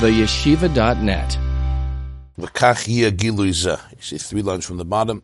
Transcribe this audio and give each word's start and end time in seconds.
theyeshiva.net. 0.00 1.38
Gilui 2.38 3.48
zeh. 3.48 3.80
You 3.92 4.02
see 4.02 4.18
three 4.18 4.42
lines 4.42 4.66
from 4.66 4.76
the 4.76 4.84
bottom. 4.84 5.22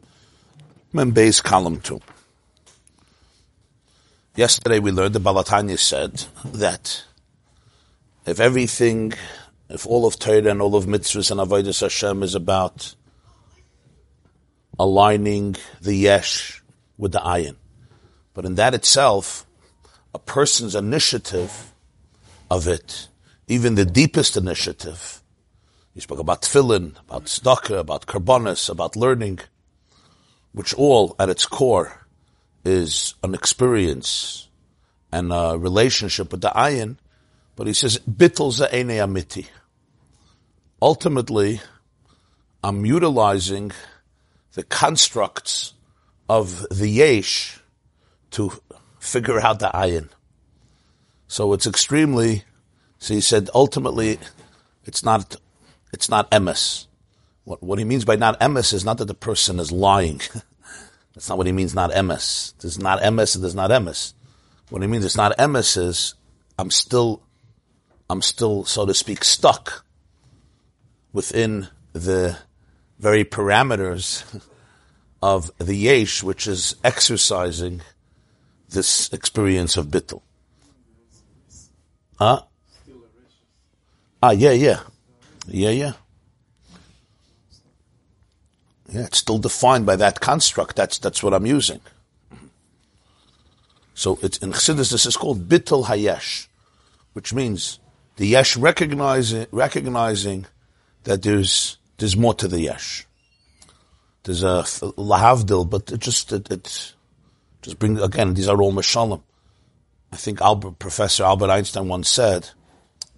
Mem 0.94 1.14
column 1.42 1.80
two. 1.80 2.00
Yesterday 4.34 4.78
we 4.78 4.90
learned 4.90 5.14
the 5.14 5.20
Baal 5.20 5.34
HaTanya 5.44 5.78
said 5.78 6.24
that 6.44 7.04
if 8.24 8.40
everything, 8.40 9.12
if 9.68 9.86
all 9.86 10.06
of 10.06 10.18
Torah 10.18 10.50
and 10.50 10.62
all 10.62 10.74
of 10.74 10.86
mitzvahs 10.86 11.30
and 11.30 11.38
avodas 11.38 11.82
Hashem 11.82 12.22
is 12.22 12.34
about 12.34 12.94
aligning 14.78 15.56
the 15.82 15.94
yesh 15.94 16.62
with 16.96 17.12
the 17.12 17.20
ayin, 17.20 17.56
but 18.32 18.46
in 18.46 18.54
that 18.54 18.72
itself, 18.72 19.44
a 20.14 20.18
person's 20.18 20.74
initiative 20.74 21.74
of 22.50 22.66
it, 22.66 23.08
even 23.48 23.74
the 23.74 23.84
deepest 23.84 24.36
initiative, 24.36 25.22
he 25.94 26.00
spoke 26.00 26.18
about 26.18 26.42
tefillin, 26.42 26.98
about 27.00 27.24
tzedakah, 27.24 27.78
about 27.78 28.06
karbonis, 28.06 28.70
about 28.70 28.96
learning, 28.96 29.40
which 30.52 30.72
all 30.74 31.14
at 31.18 31.28
its 31.28 31.46
core 31.46 32.06
is 32.64 33.14
an 33.22 33.34
experience 33.34 34.48
and 35.10 35.32
a 35.32 35.56
relationship 35.58 36.32
with 36.32 36.40
the 36.40 36.50
ayin. 36.50 36.96
But 37.56 37.66
he 37.66 37.74
says, 37.74 37.98
bittel 37.98 38.52
za'ene 38.52 38.96
amiti. 38.96 39.46
Ultimately, 40.80 41.60
I'm 42.64 42.86
utilizing 42.86 43.72
the 44.54 44.62
constructs 44.62 45.74
of 46.28 46.66
the 46.70 46.88
yesh 46.88 47.60
to 48.32 48.52
figure 48.98 49.40
out 49.40 49.58
the 49.58 49.68
ayin. 49.68 50.08
So 51.26 51.52
it's 51.52 51.66
extremely, 51.66 52.44
so 53.02 53.14
he 53.14 53.20
said, 53.20 53.50
ultimately, 53.52 54.20
it's 54.84 55.04
not, 55.04 55.34
it's 55.92 56.08
not 56.08 56.30
emes. 56.30 56.86
What, 57.42 57.60
what 57.60 57.80
he 57.80 57.84
means 57.84 58.04
by 58.04 58.14
not 58.14 58.38
emes 58.38 58.72
is 58.72 58.84
not 58.84 58.98
that 58.98 59.06
the 59.06 59.12
person 59.12 59.58
is 59.58 59.72
lying. 59.72 60.20
That's 61.12 61.28
not 61.28 61.36
what 61.36 61.48
he 61.48 61.52
means, 61.52 61.74
not 61.74 61.90
emes. 61.90 62.54
There's 62.60 62.78
not 62.78 63.00
emes 63.00 63.34
and 63.34 63.42
there's 63.42 63.56
not 63.56 63.70
emes. 63.70 64.12
What 64.70 64.82
he 64.82 64.86
means 64.86 65.04
it's 65.04 65.16
not 65.16 65.36
emes 65.36 65.76
is, 65.76 66.14
I'm 66.56 66.70
still, 66.70 67.24
I'm 68.08 68.22
still, 68.22 68.64
so 68.66 68.86
to 68.86 68.94
speak, 68.94 69.24
stuck 69.24 69.84
within 71.12 71.66
the 71.94 72.38
very 73.00 73.24
parameters 73.24 74.22
of 75.20 75.50
the 75.58 75.74
yesh, 75.74 76.22
which 76.22 76.46
is 76.46 76.76
exercising 76.84 77.82
this 78.68 79.12
experience 79.12 79.76
of 79.76 79.88
bittul. 79.88 80.22
Huh? 82.16 82.42
Ah, 84.22 84.30
yeah, 84.30 84.52
yeah. 84.52 84.80
Yeah, 85.48 85.70
yeah. 85.70 85.92
Yeah, 88.88 89.06
it's 89.06 89.18
still 89.18 89.38
defined 89.38 89.86
by 89.86 89.96
that 89.96 90.20
construct. 90.20 90.76
That's, 90.76 90.98
that's 90.98 91.22
what 91.22 91.34
I'm 91.34 91.46
using. 91.46 91.80
So 93.94 94.18
it's, 94.22 94.38
in 94.38 94.52
Chassidus, 94.52 94.92
this 94.92 95.06
is 95.06 95.16
called 95.16 95.48
bittul 95.48 95.86
hayesh, 95.86 96.46
which 97.14 97.34
means 97.34 97.80
the 98.16 98.26
yesh 98.26 98.56
recognizing, 98.56 99.46
recognizing 99.50 100.46
that 101.04 101.22
there's, 101.22 101.78
there's 101.98 102.16
more 102.16 102.34
to 102.34 102.46
the 102.46 102.60
yesh. 102.60 103.06
There's 104.24 104.44
a 104.44 104.62
lahavdil, 104.62 105.68
but 105.68 105.90
it 105.90 106.00
just, 106.00 106.32
it, 106.32 106.50
it 106.50 106.94
just 107.62 107.78
brings, 107.78 108.00
again, 108.00 108.34
these 108.34 108.48
are 108.48 108.60
all 108.60 108.72
mashalim. 108.72 109.22
I 110.12 110.16
think 110.16 110.40
Albert, 110.40 110.78
Professor 110.78 111.24
Albert 111.24 111.50
Einstein 111.50 111.88
once 111.88 112.08
said 112.08 112.50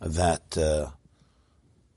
that 0.05 0.57
uh, 0.59 0.91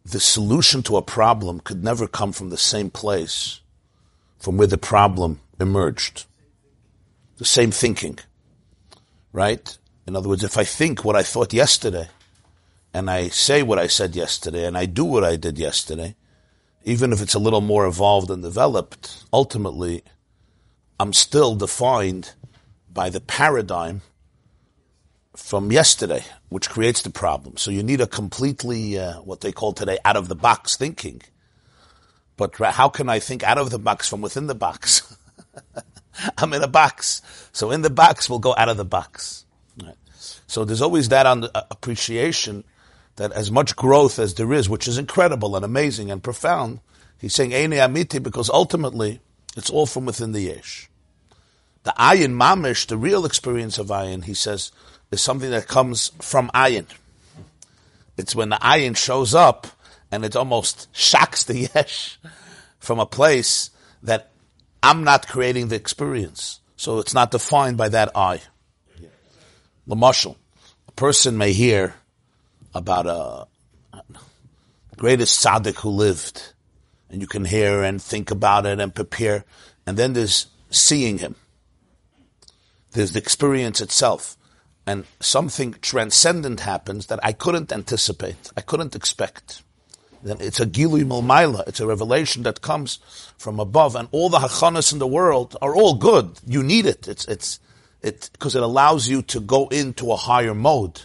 the 0.05 0.19
solution 0.19 0.81
to 0.83 0.95
a 0.95 1.01
problem 1.01 1.59
could 1.59 1.83
never 1.83 2.07
come 2.07 2.31
from 2.31 2.49
the 2.49 2.57
same 2.57 2.89
place 2.89 3.59
from 4.39 4.57
where 4.57 4.67
the 4.67 4.77
problem 4.77 5.41
emerged. 5.59 6.25
The 7.37 7.45
same 7.45 7.71
thinking, 7.71 8.17
right? 9.33 9.77
In 10.07 10.15
other 10.15 10.29
words, 10.29 10.43
if 10.43 10.57
I 10.57 10.63
think 10.63 11.03
what 11.03 11.17
I 11.17 11.23
thought 11.23 11.53
yesterday, 11.53 12.07
and 12.93 13.09
I 13.09 13.27
say 13.27 13.61
what 13.61 13.77
I 13.77 13.87
said 13.87 14.15
yesterday, 14.15 14.65
and 14.65 14.77
I 14.77 14.85
do 14.85 15.03
what 15.03 15.25
I 15.25 15.35
did 15.35 15.59
yesterday, 15.59 16.15
even 16.85 17.11
if 17.11 17.21
it's 17.21 17.35
a 17.35 17.39
little 17.39 17.61
more 17.61 17.85
evolved 17.85 18.31
and 18.31 18.41
developed, 18.41 19.25
ultimately, 19.33 20.03
I'm 20.99 21.11
still 21.11 21.55
defined 21.55 22.31
by 22.91 23.09
the 23.09 23.19
paradigm 23.19 24.01
from 25.37 25.71
yesterday, 25.71 26.25
which 26.49 26.69
creates 26.69 27.03
the 27.03 27.11
problem. 27.11 27.57
So 27.57 27.69
you 27.69 27.83
need 27.83 28.01
a 28.01 28.07
completely, 28.07 28.97
uh, 28.97 29.21
what 29.21 29.41
they 29.41 29.51
call 29.51 29.71
today, 29.71 29.99
out 30.03 30.17
of 30.17 30.27
the 30.27 30.35
box 30.35 30.75
thinking. 30.75 31.21
But 32.37 32.55
how 32.55 32.89
can 32.89 33.07
I 33.07 33.19
think 33.19 33.43
out 33.43 33.57
of 33.57 33.69
the 33.69 33.79
box 33.79 34.09
from 34.09 34.21
within 34.21 34.47
the 34.47 34.55
box? 34.55 35.15
I'm 36.37 36.53
in 36.53 36.63
a 36.63 36.67
box. 36.67 37.21
So 37.53 37.71
in 37.71 37.81
the 37.81 37.89
box, 37.89 38.29
we'll 38.29 38.39
go 38.39 38.55
out 38.57 38.67
of 38.67 38.77
the 38.77 38.85
box. 38.85 39.45
Right. 39.81 39.95
So 40.47 40.65
there's 40.65 40.81
always 40.81 41.09
that 41.09 41.25
on 41.27 41.45
uh, 41.45 41.61
appreciation 41.69 42.63
that 43.17 43.31
as 43.31 43.51
much 43.51 43.75
growth 43.75 44.19
as 44.19 44.33
there 44.33 44.51
is, 44.53 44.67
which 44.67 44.87
is 44.87 44.97
incredible 44.97 45.55
and 45.55 45.63
amazing 45.63 46.09
and 46.09 46.23
profound, 46.23 46.79
he's 47.19 47.35
saying 47.35 47.53
Eine 47.53 47.77
Amiti 47.77 48.21
because 48.21 48.49
ultimately 48.49 49.19
it's 49.55 49.69
all 49.69 49.85
from 49.85 50.05
within 50.05 50.31
the 50.31 50.41
Yesh. 50.41 50.89
The 51.83 51.93
ayin 51.97 52.33
mamish, 52.33 52.87
the 52.87 52.97
real 52.97 53.25
experience 53.25 53.77
of 53.77 53.87
ayin, 53.87 54.25
he 54.25 54.33
says, 54.33 54.71
is 55.11 55.21
something 55.21 55.51
that 55.51 55.67
comes 55.67 56.11
from 56.19 56.49
ayin. 56.53 56.85
It's 58.17 58.35
when 58.35 58.49
the 58.49 58.57
ayin 58.57 58.97
shows 58.97 59.33
up 59.33 59.67
and 60.11 60.25
it 60.25 60.35
almost 60.35 60.87
shocks 60.95 61.43
the 61.43 61.69
yesh 61.75 62.19
from 62.79 62.99
a 62.99 63.05
place 63.05 63.69
that 64.03 64.31
I'm 64.81 65.03
not 65.03 65.27
creating 65.27 65.67
the 65.67 65.75
experience. 65.75 66.59
So 66.75 66.99
it's 66.99 67.13
not 67.13 67.31
defined 67.31 67.77
by 67.77 67.89
that 67.89 68.15
eye. 68.15 68.41
The 69.85 69.95
marshal, 69.95 70.37
a 70.87 70.91
person 70.91 71.37
may 71.37 71.53
hear 71.53 71.95
about 72.73 73.07
a 73.07 73.47
greatest 74.97 75.43
tzaddik 75.43 75.75
who 75.81 75.89
lived, 75.89 76.53
and 77.09 77.21
you 77.21 77.27
can 77.27 77.45
hear 77.45 77.83
and 77.83 78.01
think 78.01 78.31
about 78.31 78.65
it 78.65 78.79
and 78.79 78.93
prepare, 78.93 79.45
and 79.85 79.95
then 79.95 80.13
there's 80.13 80.47
seeing 80.69 81.19
him. 81.19 81.35
There's 82.91 83.13
the 83.13 83.19
experience 83.19 83.79
itself. 83.79 84.37
And 84.87 85.03
something 85.19 85.75
transcendent 85.81 86.61
happens 86.61 87.07
that 87.07 87.19
I 87.21 87.33
couldn't 87.33 87.73
anticipate. 87.73 88.51
I 88.55 88.61
couldn't 88.61 88.95
expect. 88.95 89.61
Then 90.23 90.37
it's 90.39 90.61
a 90.61 90.65
gilui 90.65 91.03
milmaila. 91.03 91.67
It's 91.67 91.81
a 91.81 91.85
revelation 91.85 92.43
that 92.43 92.61
comes 92.61 92.99
from 93.37 93.59
above, 93.59 93.95
and 93.97 94.07
all 94.11 94.29
the 94.29 94.39
hachanas 94.39 94.93
in 94.93 94.99
the 94.99 95.05
world 95.05 95.57
are 95.61 95.75
all 95.75 95.95
good. 95.95 96.39
You 96.47 96.63
need 96.63 96.85
it. 96.85 97.07
It's 97.07 97.25
it's 97.25 97.59
it 98.01 98.29
because 98.31 98.55
it 98.55 98.63
allows 98.63 99.09
you 99.09 99.21
to 99.23 99.41
go 99.41 99.67
into 99.67 100.11
a 100.11 100.15
higher 100.15 100.55
mode. 100.55 101.01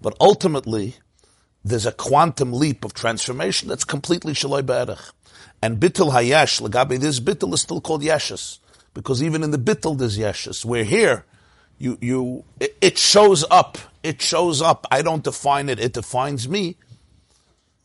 But 0.00 0.16
ultimately, 0.20 0.94
there's 1.64 1.86
a 1.86 1.92
quantum 1.92 2.52
leap 2.52 2.84
of 2.84 2.94
transformation 2.94 3.68
that's 3.68 3.84
completely 3.84 4.34
shaloi. 4.34 5.12
And 5.60 5.80
bittul 5.80 6.12
hayesh, 6.12 6.60
legabe 6.60 7.00
this 7.00 7.20
bittul 7.20 7.54
is 7.54 7.62
still 7.62 7.80
called 7.80 8.02
yeshes 8.02 8.60
because 8.92 9.22
even 9.22 9.42
in 9.42 9.50
the 9.50 9.58
bittul 9.58 9.98
there's 9.98 10.18
yeshes. 10.18 10.64
We're 10.64 10.84
here 10.84 11.24
you, 11.78 11.98
you, 12.00 12.44
it 12.60 12.98
shows 12.98 13.44
up. 13.50 13.78
It 14.02 14.20
shows 14.20 14.62
up. 14.62 14.86
I 14.90 15.02
don't 15.02 15.24
define 15.24 15.68
it. 15.68 15.80
It 15.80 15.92
defines 15.92 16.48
me. 16.48 16.76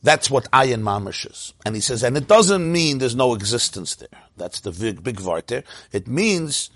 That's 0.02 0.30
what 0.30 0.50
ayin 0.50 0.82
mamish 0.82 1.30
is. 1.30 1.52
And 1.66 1.74
he 1.74 1.80
says, 1.80 2.02
and 2.02 2.16
it 2.16 2.26
doesn't 2.26 2.70
mean 2.70 2.98
there's 2.98 3.16
no 3.16 3.34
existence 3.34 3.96
there. 3.96 4.08
That's 4.36 4.60
the 4.60 4.72
big, 4.72 5.02
big 5.02 5.18
there. 5.46 5.64
It 5.92 6.08
means 6.08 6.70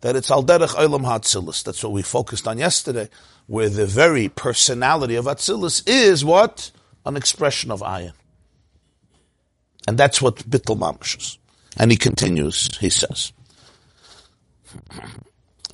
that 0.00 0.16
it's 0.16 0.30
al 0.30 0.42
derech 0.42 0.74
olam 0.74 1.02
hatzilis. 1.02 1.62
That's 1.62 1.82
what 1.82 1.92
we 1.92 2.02
focused 2.02 2.48
on 2.48 2.58
yesterday, 2.58 3.10
where 3.46 3.68
the 3.68 3.86
very 3.86 4.28
personality 4.28 5.16
of 5.16 5.26
Atzilus 5.26 5.82
is 5.86 6.24
what? 6.24 6.70
An 7.04 7.16
expression 7.16 7.70
of 7.70 7.80
ayin. 7.80 8.12
And 9.86 9.98
that's 9.98 10.22
what 10.22 10.36
bittul 10.48 10.78
mamish 10.78 11.18
is. 11.18 11.38
And 11.76 11.90
he 11.90 11.96
continues, 11.96 12.76
he 12.78 12.90
says, 12.90 13.32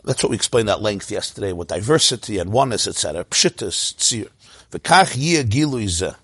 that's 0.06 0.22
what 0.22 0.30
we 0.30 0.36
explained 0.36 0.70
at 0.70 0.80
length 0.80 1.10
yesterday 1.10 1.52
with 1.52 1.66
diversity 1.66 2.38
and 2.38 2.52
oneness, 2.52 2.86
etc. 2.86 3.24
Pshitas, 3.24 3.94
tzir. 3.96 4.30
V'kach 4.70 6.14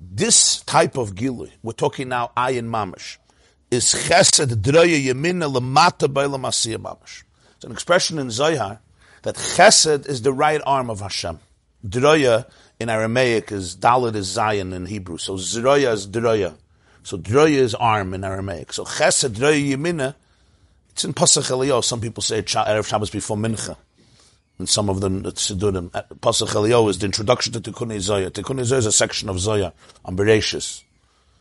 This 0.00 0.60
type 0.62 0.96
of 0.96 1.14
gilui, 1.14 1.52
we're 1.62 1.72
talking 1.72 2.08
now 2.08 2.32
ayin 2.36 2.68
mamash, 2.68 3.18
is 3.70 3.84
chesed 3.84 4.52
draya 4.56 5.00
yemina 5.06 5.50
lemata 5.52 6.12
b'elamasiya 6.12 6.78
mamash. 6.78 7.22
It's 7.54 7.64
an 7.64 7.70
expression 7.70 8.18
in 8.18 8.30
Zohar 8.30 8.80
that 9.22 9.36
chesed 9.36 10.08
is 10.08 10.22
the 10.22 10.32
right 10.32 10.60
arm 10.66 10.90
of 10.90 11.00
Hashem. 11.00 11.38
Draya 11.86 12.50
in 12.80 12.88
Aramaic 12.88 13.52
is 13.52 13.76
Dalit 13.76 14.16
is 14.16 14.26
Zion 14.26 14.72
in 14.72 14.86
Hebrew. 14.86 15.18
So 15.18 15.34
Zroya 15.34 15.92
is 15.92 16.08
Draya. 16.08 16.56
So 17.04 17.18
Draya 17.18 17.50
is 17.50 17.74
arm 17.76 18.14
in 18.14 18.24
Aramaic. 18.24 18.72
So 18.72 18.84
Chesed 18.84 19.30
Draya 19.30 19.76
Yemina 19.76 20.16
it's 20.94 21.04
in 21.04 21.12
Pasach 21.12 21.50
Eliyah. 21.50 21.82
Some 21.82 22.00
people 22.00 22.22
say 22.22 22.40
Erev 22.40 22.86
Shabbos 22.86 23.10
before 23.10 23.36
Mincha. 23.36 23.76
And 24.60 24.68
some 24.68 24.88
of 24.88 25.00
them, 25.00 25.22
the 25.22 25.32
Siddurim. 25.32 25.90
Pasach 26.20 26.54
Elio 26.54 26.86
is 26.86 27.00
the 27.00 27.06
introduction 27.06 27.52
to 27.54 27.60
Tikkun 27.60 27.98
Zoya. 27.98 28.30
Tikkun 28.30 28.62
Zoya 28.62 28.78
is 28.78 28.86
a 28.86 28.92
section 28.92 29.28
of 29.28 29.40
Zoya 29.40 29.72
on 30.04 30.16
Bereshis. 30.16 30.84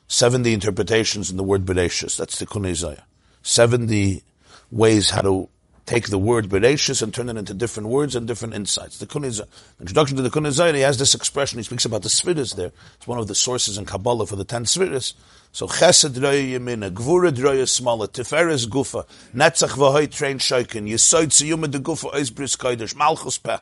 70 0.08 0.54
interpretations 0.54 1.30
in 1.30 1.38
the 1.38 1.44
word 1.44 1.66
Bereshis. 1.66 2.18
That's 2.18 2.42
Tikkun 2.42 2.74
Zoya. 2.74 3.04
70 3.44 4.24
ways 4.72 5.12
how 5.12 5.22
to 5.22 5.50
take 5.86 6.10
the 6.10 6.18
word 6.18 6.50
Bereshis 6.50 7.02
and 7.02 7.14
turn 7.14 7.30
it 7.30 7.38
into 7.38 7.54
different 7.54 7.90
words 7.90 8.16
and 8.16 8.28
different 8.28 8.54
insights. 8.54 9.00
The 9.00 9.06
Kunizah, 9.06 9.48
introduction 9.80 10.18
to 10.18 10.24
the 10.24 10.30
Kunizah, 10.30 10.74
he 10.74 10.82
has 10.82 10.98
this 10.98 11.14
expression, 11.14 11.60
he 11.60 11.64
speaks 11.64 11.86
about 11.86 12.04
the 12.04 12.10
Sfiris 12.10 12.56
there. 12.56 12.72
It's 12.96 13.08
one 13.08 13.20
of 13.20 13.28
the 13.28 13.36
sources 13.36 13.78
in 13.78 13.86
Kabbalah 13.86 14.26
for 14.26 14.36
the 14.36 14.46
ten 14.46 14.64
Sfiris. 14.66 15.14
So 15.52 15.68
Chesed 15.68 16.22
Roya 16.22 16.60
Yemina, 16.60 16.92
Gvura 16.92 17.32
Droya 17.32 17.64
Smala, 17.64 18.08
Tiferes 18.08 18.66
Gufa, 18.68 19.06
Netzach 19.36 19.76
Vahoy 19.78 20.10
Train 20.10 20.40
Shoikin, 20.40 20.90
Yisoid 20.90 21.28
Siyuma 21.28 21.70
de 21.70 21.80
Gufa 21.80 22.14
Ois 22.14 22.34
Bris 22.34 22.96
Malchus 22.96 23.38
Peh. 23.38 23.58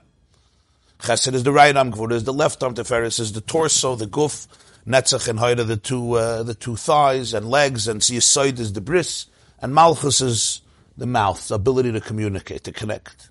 Chesed 1.00 1.34
is 1.34 1.44
the 1.44 1.52
right 1.52 1.76
arm, 1.76 1.92
Gvura 1.92 2.14
is 2.14 2.24
the 2.24 2.34
left 2.34 2.62
arm, 2.64 2.76
Tiferes 2.76 3.20
is 3.20 3.34
the 3.34 3.42
torso, 3.42 3.96
the 3.96 4.06
Guf, 4.06 4.48
Netzach 4.88 5.28
and 5.28 5.40
Hoyda 5.40 5.68
the 5.68 5.78
two, 5.78 6.14
uh, 6.14 6.44
the 6.44 6.54
two 6.56 6.76
thighs 6.76 7.34
and 7.34 7.50
legs, 7.50 7.88
and 7.88 8.02
Yisoid 8.02 8.60
is 8.60 8.74
the 8.74 8.82
bris, 8.82 9.26
and 9.62 9.76
Malchus 9.76 10.22
is 10.22 10.61
the 10.98 11.06
mouth, 11.06 11.48
the 11.48 11.56
ability 11.56 11.92
to 11.92 12.02
communicate, 12.02 12.64
to 12.66 12.72
connect. 12.72 13.30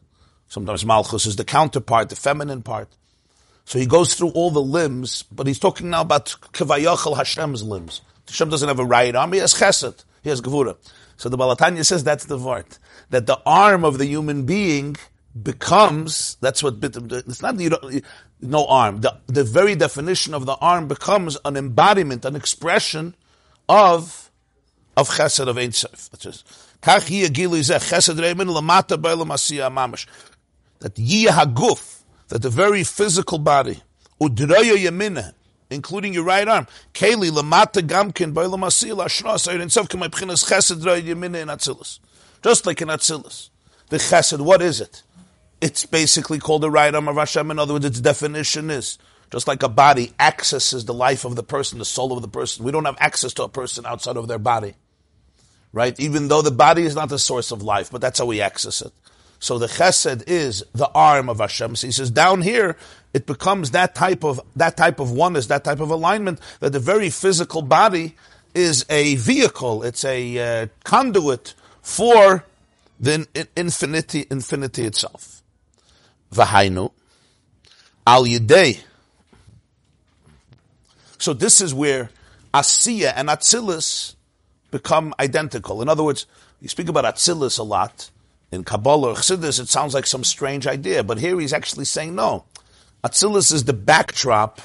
Sometimes 0.48 0.84
Malchus 0.84 1.26
is 1.26 1.36
the 1.36 1.44
counterpart, 1.44 2.08
the 2.08 2.16
feminine 2.16 2.62
part. 2.62 2.88
So 3.64 3.78
he 3.78 3.86
goes 3.86 4.14
through 4.14 4.30
all 4.30 4.50
the 4.50 4.62
limbs, 4.62 5.22
but 5.30 5.46
he's 5.46 5.58
talking 5.58 5.90
now 5.90 6.00
about 6.00 6.26
Kavayachal 6.52 7.16
Hashem's 7.16 7.62
limbs. 7.62 8.00
Hashem 8.26 8.48
doesn't 8.48 8.68
have 8.68 8.78
a 8.78 8.84
right 8.84 9.14
arm, 9.14 9.32
he 9.32 9.38
has 9.38 9.54
chesed, 9.54 10.04
he 10.22 10.30
has 10.30 10.40
gevura. 10.40 10.76
So 11.16 11.28
the 11.28 11.36
Baal 11.36 11.54
HaTanya 11.54 11.84
says 11.84 12.02
that's 12.02 12.24
the 12.24 12.38
vart. 12.38 12.78
That 13.10 13.26
the 13.26 13.40
arm 13.44 13.84
of 13.84 13.98
the 13.98 14.06
human 14.06 14.46
being 14.46 14.96
becomes, 15.40 16.36
that's 16.40 16.62
what, 16.62 16.76
it's 16.82 17.42
not, 17.42 17.60
you 17.60 17.70
don't, 17.70 18.04
no 18.40 18.66
arm. 18.66 19.02
The, 19.02 19.18
the 19.26 19.44
very 19.44 19.74
definition 19.74 20.34
of 20.34 20.46
the 20.46 20.54
arm 20.54 20.88
becomes 20.88 21.36
an 21.44 21.56
embodiment, 21.56 22.24
an 22.24 22.36
expression 22.36 23.14
of, 23.68 24.30
of 24.96 25.10
chesed, 25.10 25.46
of 25.46 25.58
Ein 25.58 25.72
Sof. 25.72 26.08
That 26.82 27.02
yiyah 30.94 31.28
haguf, 31.28 32.02
that 32.28 32.40
the 32.40 32.48
very 32.48 32.84
physical 32.84 33.38
body, 33.38 33.82
udraya 34.20 34.76
yamina, 34.76 35.34
including 35.68 36.14
your 36.14 36.24
right 36.24 36.48
arm, 36.48 36.66
keli 36.94 37.30
lamata 37.30 37.82
gamkin 37.82 38.32
lashras 38.32 39.46
ayir 39.46 39.60
insof 39.60 39.88
k'may 39.88 40.08
b'chinas 40.08 40.48
chesed 40.48 40.82
raya 40.82 41.02
yamina 41.02 41.42
in 41.42 41.48
Atzilus. 41.48 41.98
Just 42.42 42.64
like 42.64 42.80
in 42.80 42.88
Atzilus. 42.88 43.50
The 43.90 43.98
chesed, 43.98 44.40
what 44.40 44.62
is 44.62 44.80
it? 44.80 45.02
It's 45.60 45.84
basically 45.84 46.38
called 46.38 46.62
the 46.62 46.70
right 46.70 46.94
arm 46.94 47.08
of 47.08 47.16
Hashem. 47.16 47.50
In 47.50 47.58
other 47.58 47.74
words, 47.74 47.84
its 47.84 48.00
definition 48.00 48.70
is 48.70 48.96
just 49.30 49.46
like 49.46 49.62
a 49.62 49.68
body 49.68 50.14
accesses 50.18 50.86
the 50.86 50.94
life 50.94 51.26
of 51.26 51.36
the 51.36 51.42
person, 51.42 51.78
the 51.78 51.84
soul 51.84 52.14
of 52.14 52.22
the 52.22 52.28
person. 52.28 52.64
We 52.64 52.72
don't 52.72 52.86
have 52.86 52.96
access 52.98 53.34
to 53.34 53.42
a 53.42 53.50
person 53.50 53.84
outside 53.84 54.16
of 54.16 54.28
their 54.28 54.38
body 54.38 54.76
right? 55.72 55.98
Even 56.00 56.28
though 56.28 56.42
the 56.42 56.50
body 56.50 56.82
is 56.82 56.94
not 56.94 57.08
the 57.08 57.18
source 57.18 57.50
of 57.50 57.62
life, 57.62 57.90
but 57.90 58.00
that's 58.00 58.18
how 58.18 58.26
we 58.26 58.40
access 58.40 58.82
it. 58.82 58.92
So 59.38 59.58
the 59.58 59.66
chesed 59.66 60.24
is 60.26 60.64
the 60.74 60.90
arm 60.90 61.28
of 61.28 61.38
Hashem. 61.38 61.76
So 61.76 61.86
he 61.86 61.92
says 61.92 62.10
down 62.10 62.42
here, 62.42 62.76
it 63.14 63.26
becomes 63.26 63.70
that 63.70 63.94
type 63.94 64.22
of, 64.22 64.40
that 64.56 64.76
type 64.76 65.00
of 65.00 65.10
oneness, 65.10 65.46
that 65.46 65.64
type 65.64 65.80
of 65.80 65.90
alignment, 65.90 66.40
that 66.60 66.72
the 66.72 66.78
very 66.78 67.08
physical 67.10 67.62
body 67.62 68.14
is 68.54 68.84
a 68.90 69.14
vehicle, 69.16 69.82
it's 69.82 70.04
a 70.04 70.62
uh, 70.62 70.66
conduit 70.84 71.54
for 71.80 72.44
the 72.98 73.26
infinity, 73.56 74.26
infinity 74.30 74.84
itself. 74.84 75.42
Vahainu, 76.32 76.92
al 78.06 78.24
yidei. 78.24 78.80
So 81.18 81.32
this 81.32 81.60
is 81.60 81.72
where 81.72 82.10
Asiya 82.52 83.12
and 83.16 83.28
Atzilus 83.28 84.14
become 84.70 85.14
identical. 85.18 85.82
In 85.82 85.88
other 85.88 86.02
words, 86.02 86.26
you 86.60 86.68
speak 86.68 86.88
about 86.88 87.04
Atzilus 87.04 87.58
a 87.58 87.62
lot. 87.62 88.10
In 88.52 88.64
Kabbalah 88.64 89.10
or 89.10 89.14
Chassidus, 89.14 89.60
it 89.60 89.68
sounds 89.68 89.94
like 89.94 90.06
some 90.06 90.24
strange 90.24 90.66
idea, 90.66 91.04
but 91.04 91.18
here 91.18 91.38
he's 91.38 91.52
actually 91.52 91.84
saying 91.84 92.16
no. 92.16 92.44
Atzilus 93.04 93.52
is 93.52 93.64
the 93.64 93.72
backdrop. 93.72 94.60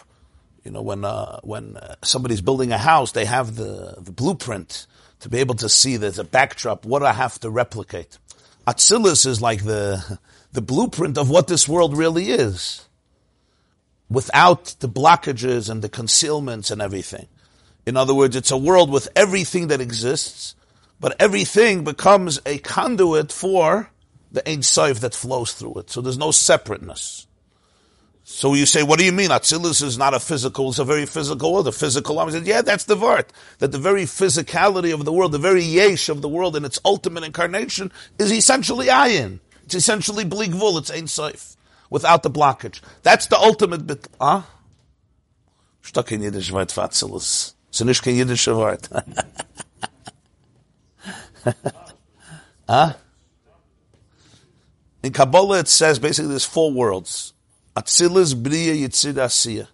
You 0.63 0.71
know, 0.71 0.81
when 0.81 1.05
uh, 1.05 1.39
when 1.43 1.77
uh, 1.77 1.95
somebody's 2.03 2.41
building 2.41 2.71
a 2.71 2.79
house, 2.79 3.11
they 3.11 3.25
have 3.25 3.55
the, 3.55 3.95
the 3.99 4.11
blueprint 4.11 4.87
to 5.19 5.29
be 5.29 5.37
able 5.37 5.55
to 5.55 5.69
see 5.69 5.97
there's 5.97 6.17
a 6.17 6.23
backdrop. 6.23 6.85
What 6.85 7.03
I 7.03 7.13
have 7.13 7.39
to 7.41 7.49
replicate? 7.51 8.17
Atzilus 8.67 9.27
is 9.27 9.41
like 9.41 9.63
the 9.63 10.19
the 10.51 10.61
blueprint 10.61 11.17
of 11.19 11.29
what 11.29 11.47
this 11.47 11.67
world 11.69 11.95
really 11.95 12.31
is, 12.31 12.87
without 14.09 14.75
the 14.79 14.89
blockages 14.89 15.69
and 15.69 15.81
the 15.81 15.89
concealments 15.89 16.71
and 16.71 16.81
everything. 16.81 17.27
In 17.85 17.97
other 17.97 18.13
words, 18.13 18.35
it's 18.35 18.51
a 18.51 18.57
world 18.57 18.89
with 18.89 19.07
everything 19.15 19.67
that 19.67 19.81
exists, 19.81 20.55
but 20.99 21.15
everything 21.19 21.83
becomes 21.83 22.39
a 22.45 22.57
conduit 22.59 23.31
for 23.31 23.91
the 24.31 24.47
Ein 24.49 24.63
Sof 24.63 24.99
that 25.01 25.13
flows 25.13 25.53
through 25.53 25.75
it. 25.75 25.89
So 25.89 26.01
there's 26.01 26.17
no 26.17 26.31
separateness. 26.31 27.27
So 28.27 28.55
you 28.55 28.65
say, 28.65 28.81
what 28.81 28.97
do 28.97 29.05
you 29.05 29.11
mean? 29.11 29.29
Atzilus 29.29 29.83
is 29.83 29.99
not 29.99 30.15
a 30.15 30.19
physical, 30.19 30.69
it's 30.69 30.79
a 30.79 30.83
very 30.83 31.05
physical 31.05 31.53
world. 31.53 31.67
The 31.67 31.71
physical, 31.71 32.19
I 32.19 32.27
said, 32.31 32.47
yeah, 32.47 32.63
that's 32.63 32.85
the 32.85 32.95
Vart. 32.95 33.27
That 33.59 33.71
the 33.71 33.77
very 33.77 34.05
physicality 34.05 34.91
of 34.91 35.05
the 35.05 35.13
world, 35.13 35.31
the 35.31 35.37
very 35.37 35.61
yesh 35.61 36.09
of 36.09 36.23
the 36.23 36.27
world 36.27 36.55
in 36.55 36.65
its 36.65 36.79
ultimate 36.83 37.23
incarnation 37.23 37.91
is 38.17 38.31
essentially 38.31 38.87
ayin. 38.87 39.41
It's 39.63 39.75
essentially 39.75 40.25
bligvul, 40.25 40.79
it's 40.79 40.89
Ein 40.89 41.05
Sof. 41.05 41.55
Without 41.91 42.23
the 42.23 42.31
blockage. 42.31 42.81
That's 43.03 43.27
the 43.27 43.37
ultimate 43.37 43.85
bit. 43.85 44.07
Huh? 44.19 44.41
Ah? 44.41 44.49
Stuck 45.83 46.11
in 46.11 46.23
Yiddish 46.23 46.51
Vart 46.51 46.73
Atzilus. 46.73 47.54
It's 47.75 47.83
nicht 47.83 48.03
kein 48.03 48.15
jüdischer 48.15 48.55
Wort. 48.55 48.87
huh? 52.69 52.93
In 55.03 55.11
Kabbalah 55.11 55.59
it 55.59 55.67
says 55.67 55.99
basically 55.99 56.29
there's 56.29 56.45
four 56.45 56.71
worlds. 56.71 57.33
Atzilus, 57.75 58.33
Bria, 58.41 58.73
Yitzid, 58.73 59.15
Asiya. 59.15 59.67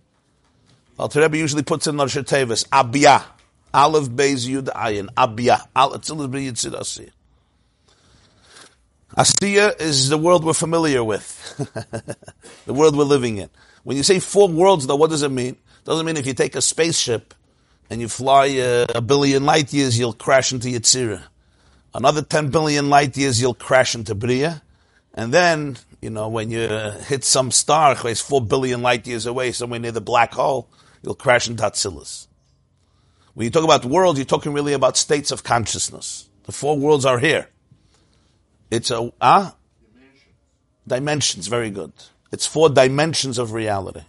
Alter 0.98 1.22
Rebbe 1.22 1.38
usually 1.38 1.62
puts 1.62 1.86
in 1.86 1.94
Narsha 1.94 2.26
Tevis, 2.26 2.68
Abya. 2.70 3.24
Aleph, 3.72 4.10
Beis, 4.10 4.48
Yud, 4.48 4.74
Ayin. 4.74 5.08
Abya. 5.14 5.68
Atzilus, 5.76 6.32
Bria, 6.32 6.52
Yitzid, 6.52 6.72
Asiya. 6.72 7.12
Asiya 9.16 9.80
is 9.80 10.10
the 10.10 10.18
world 10.18 10.44
we're 10.44 10.54
familiar 10.54 11.04
with. 11.04 11.56
the 12.66 12.74
world 12.74 12.98
we're 12.98 13.04
living 13.04 13.38
in. 13.38 13.52
When 13.84 13.96
you 13.96 14.02
say 14.02 14.20
four 14.20 14.48
worlds 14.48 14.88
though, 14.88 14.96
what 14.96 15.12
does 15.12 15.22
it 15.22 15.30
mean? 15.30 15.56
Doesn't 15.84 16.04
mean 16.04 16.18
if 16.18 16.26
you 16.26 16.34
take 16.34 16.56
a 16.56 16.62
spaceship 16.64 17.36
and 17.92 18.00
you 18.00 18.08
fly 18.08 18.58
uh, 18.58 18.86
a 18.96 19.02
billion 19.02 19.46
light 19.46 19.74
years, 19.74 20.00
you'll 20.00 20.14
crash 20.14 20.54
into 20.54 20.70
Yetzirah. 20.70 21.24
Another 21.94 22.22
10 22.22 22.50
billion 22.50 22.90
light 22.90 23.18
years, 23.18 23.42
you'll 23.42 23.54
crash 23.54 23.96
into 23.96 24.16
Bria. 24.16 24.62
And 25.14 25.34
then, 25.34 25.76
you 26.02 26.10
know, 26.10 26.30
when 26.30 26.50
you 26.52 26.70
hit 26.70 27.26
some 27.26 27.52
star, 27.52 27.98
it's 28.06 28.22
4 28.22 28.44
billion 28.46 28.82
light 28.82 29.06
years 29.06 29.26
away, 29.26 29.52
somewhere 29.52 29.82
near 29.82 29.92
the 29.92 30.00
black 30.00 30.32
hole, 30.32 30.70
you'll 31.04 31.16
crash 31.16 31.50
into 31.50 31.64
Atzilus. 31.64 32.28
When 33.34 33.44
you 33.44 33.52
talk 33.52 33.66
about 33.66 33.84
worlds, 33.84 34.18
you're 34.18 34.26
talking 34.26 34.54
really 34.54 34.72
about 34.72 34.96
states 34.96 35.30
of 35.32 35.44
consciousness. 35.44 36.30
The 36.46 36.54
four 36.54 36.78
worlds 36.78 37.06
are 37.06 37.20
here. 37.20 37.50
It's 38.70 38.90
a, 38.90 39.12
ah? 39.20 39.58
Dimensions. 39.84 40.34
Dimensions, 40.88 41.48
very 41.48 41.70
good. 41.70 41.92
It's 42.32 42.48
four 42.48 42.70
dimensions 42.70 43.38
of 43.38 43.52
reality 43.52 44.04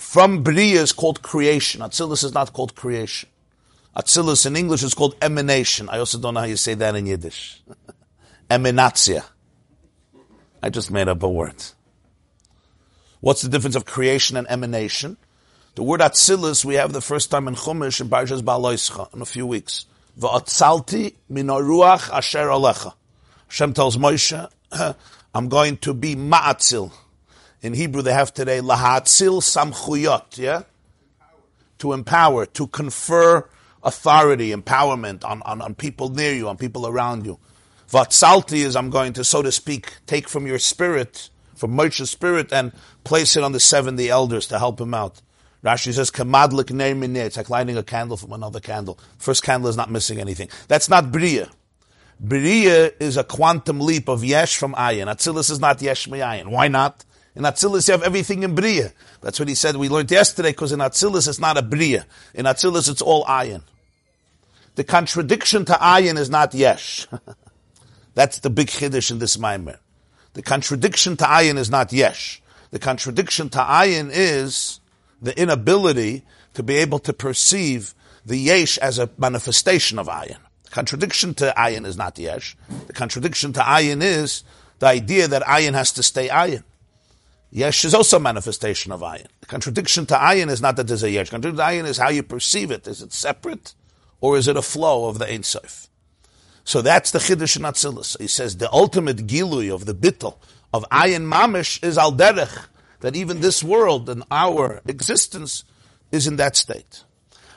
from 0.00 0.42
Bria 0.42 0.80
is 0.80 0.92
called 0.92 1.22
creation. 1.22 1.82
Atzilus 1.82 2.24
is 2.24 2.32
not 2.32 2.52
called 2.52 2.74
creation. 2.74 3.28
Atzilus 3.94 4.46
in 4.46 4.56
English 4.56 4.82
is 4.82 4.94
called 4.94 5.14
emanation. 5.20 5.88
I 5.88 5.98
also 5.98 6.18
don't 6.18 6.34
know 6.34 6.40
how 6.40 6.46
you 6.46 6.56
say 6.56 6.74
that 6.74 6.96
in 6.96 7.06
Yiddish. 7.06 7.62
Emanatsia. 8.50 9.24
I 10.62 10.70
just 10.70 10.90
made 10.90 11.08
up 11.08 11.22
a 11.22 11.28
word. 11.28 11.62
What's 13.20 13.42
the 13.42 13.48
difference 13.48 13.76
of 13.76 13.84
creation 13.84 14.36
and 14.36 14.46
emanation? 14.48 15.16
The 15.74 15.82
word 15.82 16.00
Atzilus 16.00 16.64
we 16.64 16.74
have 16.74 16.92
the 16.92 17.00
first 17.00 17.30
time 17.30 17.46
in 17.46 17.54
Chumash 17.54 18.00
in 18.00 18.08
Parshas 18.08 18.40
Ba'aloischa 18.40 19.14
in 19.14 19.22
a 19.22 19.26
few 19.26 19.46
weeks. 19.46 19.84
Va'atzalti 20.18 21.14
min 21.28 21.46
ruach 21.48 22.10
asher 22.10 22.46
alecha. 22.46 22.94
Hashem 23.48 23.74
tells 23.74 23.96
Moshe, 23.96 24.50
I'm 25.34 25.48
going 25.48 25.76
to 25.78 25.94
be 25.94 26.16
ma'atzil. 26.16 26.90
In 27.62 27.74
Hebrew, 27.74 28.02
they 28.02 28.12
have 28.12 28.32
today 28.32 28.60
lahatzil 28.60 29.40
samchuyot, 29.42 30.38
yeah? 30.38 30.62
To 31.78 31.92
empower, 31.92 32.46
to 32.46 32.66
confer 32.66 33.48
authority, 33.82 34.50
empowerment 34.52 35.24
on, 35.24 35.42
on, 35.42 35.60
on 35.60 35.74
people 35.74 36.08
near 36.08 36.32
you, 36.32 36.48
on 36.48 36.56
people 36.56 36.86
around 36.86 37.26
you. 37.26 37.38
Vatsalti 37.90 38.64
is 38.64 38.76
I'm 38.76 38.90
going 38.90 39.12
to, 39.14 39.24
so 39.24 39.42
to 39.42 39.50
speak, 39.50 39.94
take 40.06 40.28
from 40.28 40.46
your 40.46 40.58
spirit, 40.58 41.28
from 41.54 41.72
Moshe's 41.72 42.10
spirit, 42.10 42.52
and 42.52 42.72
place 43.04 43.36
it 43.36 43.42
on 43.42 43.52
the 43.52 43.60
70 43.60 44.08
elders 44.08 44.46
to 44.48 44.58
help 44.58 44.80
him 44.80 44.94
out. 44.94 45.20
Rashi 45.64 45.92
says, 45.92 46.10
kamadlik 46.10 46.70
ne'mineh. 46.70 47.26
It's 47.26 47.36
like 47.36 47.50
lighting 47.50 47.76
a 47.76 47.82
candle 47.82 48.16
from 48.16 48.32
another 48.32 48.60
candle. 48.60 48.98
First 49.18 49.42
candle 49.42 49.68
is 49.68 49.76
not 49.76 49.90
missing 49.90 50.18
anything. 50.18 50.48
That's 50.68 50.88
not 50.88 51.12
Bria. 51.12 51.50
Bria 52.18 52.92
is 53.00 53.16
a 53.16 53.24
quantum 53.24 53.80
leap 53.80 54.08
of 54.08 54.24
Yesh 54.24 54.56
from 54.56 54.74
Ayin. 54.74 55.06
Atzilus 55.06 55.50
is 55.50 55.60
not 55.60 55.82
Yesh 55.82 56.06
Ayin. 56.06 56.48
Why 56.48 56.68
not? 56.68 57.04
In 57.36 57.44
Atzilus 57.44 57.88
you 57.88 57.92
have 57.92 58.02
everything 58.02 58.42
in 58.42 58.54
Bria. 58.54 58.92
That's 59.20 59.38
what 59.38 59.48
he 59.48 59.54
said. 59.54 59.76
We 59.76 59.88
learned 59.88 60.10
yesterday 60.10 60.50
because 60.50 60.72
in 60.72 60.80
Atzilus 60.80 61.28
it's 61.28 61.38
not 61.38 61.56
a 61.56 61.62
Bria. 61.62 62.06
In 62.34 62.44
Atzilus 62.46 62.90
it's 62.90 63.02
all 63.02 63.24
Ayin. 63.24 63.62
The 64.74 64.84
contradiction 64.84 65.64
to 65.66 65.72
Ayin 65.74 66.18
is 66.18 66.30
not 66.30 66.54
Yesh. 66.54 67.06
That's 68.14 68.40
the 68.40 68.50
big 68.50 68.68
chiddush 68.68 69.10
in 69.10 69.18
this 69.18 69.36
Maimer. 69.36 69.78
The 70.34 70.42
contradiction 70.42 71.16
to 71.18 71.24
Ayin 71.24 71.56
is 71.56 71.70
not 71.70 71.92
Yesh. 71.92 72.42
The 72.70 72.78
contradiction 72.78 73.48
to 73.50 73.58
Ayin 73.58 74.10
is 74.12 74.80
the 75.22 75.38
inability 75.40 76.24
to 76.54 76.62
be 76.62 76.76
able 76.76 76.98
to 77.00 77.12
perceive 77.12 77.94
the 78.24 78.36
Yesh 78.36 78.78
as 78.78 78.98
a 78.98 79.10
manifestation 79.18 79.98
of 79.98 80.08
Ayin. 80.08 80.38
The 80.64 80.70
contradiction 80.70 81.34
to 81.34 81.52
Ayin 81.56 81.86
is 81.86 81.96
not 81.96 82.18
Yesh. 82.18 82.56
The 82.86 82.92
contradiction 82.92 83.52
to 83.54 83.60
Ayin 83.60 84.02
is 84.02 84.44
the 84.78 84.86
idea 84.86 85.28
that 85.28 85.42
Ayin 85.42 85.74
has 85.74 85.92
to 85.92 86.02
stay 86.02 86.28
Ayin. 86.28 86.64
Yesh 87.52 87.84
is 87.84 87.94
also 87.94 88.18
a 88.18 88.20
manifestation 88.20 88.92
of 88.92 89.00
Ayin. 89.00 89.26
The 89.40 89.46
contradiction 89.46 90.06
to 90.06 90.14
Ayin 90.14 90.50
is 90.50 90.62
not 90.62 90.76
that 90.76 90.86
there's 90.86 91.02
a 91.02 91.10
Yesh. 91.10 91.30
Contradiction 91.30 91.56
to 91.56 91.62
Ayin 91.62 91.86
is 91.86 91.98
how 91.98 92.08
you 92.08 92.22
perceive 92.22 92.70
it. 92.70 92.86
Is 92.86 93.02
it 93.02 93.12
separate? 93.12 93.74
Or 94.20 94.36
is 94.36 94.46
it 94.46 94.56
a 94.56 94.62
flow 94.62 95.08
of 95.08 95.18
the 95.18 95.30
Ein 95.30 95.42
Sof? 95.42 95.88
So 96.62 96.82
that's 96.82 97.10
the 97.10 97.18
Chiddush 97.18 97.56
in 97.56 97.62
Atzilus. 97.62 98.18
He 98.20 98.28
says 98.28 98.58
the 98.58 98.72
ultimate 98.72 99.26
gilui 99.26 99.74
of 99.74 99.86
the 99.86 99.94
bittel 99.94 100.36
of 100.72 100.84
Ayin 100.90 101.26
Mamish 101.26 101.82
is 101.82 101.98
al 101.98 102.12
derech, 102.12 102.66
that 103.00 103.16
even 103.16 103.40
this 103.40 103.64
world 103.64 104.08
and 104.08 104.22
our 104.30 104.80
existence 104.86 105.64
is 106.12 106.28
in 106.28 106.36
that 106.36 106.54
state. 106.54 107.02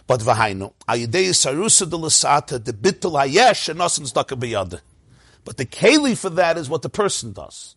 But 0.07 0.21
v'hainu, 0.21 0.73
ayidei 0.87 1.29
sarusa 1.29 1.87
de 1.89 1.97
lasata, 1.97 2.63
the 2.63 2.73
bittul 2.73 3.11
hayesh, 3.11 3.69
and 3.69 3.79
nosin 3.79 4.11
tzedakah 4.11 4.81
But 5.45 5.57
the 5.57 5.65
keli 5.65 6.17
for 6.17 6.31
that 6.31 6.57
is 6.57 6.69
what 6.69 6.81
the 6.81 6.89
person 6.89 7.33
does. 7.33 7.75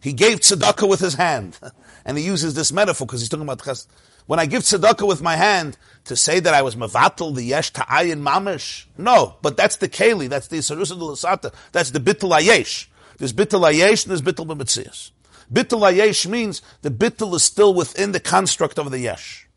He 0.00 0.12
gave 0.12 0.40
tzedakah 0.40 0.88
with 0.88 1.00
his 1.00 1.14
hand. 1.14 1.58
And 2.02 2.16
he 2.16 2.24
uses 2.24 2.54
this 2.54 2.72
metaphor 2.72 3.06
because 3.06 3.20
he's 3.20 3.28
talking 3.28 3.44
about 3.44 3.58
chesed. 3.58 3.86
When 4.26 4.40
I 4.40 4.46
give 4.46 4.62
tzedakah 4.62 5.06
with 5.06 5.20
my 5.20 5.36
hand, 5.36 5.76
to 6.04 6.16
say 6.16 6.40
that 6.40 6.54
I 6.54 6.62
was 6.62 6.76
mavatal 6.76 7.34
the 7.34 7.42
yesh 7.42 7.72
ta'ayin 7.72 8.22
mamish, 8.22 8.86
no, 8.96 9.36
but 9.42 9.56
that's 9.56 9.76
the 9.76 9.88
keli, 9.88 10.28
that's 10.28 10.48
the 10.48 10.58
sarusa 10.58 11.40
de 11.40 11.52
that's 11.72 11.90
the 11.90 12.00
bittul 12.00 12.38
ayesh. 12.38 12.86
There's 13.18 13.32
bittul 13.32 13.70
ayesh 13.70 14.04
and 14.04 14.10
there's 14.10 14.22
bittul 14.22 14.46
b'metzias. 14.46 15.10
Bittul 15.52 15.92
ayesh 15.92 16.26
means 16.26 16.62
the 16.82 16.90
bittul 16.90 17.34
is 17.34 17.42
still 17.42 17.74
within 17.74 18.12
the 18.12 18.20
construct 18.20 18.78
of 18.78 18.90
the 18.90 18.98
yesh. 18.98 19.48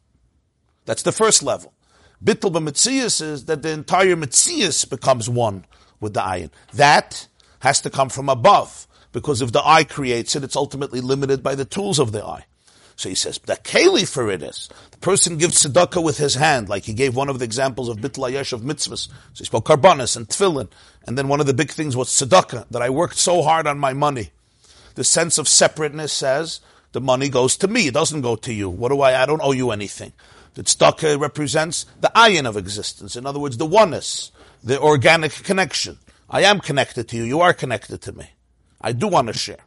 That's 0.86 1.04
the 1.04 1.12
first 1.12 1.44
level. 1.44 1.74
Bittul 2.24 2.52
b'metzias 2.52 3.22
is 3.22 3.46
that 3.46 3.62
the 3.62 3.70
entire 3.70 4.16
metzias 4.16 4.90
becomes 4.90 5.30
one 5.30 5.66
with 6.00 6.14
the 6.14 6.22
ayin. 6.22 6.50
That 6.74 7.28
has 7.60 7.80
to 7.82 7.90
come 7.90 8.10
from 8.10 8.28
above, 8.28 8.88
because 9.13 9.41
if 9.41 9.53
the 9.53 9.65
eye 9.65 9.86
creates 9.86 10.36
it, 10.36 10.43
it's 10.43 10.58
ultimately 10.58 11.00
limited 11.00 11.41
by 11.41 11.55
the 11.55 11.63
tools 11.63 12.00
of 12.00 12.12
the 12.12 12.25
eye. 12.25 12.46
So 12.96 13.10
he 13.10 13.15
says, 13.15 13.39
the 13.39 13.55
keli 13.55 14.08
for 14.08 14.29
it 14.29 14.43
is, 14.43 14.70
the 14.91 14.98
person 14.98 15.38
gives 15.38 15.63
tzedakah 15.63 16.03
with 16.03 16.17
his 16.17 16.36
hand, 16.36 16.70
like 16.70 16.84
he 16.84 16.93
gave 16.93 17.15
one 17.15 17.29
of 17.29 17.39
the 17.39 17.46
examples 17.46 17.89
of 17.89 17.98
bittul 17.98 18.29
hayesh 18.29 18.53
of 18.53 18.62
mitzvahs. 18.62 19.08
So 19.08 19.39
he 19.39 19.46
spoke 19.46 19.65
karbanis 19.65 20.15
and 20.15 20.27
tefillin. 20.27 20.70
And 21.08 21.17
then 21.17 21.27
one 21.27 21.39
of 21.39 21.48
the 21.48 21.53
big 21.53 21.72
things 21.72 21.96
was 21.96 22.10
tzedakah, 22.10 22.67
that 22.70 22.82
I 22.82 22.89
worked 22.89 23.17
so 23.17 23.41
hard 23.41 23.65
on 23.65 23.79
my 23.79 23.93
money. 23.93 24.32
The 24.96 25.03
sense 25.03 25.38
of 25.38 25.48
separateness 25.48 26.13
says, 26.13 26.60
the 26.91 27.01
money 27.01 27.29
goes 27.29 27.58
to 27.58 27.67
me, 27.67 27.88
it 27.88 27.96
doesn't 27.96 28.22
go 28.22 28.36
to 28.36 28.53
you. 28.53 28.70
What 28.70 28.89
do 28.89 29.01
I, 29.01 29.24
I 29.24 29.25
don't 29.25 29.41
owe 29.41 29.53
you 29.53 29.72
anything. 29.72 30.13
The 30.53 30.63
tzedakah 30.63 31.20
represents 31.20 31.88
the 32.00 32.12
ayin 32.15 32.46
of 32.46 32.58
existence. 32.58 33.15
In 33.15 33.25
other 33.25 33.39
words, 33.39 33.58
the 33.58 33.65
oneness, 33.65 34.32
the 34.63 34.79
organic 34.79 35.32
connection. 35.32 35.98
I 36.29 36.43
am 36.43 36.60
connected 36.60 37.10
to 37.10 37.17
you. 37.17 37.24
You 37.24 37.41
are 37.41 37.53
connected 37.53 38.03
to 38.03 38.12
me. 38.12 38.29
I 38.84 38.92
do 38.92 39.08
want 39.08 39.28
to 39.28 39.34
share. 39.34 39.63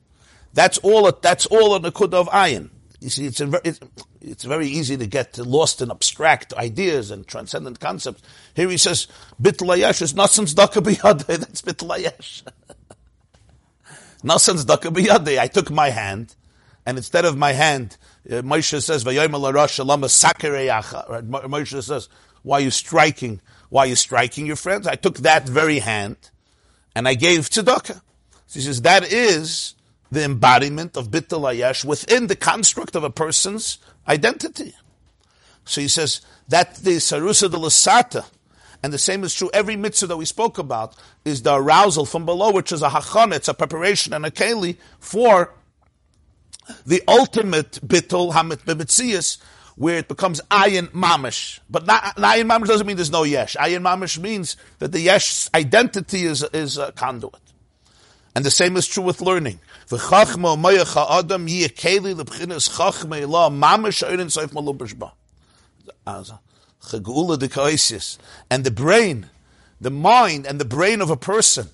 That's 0.53 0.79
all. 0.79 1.11
That's 1.11 1.47
all 1.47 1.75
a 1.75 1.81
nakuda 1.81 2.15
of 2.15 2.29
ayin. 2.29 2.71
You 3.01 3.11
see, 3.11 3.27
it's, 3.27 3.41
a, 3.41 3.61
it's, 3.65 3.81
it's 4.21 4.45
very 4.45 4.69
easy 4.69 4.97
to 4.97 5.07
get 5.07 5.37
lost 5.39 5.83
in 5.83 5.91
abstract 5.91 6.55
ideas 6.55 7.11
and 7.11 7.27
transcendent 7.27 7.81
concepts. 7.81 8.23
Here 8.55 8.69
he 8.69 8.77
says, 8.77 9.09
"Bittul 9.41 9.77
hayesh 9.77 10.03
is 10.03 10.15
nasan 10.15 10.53
tzedakah 10.53 10.83
biyadei." 10.83 11.27
That's 11.39 11.63
bittul 11.63 11.97
hayesh. 11.97 12.43
nasan 14.23 14.65
tzedakah 14.65 14.95
biyadei. 14.95 15.39
I 15.39 15.47
took 15.47 15.71
my 15.71 15.91
hand, 15.91 16.37
and 16.85 16.97
instead 16.97 17.25
of 17.25 17.37
my 17.37 17.53
hand, 17.53 17.97
uh, 18.31 18.43
Moshe 18.43 18.83
says, 18.83 19.05
Moshe 19.05 19.73
says, 21.83 22.09
why 22.43 22.59
are 22.59 22.61
you 22.61 22.71
striking? 22.71 23.41
Why 23.71 23.83
are 23.83 23.87
you 23.89 23.97
striking 23.97 24.47
your 24.47 24.57
friends? 24.57 24.87
I 24.87 24.95
took 24.95 25.19
that 25.19 25.49
very 25.49 25.81
hand 25.81 26.17
and 26.95 27.09
I 27.09 27.15
gave 27.15 27.51
tzedakah. 27.51 28.01
So 28.47 28.61
he 28.61 28.67
says, 28.67 28.83
that 28.83 29.11
is 29.13 29.75
the 30.11 30.25
embodiment 30.25 30.97
of 30.97 31.11
Bittul 31.11 31.43
Hayesh 31.43 31.85
within 31.85 32.29
the 32.29 32.37
construct 32.37 32.95
of 32.95 33.05
a 33.05 33.11
person's 33.11 33.79
identity. 34.07 34.75
So 35.65 35.81
he 35.81 35.89
says, 35.89 36.21
that 36.49 36.77
the 36.77 36.97
Sarusa 36.97 37.51
de 37.51 37.57
Lasata, 37.57 38.25
and 38.83 38.93
the 38.93 38.99
same 38.99 39.25
is 39.25 39.35
true, 39.35 39.51
every 39.53 39.75
mitzvah 39.75 40.07
that 40.07 40.17
we 40.17 40.25
spoke 40.25 40.59
about 40.59 40.95
is 41.25 41.43
the 41.43 41.55
arousal 41.55 42.07
from 42.07 42.25
below, 42.25 42.53
which 42.53 42.71
is 42.71 42.83
a 42.83 42.89
hachon, 42.89 43.35
it's 43.35 43.49
a 43.49 43.55
preparation 43.55 44.13
and 44.13 44.25
a 44.25 44.31
keli 44.31 44.77
for 45.01 45.53
the 46.85 47.03
ultimate 47.09 47.73
bittul 47.85 48.33
hamit 48.33 48.65
b'mitzias, 48.65 49.39
where 49.77 49.99
it 49.99 50.09
becomes 50.09 50.41
ayin 50.51 50.89
mamish. 50.89 51.61
But 51.69 51.85
ayin 51.87 52.49
mamish 52.49 52.67
doesn't 52.67 52.87
mean 52.87 52.97
there's 52.97 53.11
no 53.11 53.25
yesh. 53.25 53.57
Ayin 53.57 53.83
mamish 53.83 54.19
means 54.19 54.57
that 54.79 54.93
the 54.93 55.01
yesh 55.01 55.49
identity 55.55 56.25
is 56.25 56.43
is 56.53 56.79
a 56.79 56.93
conduit. 56.93 57.46
And 58.37 58.45
the 58.45 58.51
same 58.51 58.77
is 58.77 58.87
true 58.87 59.03
with 59.03 59.23
learning. 59.23 59.59
And 59.91 59.99
the 68.65 68.73
brain, 68.75 69.31
the 69.81 69.91
mind 69.91 70.47
and 70.47 70.61
the 70.61 70.65
brain 70.67 71.01
of 71.01 71.09
a 71.09 71.17
person 71.17 71.71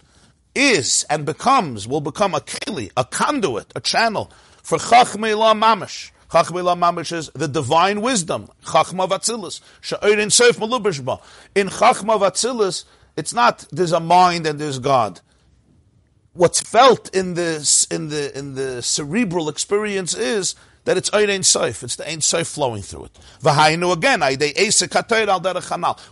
is 0.55 1.05
and 1.11 1.27
becomes, 1.27 1.89
will 1.89 2.01
become 2.01 2.33
a 2.33 2.41
keli, 2.41 2.93
a 2.97 3.05
conduit, 3.07 3.73
a 3.75 3.81
channel 3.81 4.31
for 4.63 4.79
Chachmei 4.79 5.37
La 5.37 5.55
Mamish. 5.55 6.13
Chachmei 6.31 6.63
La 6.63 6.77
Mamish 6.77 7.13
is 7.13 7.29
the 7.35 7.49
divine 7.49 8.03
wisdom. 8.03 8.49
Chachma 8.67 9.09
Vatzilus. 9.09 9.61
Sha'orin 9.81 10.29
Seif 10.29 10.61
Malubishba. 10.61 11.21
In 11.57 11.67
Chachma 11.71 12.21
Vatzilus, 12.21 12.85
it's 13.17 13.35
not 13.35 13.67
there's 13.73 13.91
a 13.91 13.99
mind 13.99 14.47
and 14.47 14.61
there's 14.61 14.79
God. 14.79 15.21
What's 16.35 16.61
felt 16.61 17.15
in 17.15 17.35
the, 17.35 17.87
in 17.91 18.09
the, 18.09 18.37
in 18.37 18.55
the 18.55 18.83
cerebral 18.83 19.49
experience 19.49 20.15
is 20.15 20.55
that 20.85 20.97
it's 20.97 21.13
Ein 21.13 21.29
Seif. 21.29 21.83
It's 21.83 21.97
the 21.97 22.09
Ein 22.09 22.21
Seif 22.21 22.47
flowing 22.47 22.83
through 22.83 23.07
it. 23.07 23.19
V'hainu 23.43 23.93
again, 23.93 24.23
al 24.23 24.37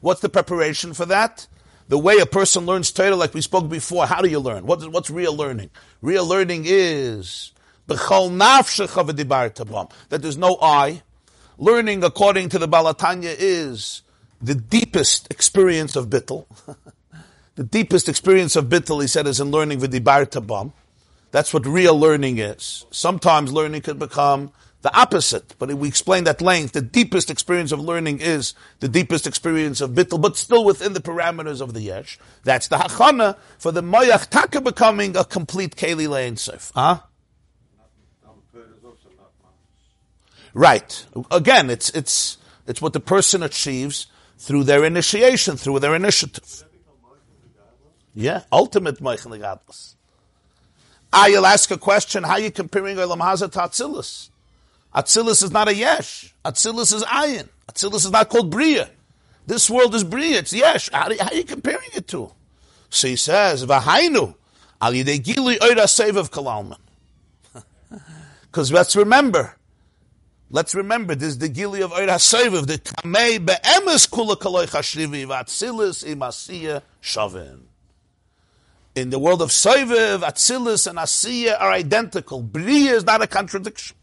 What's 0.01 0.21
the 0.21 0.29
preparation 0.29 0.93
for 0.93 1.07
that? 1.07 1.47
The 1.89 1.99
way 1.99 2.19
a 2.19 2.27
person 2.27 2.67
learns 2.67 2.93
Torah, 2.93 3.17
like 3.17 3.35
we 3.35 3.41
spoke 3.41 3.69
before, 3.69 4.07
how 4.07 4.23
do 4.23 4.29
you 4.29 4.39
learn? 4.39 4.65
What, 4.65 4.89
what's 4.93 5.11
real 5.11 5.35
learning? 5.35 5.71
Real 6.03 6.25
learning 6.25 6.63
is 6.67 7.51
that 7.89 10.19
there's 10.23 10.39
no 10.39 10.59
I. 10.63 11.03
Learning 11.59 12.05
according 12.05 12.49
to 12.51 12.59
the 12.59 12.69
Baal 12.69 12.95
HaTanya 12.95 13.35
is 13.37 14.03
the 14.41 14.55
deepest 14.55 15.29
experience 15.33 15.97
of 15.97 16.09
Bittel. 16.09 16.47
the 17.61 17.65
deepest 17.65 18.09
experience 18.09 18.57
of 18.57 18.71
Bittel, 18.71 19.03
he 19.03 19.07
said, 19.07 19.27
is 19.27 19.39
in 19.39 19.51
learning 19.51 19.81
Vidibar 19.81 20.25
Tabam. 20.25 20.73
That's 21.31 21.53
what 21.53 21.67
real 21.67 21.95
learning 21.95 22.39
is. 22.39 22.87
Sometimes 22.91 23.53
learning 23.53 23.83
could 23.83 23.99
become 23.99 24.51
the 24.81 24.99
opposite, 24.99 25.55
but 25.59 25.71
we 25.75 25.87
explained 25.87 26.27
at 26.27 26.41
length. 26.41 26.73
The 26.73 26.81
deepest 26.81 27.31
experience 27.31 27.71
of 27.71 27.79
learning 27.79 28.21
is 28.21 28.55
the 28.79 28.89
deepest 28.89 29.27
experience 29.27 29.83
of 29.83 29.91
bittul, 29.91 30.23
but 30.23 30.39
still 30.39 30.65
within 30.65 30.95
the 30.95 31.03
parameters 31.03 31.61
of 31.61 31.75
the 31.75 31.83
yesh. 31.83 32.19
That's 32.45 32.69
the 32.69 32.77
hachana 32.77 33.37
for 33.59 33.73
the 33.73 33.83
moyach 33.83 34.31
taka 34.31 34.63
becoming 34.63 35.15
a 35.15 35.25
complete 35.27 35.77
keli 35.77 36.09
lein 36.09 36.39
Huh? 36.75 37.01
Right. 40.55 41.07
Again, 41.31 41.69
it's, 41.69 41.91
it's, 41.91 42.39
it's 42.67 42.81
what 42.81 42.95
the 42.95 43.01
person 43.01 43.43
achieves 43.43 44.07
through 44.39 44.65
their 44.65 44.83
initiation, 44.83 45.59
through 45.59 45.81
their 45.81 45.95
initiative. 45.95 46.65
Yeah, 48.15 48.43
ultimate 48.53 48.99
Meichel 48.99 49.39
Gadlus. 49.39 49.95
Ah, 51.13 51.27
you'll 51.27 51.47
ask 51.47 51.71
a 51.71 51.79
question, 51.79 52.23
how 52.23 52.33
are 52.33 52.41
you 52.41 52.51
comparing 52.51 52.97
Olam 52.97 53.19
Haza 53.19 53.51
to 53.51 53.59
Atzilus? 53.59 54.31
Atzilus 54.95 55.43
is 55.43 55.51
not 55.51 55.69
a 55.69 55.75
Yesh. 55.75 56.35
Atzilus 56.45 56.95
is 56.95 57.03
Ayin. 57.05 57.49
Atzilus 57.69 58.05
is 58.05 58.11
not 58.11 58.29
called 58.29 58.51
Bria. 58.51 58.89
This 59.47 59.69
world 59.69 59.95
is 59.95 60.05
Bria, 60.05 60.39
it's 60.39 60.53
Yesh. 60.53 60.91
How, 60.93 61.13
how 61.19 61.29
are 61.29 61.35
you 61.35 61.45
comparing 61.45 61.91
it 61.95 62.07
to? 62.09 62.31
So 62.91 63.09
he 63.09 63.17
says, 63.17 63.65
Vahainu, 63.65 64.35
al 64.81 64.93
yidei 64.93 65.23
gili 65.23 65.57
oira 65.57 66.17
of 66.17 66.31
Kalalman. 66.31 66.79
Because 68.43 68.73
let's 68.73 68.97
remember, 68.97 69.55
Let's 70.53 70.75
remember, 70.75 71.15
this 71.15 71.29
is 71.29 71.39
the 71.39 71.49
Gili 71.49 71.81
of 71.81 71.93
Oir 71.93 72.09
HaSoiviv, 72.09 72.67
the 72.67 72.79
Kamei 72.79 73.39
Be'emes 73.39 74.11
Kula 74.11 74.35
Kaloi 74.35 74.67
Chashrivi 74.69 75.25
Vatzilis 75.25 76.05
Imasiya 76.05 76.83
Shavin. 77.01 77.70
In 78.95 79.11
the 79.11 79.21
world 79.21 79.41
of 79.41 79.51
Soiviv, 79.51 80.21
Atzilus 80.21 80.89
and 80.89 80.99
Asiya 80.99 81.61
are 81.61 81.71
identical. 81.71 82.43
Bria 82.43 82.95
is 82.95 83.05
not 83.05 83.23
a 83.23 83.29
contradiction. 83.29 83.97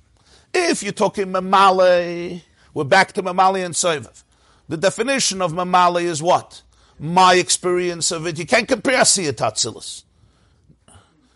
If 0.54 0.82
you're 0.82 0.94
talking 0.94 1.26
Mamale, 1.26 2.42
we're 2.74 2.86
back 2.86 3.12
to 3.14 3.24
Mamale 3.24 3.66
and 3.66 3.76
Soiviv. 3.76 4.24
The 4.70 4.78
definition 4.78 5.42
of 5.42 5.52
Mamale 5.52 6.04
is 6.04 6.24
what? 6.24 6.62
My 7.00 7.36
experience 7.36 8.12
of 8.12 8.26
it. 8.28 8.40
You 8.40 8.46
can't 8.46 8.68
compare 8.68 9.02
Asiya 9.02 9.36
to 9.38 9.44
Atzilus. 9.44 10.04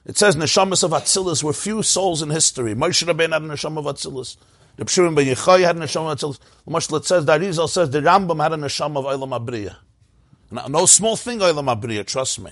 It 0.06 0.18
says 0.18 0.38
Neshamas 0.38 0.84
of 0.84 0.92
Atzilus 0.92 1.44
were 1.44 1.54
few 1.54 1.84
souls 1.84 2.22
in 2.22 2.30
history. 2.30 2.74
Moshe 2.74 3.06
Rabbeinu 3.06 3.34
had 3.34 3.42
a 3.44 3.48
Neshama 3.48 3.80
of 3.80 3.86
Atzilus. 3.86 4.38
The 4.78 4.86
Pshurim 4.86 5.14
Ben 5.14 5.26
Yechai 5.26 5.62
had 5.62 5.76
a 5.76 5.80
Neshama 5.82 6.14
of 6.14 6.18
Atzilus. 6.18 6.40
Moshe 6.68 6.98
it 6.98 7.06
says, 7.06 7.26
the 7.26 7.34
Arizal 7.34 7.70
says, 7.70 7.90
the 7.90 8.00
Rambam 8.00 8.42
had 8.42 8.54
a 8.54 8.56
Neshama 8.56 8.98
of 8.98 9.06
Eilam 9.06 9.38
Abriya. 9.38 9.76
No 10.70 10.86
small 10.86 11.18
thing, 11.18 11.40
Eilam 11.40 11.66
Abriya, 11.66 12.06
trust 12.06 12.40
me. 12.40 12.52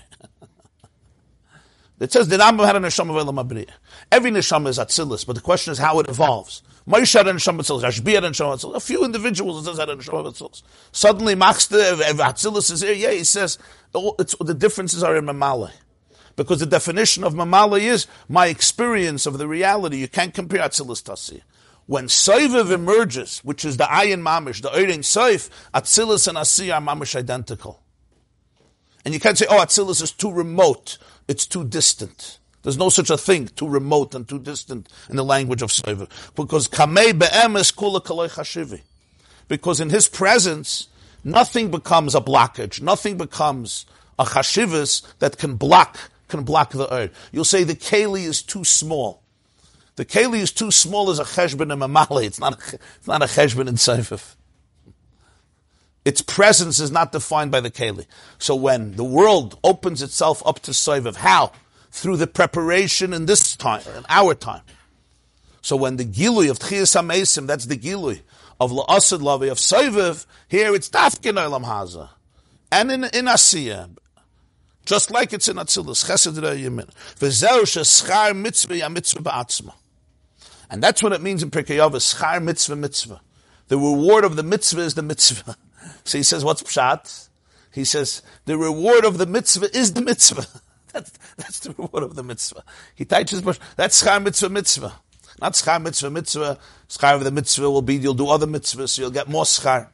It 2.00 2.12
says 2.12 2.28
the 2.28 2.36
Rambam 2.36 2.66
had 2.66 2.76
a 2.76 2.80
Neshama 2.80 3.16
of 3.16 3.26
Eilam 3.26 3.46
Abriya. 3.46 3.70
Every 4.10 4.30
Neshama 4.30 4.68
is 4.68 4.78
Atzilus, 4.78 5.24
but 5.26 5.36
the 5.36 5.42
question 5.42 5.70
is 5.70 5.78
how 5.78 6.00
it 6.00 6.08
evolves. 6.08 6.62
Moshe 6.88 7.14
had 7.14 7.28
a 7.28 7.32
Neshama 7.32 7.60
of 7.60 7.66
Atzilus, 7.66 7.82
Rashbi 7.82 8.14
had 8.14 8.24
a 8.24 8.30
Neshama 8.30 8.54
of 8.54 8.60
Atzilus. 8.60 8.76
A 8.76 8.80
few 8.80 9.04
individuals 9.04 9.62
it 9.62 9.70
says 9.70 9.78
had 9.78 9.90
a 9.90 9.96
Neshama 9.96 10.26
of 10.26 10.34
Atzilus. 10.34 10.62
Suddenly, 10.90 11.36
Machste, 11.36 11.96
Atzilus 12.00 12.72
is 12.72 12.80
here, 12.80 12.94
yeah, 12.94 13.12
he 13.12 13.22
says, 13.22 13.58
oh, 13.94 14.16
the 14.16 14.54
differences 14.54 15.02
are 15.02 15.16
in 15.16 15.26
Mamaleh 15.26 15.72
because 16.40 16.60
the 16.60 16.66
definition 16.66 17.22
of 17.22 17.34
mamala 17.34 17.78
is 17.78 18.06
my 18.26 18.46
experience 18.46 19.26
of 19.26 19.36
the 19.36 19.46
reality. 19.46 19.98
You 19.98 20.08
can't 20.08 20.32
compare 20.32 20.60
Atzilus 20.60 21.02
Tasi. 21.02 21.42
When 21.84 22.06
Soiviv 22.06 22.70
emerges, 22.70 23.40
which 23.40 23.62
is 23.62 23.76
the 23.76 23.84
Ayin 23.84 24.22
Mamish, 24.22 24.62
the 24.62 24.70
Eirin 24.70 25.00
Soif, 25.00 25.50
Atzilus 25.74 26.28
and 26.28 26.38
Asi 26.38 26.70
are 26.70 26.80
Mamish 26.80 27.14
identical. 27.14 27.82
And 29.04 29.12
you 29.12 29.20
can't 29.20 29.36
say, 29.36 29.46
oh, 29.50 29.58
Atzilus 29.58 30.02
is 30.02 30.12
too 30.12 30.30
remote, 30.30 30.96
it's 31.30 31.46
too 31.46 31.62
distant. 31.62 32.40
There's 32.64 32.76
no 32.76 32.88
such 32.88 33.08
a 33.08 33.16
thing, 33.16 33.46
too 33.46 33.68
remote 33.68 34.16
and 34.16 34.28
too 34.28 34.40
distant 34.40 34.88
in 35.08 35.14
the 35.14 35.24
language 35.24 35.62
of 35.62 35.70
Soiviv. 35.70 36.10
Because 36.34 36.66
Kamei 36.66 37.16
Be'emes 37.16 37.72
Kula 37.72 38.02
Kaloi 38.02 38.28
Chashivi. 38.28 38.80
Because 39.46 39.78
in 39.78 39.90
his 39.90 40.08
presence, 40.08 40.88
nothing 41.22 41.70
becomes 41.70 42.16
a 42.16 42.20
blockage, 42.20 42.82
nothing 42.82 43.16
becomes 43.16 43.86
a 44.18 44.24
chashivas 44.24 45.02
that 45.20 45.38
can 45.38 45.54
block 45.54 46.10
can 46.26 46.42
block 46.42 46.72
the 46.72 46.92
earth. 46.92 47.28
You'll 47.32 47.44
say 47.44 47.62
the 47.62 47.74
keli 47.74 48.24
is 48.24 48.42
too 48.42 48.64
small. 48.64 49.22
The 49.96 50.04
keli 50.04 50.38
is 50.40 50.50
too 50.50 50.70
small 50.72 51.10
as 51.10 51.20
a 51.20 51.24
cheshbon 51.24 51.72
and 51.72 51.82
mamali. 51.82 52.24
It's 52.24 52.40
not 52.40 52.54
a, 52.54 52.74
it's 52.96 53.06
not 53.06 53.22
a 53.22 53.26
cheshbon 53.26 53.68
in 53.68 53.74
seifif. 53.76 54.34
Its 56.10 56.22
presence 56.22 56.80
is 56.80 56.90
not 56.90 57.12
defined 57.12 57.52
by 57.52 57.60
the 57.60 57.70
keli. 57.70 58.04
So 58.36 58.56
when 58.56 58.96
the 58.96 59.04
world 59.04 59.56
opens 59.62 60.02
itself 60.02 60.42
up 60.44 60.58
to 60.62 60.72
seifif, 60.72 61.14
how? 61.14 61.52
Through 61.92 62.16
the 62.16 62.26
preparation 62.26 63.12
in 63.12 63.26
this 63.26 63.54
time, 63.54 63.82
in 63.96 64.04
our 64.08 64.34
time. 64.34 64.62
So 65.62 65.76
when 65.76 65.98
the 65.98 66.04
gilui 66.04 66.50
of 66.50 66.58
Tchias 66.58 67.00
HaMesim, 67.00 67.46
that's 67.46 67.66
the 67.66 67.76
gilui 67.76 68.22
of 68.58 68.72
La'asad 68.72 69.20
Lavi, 69.20 69.52
of 69.52 69.58
Seiviv, 69.58 70.26
here 70.48 70.74
it's 70.74 70.90
Dafkin 70.90 71.34
Olam 71.34 71.64
Haza. 71.64 72.08
And 72.72 72.90
in, 72.90 73.04
in 73.04 73.26
Asiya, 73.26 73.96
just 74.84 75.12
like 75.12 75.32
it's 75.32 75.46
in 75.46 75.58
Atzilus, 75.58 76.04
Chesed 76.04 76.34
Yemin. 76.42 76.88
Mitzvah 78.34 78.90
mitzvah 78.90 79.22
ba'atzma. 79.22 79.74
And 80.68 80.82
that's 80.82 81.04
what 81.04 81.12
it 81.12 81.22
means 81.22 81.44
in 81.44 81.52
Pirkei 81.52 81.78
Avos, 81.78 82.16
schar 82.16 82.42
mitzvah 82.42 82.74
mitzvah. 82.74 83.20
The 83.68 83.76
reward 83.78 84.24
of 84.24 84.34
the 84.34 84.42
mitzvah 84.42 84.80
is 84.80 84.94
the 84.94 85.02
mitzvah. 85.02 85.56
So 86.04 86.18
he 86.18 86.24
says, 86.24 86.44
what's 86.44 86.62
pshat? 86.62 87.28
He 87.72 87.84
says, 87.84 88.22
the 88.46 88.58
reward 88.58 89.04
of 89.04 89.18
the 89.18 89.26
mitzvah 89.26 89.76
is 89.76 89.92
the 89.94 90.02
mitzvah. 90.02 90.46
That's, 90.92 91.12
that's 91.36 91.60
the 91.60 91.70
reward 91.70 92.02
of 92.02 92.16
the 92.16 92.24
mitzvah. 92.24 92.64
He 92.96 93.04
teaches, 93.04 93.42
that's 93.76 94.02
schar 94.02 94.20
mitzvah 94.20 94.48
mitzvah. 94.48 94.92
Not 95.40 95.52
schar 95.52 95.80
mitzvah 95.80 96.10
mitzvah. 96.10 96.58
Schar 96.88 97.14
of 97.14 97.22
the 97.22 97.30
mitzvah 97.30 97.70
will 97.70 97.80
be, 97.80 97.94
you'll 97.94 98.12
do 98.12 98.26
other 98.26 98.48
mitzvahs, 98.48 98.88
so 98.88 99.02
you'll 99.02 99.12
get 99.12 99.28
more 99.28 99.44
schar. 99.44 99.90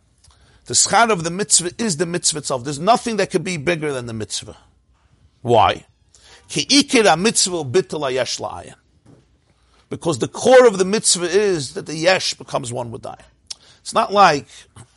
The 0.65 0.73
schar 0.73 1.11
of 1.11 1.23
the 1.23 1.31
mitzvah 1.31 1.73
is 1.77 1.99
the 1.99 2.07
mitzvah 2.07 2.39
itself. 2.39 2.65
There's 2.65 2.79
nothing 2.79 3.19
that 3.19 3.31
could 3.31 3.45
be 3.45 3.59
bigger 3.59 3.93
than 3.93 4.07
the 4.07 4.15
mitzvah. 4.15 4.57
Why? 5.43 5.85
Because 9.89 10.19
the 10.19 10.29
core 10.33 10.67
of 10.67 10.79
the 10.79 10.85
mitzvah 10.85 11.29
is 11.29 11.75
that 11.75 11.87
the 11.87 11.95
yesh 11.95 12.33
becomes 12.35 12.73
one 12.73 12.91
with 12.91 13.03
ayin. 13.03 13.21
It's 13.87 13.95
not 13.95 14.13
like, 14.13 14.49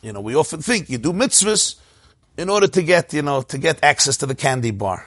you 0.02 0.12
know, 0.12 0.20
we 0.20 0.34
often 0.34 0.62
think 0.62 0.90
you 0.90 0.98
do 0.98 1.12
mitzvahs 1.12 1.76
in 2.36 2.50
order 2.50 2.66
to 2.66 2.82
get, 2.82 3.12
you 3.12 3.22
know, 3.22 3.40
to 3.42 3.56
get 3.56 3.84
access 3.84 4.16
to 4.16 4.26
the 4.26 4.34
candy 4.34 4.72
bar. 4.72 5.06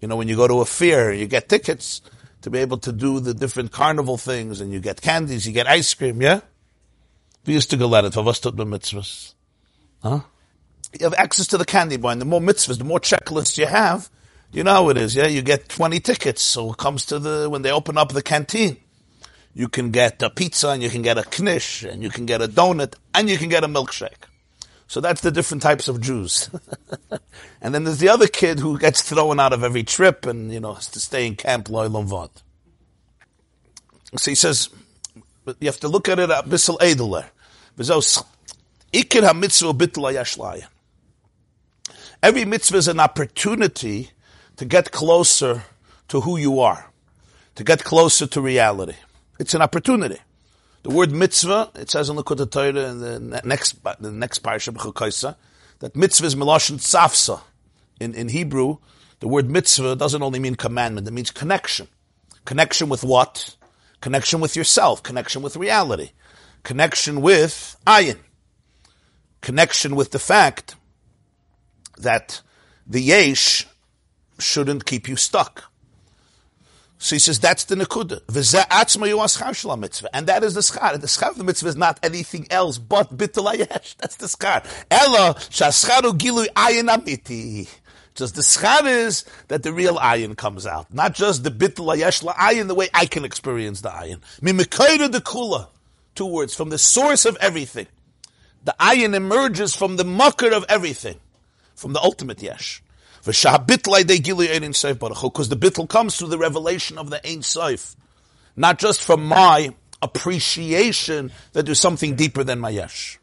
You 0.00 0.06
know, 0.06 0.14
when 0.14 0.28
you 0.28 0.36
go 0.36 0.46
to 0.46 0.60
a 0.60 0.64
fair, 0.64 1.12
you 1.12 1.26
get 1.26 1.48
tickets 1.48 2.02
to 2.42 2.50
be 2.50 2.60
able 2.60 2.78
to 2.78 2.92
do 2.92 3.18
the 3.18 3.34
different 3.34 3.72
carnival 3.72 4.16
things 4.16 4.60
and 4.60 4.72
you 4.72 4.78
get 4.78 5.00
candies, 5.00 5.44
you 5.44 5.52
get 5.52 5.66
ice 5.66 5.92
cream, 5.92 6.22
yeah? 6.22 6.42
We 7.44 7.54
used 7.54 7.70
to 7.70 7.76
go 7.76 7.92
at 7.96 8.04
it, 8.04 8.14
for 8.14 8.28
us 8.28 8.38
to 8.38 8.52
do 8.52 8.62
mitzvahs. 8.62 9.34
Huh? 10.00 10.20
You 11.00 11.06
have 11.06 11.14
access 11.14 11.48
to 11.48 11.58
the 11.58 11.64
candy 11.64 11.96
bar 11.96 12.12
and 12.12 12.20
the 12.20 12.26
more 12.26 12.40
mitzvahs, 12.40 12.78
the 12.78 12.84
more 12.84 13.00
checklists 13.00 13.58
you 13.58 13.66
have, 13.66 14.08
you 14.52 14.62
know 14.62 14.74
how 14.74 14.88
it 14.90 14.96
is, 14.96 15.16
yeah? 15.16 15.26
You 15.26 15.42
get 15.42 15.68
20 15.68 15.98
tickets, 15.98 16.42
so 16.42 16.70
it 16.70 16.76
comes 16.76 17.06
to 17.06 17.18
the, 17.18 17.50
when 17.50 17.62
they 17.62 17.72
open 17.72 17.98
up 17.98 18.12
the 18.12 18.22
canteen. 18.22 18.76
You 19.58 19.66
can 19.66 19.90
get 19.90 20.22
a 20.22 20.30
pizza, 20.30 20.68
and 20.68 20.84
you 20.84 20.88
can 20.88 21.02
get 21.02 21.18
a 21.18 21.24
knish, 21.42 21.82
and 21.82 22.00
you 22.00 22.10
can 22.10 22.26
get 22.26 22.40
a 22.40 22.46
donut, 22.46 22.94
and 23.12 23.28
you 23.28 23.36
can 23.36 23.48
get 23.48 23.64
a 23.64 23.66
milkshake. 23.66 24.28
So 24.86 25.00
that's 25.00 25.20
the 25.20 25.32
different 25.32 25.64
types 25.64 25.88
of 25.88 26.00
Jews. 26.00 26.48
and 27.60 27.74
then 27.74 27.82
there's 27.82 27.98
the 27.98 28.08
other 28.08 28.28
kid 28.28 28.60
who 28.60 28.78
gets 28.78 29.02
thrown 29.02 29.40
out 29.40 29.52
of 29.52 29.64
every 29.64 29.82
trip 29.82 30.26
and, 30.26 30.52
you 30.52 30.60
know, 30.60 30.74
has 30.74 30.86
to 30.90 31.00
stay 31.00 31.26
in 31.26 31.34
camp 31.34 31.66
Loilam 31.66 32.08
Vod. 32.08 32.30
So 34.16 34.30
he 34.30 34.36
says, 34.36 34.68
you 35.58 35.66
have 35.66 35.80
to 35.80 35.88
look 35.88 36.08
at 36.08 36.20
it 36.20 36.30
a 36.30 36.44
bissel 36.46 36.78
edeler. 36.78 37.26
Every 42.22 42.44
mitzvah 42.44 42.76
is 42.76 42.88
an 42.88 43.00
opportunity 43.00 44.10
to 44.56 44.64
get 44.64 44.92
closer 44.92 45.64
to 46.06 46.20
who 46.20 46.36
you 46.36 46.60
are, 46.60 46.92
to 47.56 47.64
get 47.64 47.82
closer 47.82 48.28
to 48.28 48.40
reality. 48.40 48.94
It's 49.38 49.54
an 49.54 49.62
opportunity. 49.62 50.18
The 50.82 50.90
word 50.90 51.12
mitzvah, 51.12 51.72
it 51.74 51.90
says 51.90 52.08
in 52.08 52.16
the 52.16 52.24
Kutta 52.24 52.50
Torah 52.50 52.90
in 52.90 53.00
the 53.00 53.40
next, 53.44 53.82
the 54.00 54.12
next 54.12 54.38
parasha, 54.40 54.72
B'chukaisa, 54.72 55.36
that 55.80 55.96
mitzvah 55.96 56.26
is 56.26 56.34
meloshin 56.34 56.76
tzafsa. 56.76 57.40
In, 58.00 58.14
in 58.14 58.28
Hebrew, 58.28 58.78
the 59.20 59.28
word 59.28 59.50
mitzvah 59.50 59.96
doesn't 59.96 60.22
only 60.22 60.38
mean 60.38 60.54
commandment, 60.54 61.06
it 61.06 61.10
means 61.10 61.30
connection. 61.30 61.88
Connection 62.44 62.88
with 62.88 63.02
what? 63.02 63.56
Connection 64.00 64.40
with 64.40 64.54
yourself, 64.54 65.02
connection 65.02 65.42
with 65.42 65.56
reality, 65.56 66.12
connection 66.62 67.20
with 67.20 67.76
ayin, 67.86 68.18
connection 69.40 69.96
with 69.96 70.12
the 70.12 70.20
fact 70.20 70.76
that 71.96 72.40
the 72.86 73.02
yesh 73.02 73.66
shouldn't 74.38 74.86
keep 74.86 75.08
you 75.08 75.16
stuck. 75.16 75.64
So 76.98 77.14
he 77.14 77.20
says 77.20 77.38
that's 77.38 77.64
the 77.64 77.76
nekuda. 77.76 78.26
mitzvah, 79.78 80.16
and 80.16 80.26
that 80.26 80.42
is 80.42 80.54
the 80.54 80.60
schar. 80.60 81.00
The 81.00 81.06
schar 81.06 81.30
of 81.30 81.38
the 81.38 81.44
mitzvah 81.44 81.68
is 81.68 81.76
not 81.76 82.00
anything 82.02 82.48
else 82.50 82.78
but 82.78 83.16
bittul 83.16 83.56
That's 83.98 84.16
the 84.16 84.26
schar. 84.26 84.66
Ella 84.90 85.34
shascharu 85.36 86.18
gilu 86.18 86.46
ayin 86.48 86.92
amiti. 86.92 87.68
Just 88.16 88.34
the 88.34 88.42
schar 88.42 88.84
is 88.84 89.24
that 89.46 89.62
the 89.62 89.72
real 89.72 89.96
ayin 89.98 90.36
comes 90.36 90.66
out, 90.66 90.92
not 90.92 91.14
just 91.14 91.44
the 91.44 91.50
bittul 91.50 91.96
ayesh 91.96 92.24
ayin 92.34 92.66
the 92.66 92.74
way 92.74 92.88
I 92.92 93.06
can 93.06 93.24
experience 93.24 93.80
the 93.80 93.90
ayin. 93.90 94.20
Mimikoida 94.40 95.12
the 95.12 95.20
kula. 95.20 95.68
Two 96.16 96.26
words 96.26 96.52
from 96.52 96.70
the 96.70 96.78
source 96.78 97.24
of 97.24 97.36
everything. 97.40 97.86
The 98.64 98.74
ayin 98.80 99.14
emerges 99.14 99.72
from 99.72 99.98
the 99.98 100.04
mucker 100.04 100.50
of 100.50 100.64
everything, 100.68 101.20
from 101.76 101.92
the 101.92 102.00
ultimate 102.00 102.42
yesh. 102.42 102.82
Because 103.24 103.42
the 105.48 105.56
bitl 105.56 105.88
comes 105.88 106.16
through 106.16 106.28
the 106.28 106.38
revelation 106.38 106.98
of 106.98 107.10
the 107.10 107.26
Ein 107.28 107.42
Sof. 107.42 107.96
Not 108.56 108.78
just 108.78 109.02
from 109.02 109.24
my 109.24 109.74
appreciation 110.02 111.32
that 111.52 111.66
there's 111.66 111.80
something 111.80 112.14
deeper 112.14 112.44
than 112.44 112.60
my 112.60 112.70
yesh. 112.70 113.18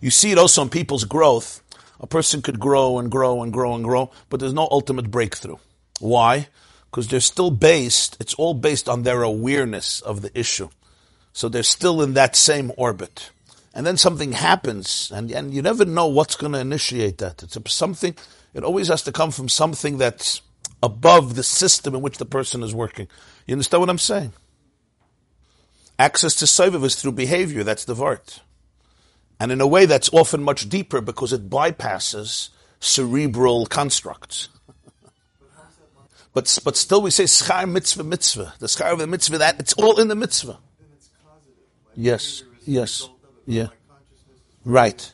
You 0.00 0.10
see 0.10 0.32
it 0.32 0.38
also 0.38 0.62
in 0.62 0.70
people's 0.70 1.04
growth. 1.04 1.62
A 2.00 2.06
person 2.06 2.42
could 2.42 2.58
grow 2.60 2.98
and 2.98 3.10
grow 3.10 3.42
and 3.42 3.52
grow 3.52 3.74
and 3.74 3.84
grow, 3.84 4.10
but 4.28 4.40
there's 4.40 4.52
no 4.52 4.68
ultimate 4.70 5.10
breakthrough. 5.10 5.56
Why? 6.00 6.48
Because 6.90 7.08
they're 7.08 7.20
still 7.20 7.50
based, 7.50 8.16
it's 8.20 8.34
all 8.34 8.54
based 8.54 8.88
on 8.88 9.02
their 9.02 9.22
awareness 9.22 10.00
of 10.00 10.22
the 10.22 10.36
issue. 10.38 10.68
So 11.32 11.48
they're 11.48 11.62
still 11.62 12.02
in 12.02 12.14
that 12.14 12.36
same 12.36 12.72
orbit. 12.76 13.30
And 13.72 13.84
then 13.86 13.96
something 13.96 14.32
happens, 14.32 15.10
and, 15.12 15.32
and 15.32 15.52
you 15.52 15.60
never 15.60 15.84
know 15.84 16.06
what's 16.06 16.36
going 16.36 16.52
to 16.52 16.60
initiate 16.60 17.18
that. 17.18 17.42
It's 17.42 17.56
a, 17.56 17.62
something, 17.68 18.14
it 18.54 18.62
always 18.64 18.88
has 18.88 19.02
to 19.02 19.12
come 19.12 19.30
from 19.30 19.48
something 19.48 19.98
that's 19.98 20.40
above 20.82 21.34
the 21.34 21.42
system 21.42 21.94
in 21.94 22.02
which 22.02 22.18
the 22.18 22.24
person 22.24 22.62
is 22.62 22.74
working. 22.74 23.08
You 23.46 23.52
understand 23.52 23.80
what 23.80 23.90
I'm 23.90 23.98
saying? 23.98 24.32
Access 25.98 26.34
to 26.36 26.44
Soviv 26.44 26.84
is 26.84 26.96
through 26.96 27.12
behavior, 27.12 27.64
that's 27.64 27.84
the 27.84 27.94
Vart. 27.94 28.40
And 29.38 29.52
in 29.52 29.60
a 29.60 29.66
way 29.66 29.86
that's 29.86 30.12
often 30.12 30.42
much 30.42 30.68
deeper 30.68 31.00
because 31.00 31.32
it 31.32 31.50
bypasses 31.50 32.50
cerebral 32.80 33.66
constructs. 33.66 34.48
But, 36.32 36.58
but 36.64 36.76
still 36.76 37.00
we 37.00 37.10
say 37.10 37.24
schar 37.24 37.70
mitzvah 37.70 38.04
mitzvah. 38.04 38.54
The 38.58 38.66
schar 38.66 38.92
of 38.92 38.98
the 38.98 39.06
mitzvah, 39.06 39.38
that, 39.38 39.60
it's 39.60 39.72
all 39.74 40.00
in 40.00 40.08
the 40.08 40.16
mitzvah. 40.16 40.58
Yes, 41.94 42.42
yes, 42.66 43.08
yeah. 43.46 43.68
Right. 44.64 45.12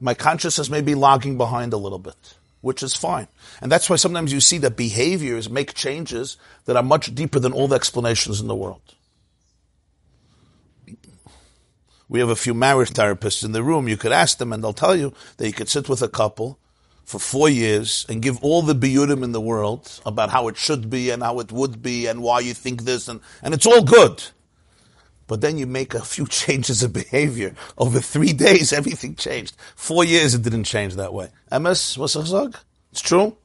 My 0.00 0.14
consciousness 0.14 0.70
may 0.70 0.82
be 0.82 0.94
lagging 0.94 1.36
behind 1.36 1.72
a 1.72 1.78
little 1.78 1.98
bit, 1.98 2.34
which 2.60 2.82
is 2.82 2.94
fine. 2.94 3.28
And 3.60 3.72
that's 3.72 3.88
why 3.88 3.96
sometimes 3.96 4.32
you 4.32 4.40
see 4.40 4.58
that 4.58 4.76
behaviors 4.76 5.48
make 5.48 5.74
changes 5.74 6.36
that 6.66 6.76
are 6.76 6.82
much 6.82 7.14
deeper 7.14 7.38
than 7.38 7.52
all 7.52 7.68
the 7.68 7.76
explanations 7.76 8.40
in 8.40 8.48
the 8.48 8.54
world. 8.54 8.94
We 12.08 12.20
have 12.20 12.28
a 12.28 12.36
few 12.36 12.54
marriage 12.54 12.90
therapists 12.90 13.44
in 13.44 13.52
the 13.52 13.62
room. 13.62 13.88
You 13.88 13.96
could 13.96 14.12
ask 14.12 14.38
them 14.38 14.52
and 14.52 14.62
they'll 14.62 14.72
tell 14.72 14.94
you 14.94 15.12
that 15.38 15.46
you 15.46 15.52
could 15.52 15.68
sit 15.68 15.88
with 15.88 16.02
a 16.02 16.08
couple 16.08 16.58
for 17.04 17.18
four 17.18 17.48
years 17.48 18.04
and 18.08 18.20
give 18.20 18.42
all 18.42 18.62
the 18.62 18.74
biyudim 18.74 19.22
in 19.22 19.32
the 19.32 19.40
world 19.40 20.00
about 20.04 20.30
how 20.30 20.48
it 20.48 20.56
should 20.56 20.90
be 20.90 21.10
and 21.10 21.22
how 21.22 21.40
it 21.40 21.52
would 21.52 21.82
be 21.82 22.06
and 22.06 22.22
why 22.22 22.40
you 22.40 22.52
think 22.52 22.82
this 22.82 23.08
and, 23.08 23.20
and 23.42 23.54
it's 23.54 23.66
all 23.66 23.82
good. 23.82 24.24
But 25.26 25.40
then 25.40 25.58
you 25.58 25.66
make 25.66 25.94
a 25.94 26.00
few 26.00 26.26
changes 26.28 26.82
of 26.82 26.92
behavior. 26.92 27.54
Over 27.78 28.00
three 28.00 28.32
days, 28.32 28.72
everything 28.72 29.14
changed. 29.14 29.56
Four 29.74 30.04
years, 30.04 30.34
it 30.34 30.42
didn't 30.42 30.64
change 30.64 30.94
that 30.96 31.12
way. 31.12 31.30
MS, 31.50 31.98
what's 31.98 32.16
It's 32.16 33.00
true. 33.00 33.36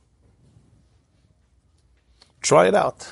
Try 2.41 2.67
it 2.67 2.75
out. 2.75 3.11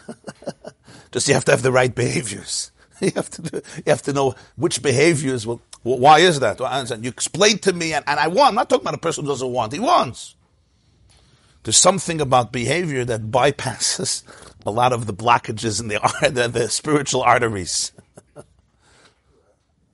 Just 1.12 1.28
you 1.28 1.34
have 1.34 1.46
to 1.46 1.52
have 1.52 1.62
the 1.62 1.72
right 1.72 1.94
behaviors. 1.94 2.72
You 3.02 3.12
have 3.16 3.30
to 3.30 3.42
do, 3.42 3.62
you 3.78 3.84
have 3.88 4.02
to 4.02 4.12
know 4.12 4.36
which 4.58 4.82
behaviors 4.84 5.48
will, 5.48 5.62
why 5.84 6.20
is 6.20 6.42
that? 6.42 6.60
And 6.60 7.02
you 7.06 7.10
explain 7.10 7.58
to 7.60 7.72
me, 7.72 7.94
and, 7.94 8.04
and 8.06 8.20
I 8.20 8.28
want, 8.28 8.50
I'm 8.50 8.56
not 8.56 8.70
talking 8.70 8.84
about 8.84 8.96
a 8.96 8.98
person 8.98 9.24
who 9.24 9.32
doesn't 9.32 9.50
want, 9.50 9.72
he 9.72 9.80
wants. 9.80 10.36
There's 11.64 11.78
something 11.78 12.20
about 12.20 12.52
behavior 12.52 13.06
that 13.06 13.32
bypasses 13.32 14.24
a 14.66 14.72
lot 14.72 14.92
of 14.92 15.06
the 15.06 15.14
blockages 15.14 15.80
in 15.80 15.88
the, 15.88 16.00
the, 16.30 16.50
the 16.50 16.68
spiritual 16.70 17.22
arteries. 17.22 17.94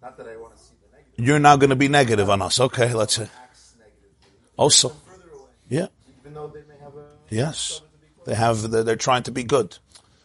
Not 0.01 0.17
that 0.17 0.27
I 0.27 0.37
want 0.37 0.55
to 0.55 0.61
see 0.61 0.73
the 0.81 0.95
negative. 0.95 1.04
You're 1.17 1.39
now 1.39 1.55
going 1.55 1.69
to 1.69 1.75
be 1.75 1.87
negative 1.87 2.29
on 2.29 2.41
us. 2.41 2.59
Okay, 2.59 2.93
let's 2.93 3.15
say. 3.15 3.29
Also, 4.57 4.93
yeah. 5.69 5.87
Yes, 7.29 7.81
they 8.25 8.35
have. 8.35 8.69
They're 8.69 8.95
trying 8.95 9.23
to 9.23 9.31
be 9.31 9.43
good. 9.43 9.77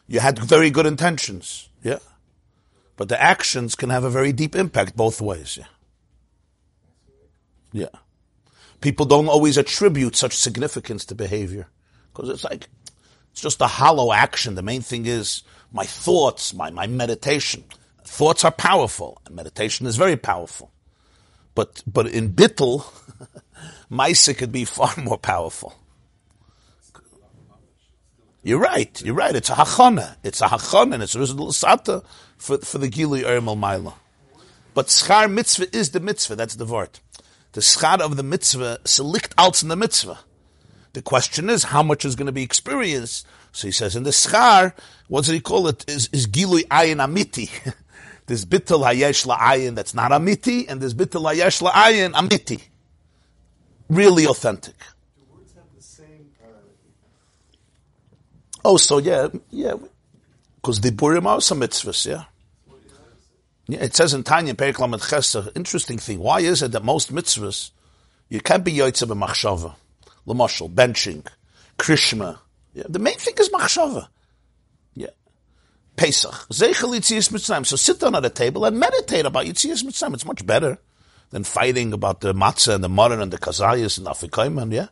You 0.07 0.21
had 0.21 0.39
very 0.39 0.71
good 0.71 0.87
intentions. 0.87 1.69
Yeah, 1.83 1.99
but 2.97 3.09
the 3.09 3.21
actions 3.21 3.75
can 3.75 3.91
have 3.91 4.05
a 4.05 4.11
very 4.11 4.33
deep 4.33 4.55
impact 4.55 4.97
both 4.97 5.21
ways. 5.21 5.57
Yeah. 5.59 5.67
Yeah. 7.73 7.99
People 8.81 9.07
don't 9.07 9.29
always 9.29 9.57
attribute 9.59 10.17
such 10.17 10.37
significance 10.37 11.05
to 11.07 11.15
behavior 11.15 11.69
because 12.13 12.29
it's 12.29 12.45
like 12.45 12.69
it's 13.33 13.41
just 13.41 13.61
a 13.61 13.67
hollow 13.67 14.13
action. 14.13 14.55
The 14.55 14.63
main 14.63 14.83
thing 14.83 15.07
is 15.07 15.43
my 15.73 15.85
thoughts, 15.85 16.55
my, 16.55 16.71
my 16.71 16.87
meditation. 16.87 17.65
Thoughts 18.05 18.45
are 18.45 18.51
powerful, 18.51 19.21
and 19.27 19.37
meditation 19.37 19.87
is 19.87 19.97
very 19.97 20.17
powerful. 20.17 20.73
But 21.55 21.83
but 21.87 22.07
in 22.07 22.33
bittel, 22.33 22.85
Maisa 23.91 24.37
could 24.37 24.53
be 24.53 24.65
far 24.65 24.95
more 24.97 25.19
powerful. 25.19 25.75
You're 28.43 28.61
right. 28.61 29.01
You're 29.03 29.15
right. 29.15 29.35
It's 29.35 29.51
a 29.51 29.55
hachana. 29.55 30.17
It's 30.23 30.41
a 30.41 30.47
hachana, 30.47 30.95
and 30.95 31.03
it's 31.03 31.15
a 31.15 31.19
sata 31.19 32.05
for 32.39 32.59
for 32.59 32.79
the 32.79 32.89
gilui 32.89 33.23
ermal 33.23 33.59
maila. 33.59 33.95
But 34.73 34.87
schar 34.87 35.31
mitzvah 35.31 35.77
is 35.77 35.91
the 35.91 36.01
mitzvah. 36.01 36.37
That's 36.37 36.55
the 36.55 36.65
word. 36.65 37.01
The 37.53 37.61
schar 37.61 38.01
of 38.01 38.17
the 38.17 38.23
mitzvah 38.23 38.79
selikt 38.85 39.33
out 39.37 39.63
in 39.63 39.69
the 39.69 39.77
mitzvah. 39.77 40.21
The 40.93 41.03
question 41.03 41.51
is 41.51 41.65
how 41.65 41.83
much 41.83 42.05
is 42.05 42.17
going 42.17 42.27
to 42.27 42.33
be 42.33 42.43
experienced. 42.43 43.27
So 43.53 43.69
he 43.69 43.73
says 43.73 43.97
in 43.97 44.05
the 44.05 44.11
schar, 44.11 44.73
what 45.09 45.25
does 45.25 45.35
he 45.35 45.41
call 45.41 45.69
it? 45.69 45.85
Is 45.89 46.09
is 46.13 46.27
gilui 46.27 46.67
ayin 46.69 47.05
amiti. 47.05 47.51
There's 48.31 48.47
bittul 48.47 48.85
hayesh 48.87 49.27
la'ayin 49.27 49.75
that's 49.75 49.93
not 49.93 50.13
amiti, 50.13 50.69
and 50.69 50.81
there's 50.81 50.95
bittul 50.95 51.27
hayesh 51.29 51.69
la'ayin 51.69 52.13
amiti. 52.13 52.63
Really 53.89 54.25
authentic. 54.25 54.77
Oh, 58.65 58.77
so 58.77 58.99
yeah, 58.99 59.27
yeah, 59.51 59.75
because 60.55 60.81
the 60.81 60.93
burim 60.93 61.27
are 61.27 61.41
some 61.41 61.59
mitzvahs, 61.59 62.07
yeah. 62.07 62.27
Yeah, 63.67 63.81
it 63.81 63.97
says 63.97 64.15
in 64.15 64.23
Tanya 64.23 64.55
Perik 64.55 64.79
Lamed 64.79 65.03
Chesed, 65.03 65.51
interesting 65.57 65.99
thing. 65.99 66.21
Why 66.21 66.39
is 66.39 66.63
it 66.63 66.71
that 66.71 66.85
most 66.85 67.13
mitzvahs 67.13 67.73
you 68.29 68.41
can't 68.41 68.63
be 68.63 68.73
yoytze 68.73 69.09
b'machshava, 69.09 69.75
l'mashal, 70.27 70.73
benching, 70.73 71.27
krishma. 71.77 72.39
Yeah, 72.75 72.85
the 72.89 73.01
main 73.01 73.17
thing 73.17 73.35
is 73.41 73.49
machshava. 73.49 74.07
Pesach. 76.01 76.47
So 76.51 77.77
sit 77.77 78.01
down 78.01 78.15
at 78.15 78.25
a 78.25 78.31
table 78.31 78.65
and 78.65 78.81
meditate 78.81 79.27
about 79.27 79.45
yitzias 79.45 79.85
mitzrayim. 79.85 80.15
It's 80.15 80.25
much 80.25 80.47
better 80.47 80.79
than 81.29 81.45
fighting 81.45 81.93
about 81.93 82.23
the 82.23 82.33
matzah 82.33 82.77
and 82.77 82.83
the 82.83 82.89
mutton 82.89 83.21
and 83.21 83.31
the 83.31 83.37
kazayas 83.37 83.99
and 83.99 84.07
afikaiman. 84.07 84.73
Yeah. 84.73 84.87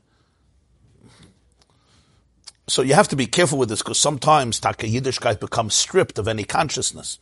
So 2.67 2.83
you 2.83 2.93
have 2.93 3.09
to 3.09 3.17
be 3.17 3.27
careful 3.27 3.59
with 3.59 3.71
this 3.71 3.81
because 3.81 3.99
sometimes 3.99 4.61
Taka 4.61 4.87
Yiddishkeit 4.87 5.41
becomes 5.41 5.73
stripped 5.73 6.19
of 6.19 6.29
any 6.29 6.45
consciousness. 6.45 7.19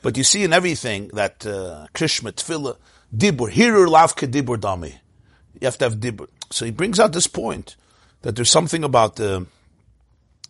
But 0.00 0.16
you 0.16 0.24
see 0.24 0.42
in 0.42 0.54
everything 0.54 1.08
that 1.08 1.44
uh, 1.44 1.86
Tefillah, 1.92 2.78
Dibur, 3.14 3.52
Hirur, 3.52 3.88
Lavke, 3.88 4.26
Dibur, 4.26 4.56
Dami. 4.56 4.94
You 5.60 5.66
have 5.66 5.76
to 5.78 5.84
have 5.84 5.96
Dibur. 5.96 6.28
So 6.50 6.64
he 6.64 6.70
brings 6.70 6.98
out 6.98 7.12
this 7.12 7.26
point 7.26 7.76
that 8.22 8.36
there's 8.36 8.50
something 8.50 8.84
about 8.84 9.16
the, 9.16 9.44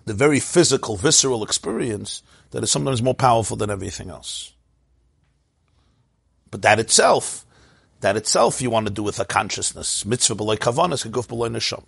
the 0.04 0.14
very 0.14 0.38
physical, 0.38 0.96
visceral 0.96 1.42
experience 1.42 2.22
that 2.50 2.62
is 2.62 2.70
sometimes 2.70 3.02
more 3.02 3.14
powerful 3.14 3.56
than 3.56 3.70
everything 3.70 4.10
else. 4.10 4.52
But 6.50 6.62
that 6.62 6.78
itself, 6.78 7.44
that 8.00 8.16
itself 8.16 8.62
you 8.62 8.70
want 8.70 8.86
to 8.86 8.92
do 8.92 9.02
with 9.02 9.20
a 9.20 9.24
consciousness. 9.24 10.04
Mitzvah 10.06 10.34
b'loy 10.34 10.56
kavanas, 10.56 11.06
guf 11.10 11.28
b'loy 11.28 11.50
neshama. 11.50 11.84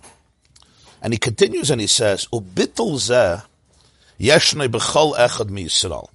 And 1.02 1.12
he 1.14 1.18
continues 1.18 1.70
and 1.70 1.80
he 1.80 1.86
says, 1.86 2.26
"Ubitul 2.32 2.96
zeh 2.96 3.42
yeshnei 4.18 4.68
b'chol 4.68 5.14
echad 5.16 5.48
miyisrael." 5.48 6.08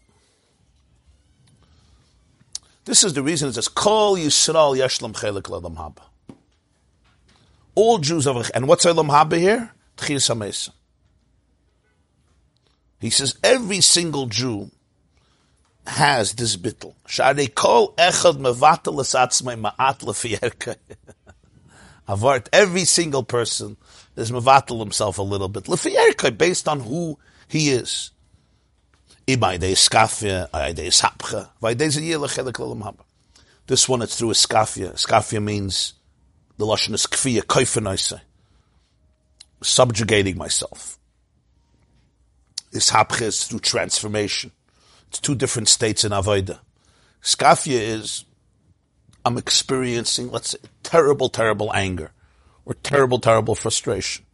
This 2.85 3.03
is 3.03 3.13
the 3.13 3.23
reason 3.23 3.49
it 3.49 3.53
says, 3.53 3.67
"Kol 3.67 4.15
Yisrael 4.15 4.77
yeshlam 4.77 5.13
chelik 5.13 5.43
le'lam 5.43 5.75
haba." 5.75 6.03
All 7.73 7.97
Jews 7.97 8.25
have, 8.25 8.51
and 8.53 8.67
what's 8.67 8.85
elam 8.85 9.07
haba 9.07 9.39
here? 9.39 9.73
Tchias 9.97 10.29
hamesa. 10.29 10.69
He 12.99 13.09
says 13.09 13.37
every 13.43 13.81
single 13.81 14.27
Jew 14.27 14.71
has 15.87 16.33
this 16.33 16.57
bittel. 16.57 16.95
Shari 17.07 17.47
kol 17.47 17.93
echad 17.93 18.37
mevatel 18.37 18.95
esatzmei 18.95 19.59
ma'at 19.61 19.99
lefiyerka. 19.99 20.75
Avart, 22.07 22.47
every 22.53 22.85
single 22.85 23.23
person 23.23 23.77
is 24.15 24.31
mevatel 24.31 24.79
himself 24.79 25.17
a 25.17 25.23
little 25.23 25.49
bit. 25.49 25.65
Lefiyerka, 25.65 26.37
based 26.37 26.67
on 26.67 26.79
who 26.81 27.17
he 27.47 27.69
is. 27.69 28.11
This 29.27 29.39
one 33.89 34.01
it's 34.03 34.19
through 34.19 34.29
a 34.29 34.33
skafia. 34.33 34.93
Skafia 34.93 35.43
means 35.43 35.93
the 36.57 36.65
lashon 36.65 36.93
is 36.93 37.07
kfiyah, 37.07 37.41
koifenoise, 37.41 38.21
subjugating 39.61 40.37
myself. 40.37 40.99
Is 42.75 43.47
through 43.47 43.59
transformation. 43.59 44.51
It's 45.07 45.19
two 45.19 45.35
different 45.35 45.69
states 45.69 46.03
in 46.03 46.11
avoda. 46.11 46.59
Skafia 47.21 47.79
is 47.79 48.25
I'm 49.25 49.37
experiencing, 49.37 50.29
let's 50.29 50.49
say, 50.49 50.57
terrible, 50.83 51.29
terrible 51.29 51.73
anger, 51.73 52.11
or 52.65 52.75
terrible, 52.75 53.19
terrible 53.19 53.55
frustration, 53.55 54.25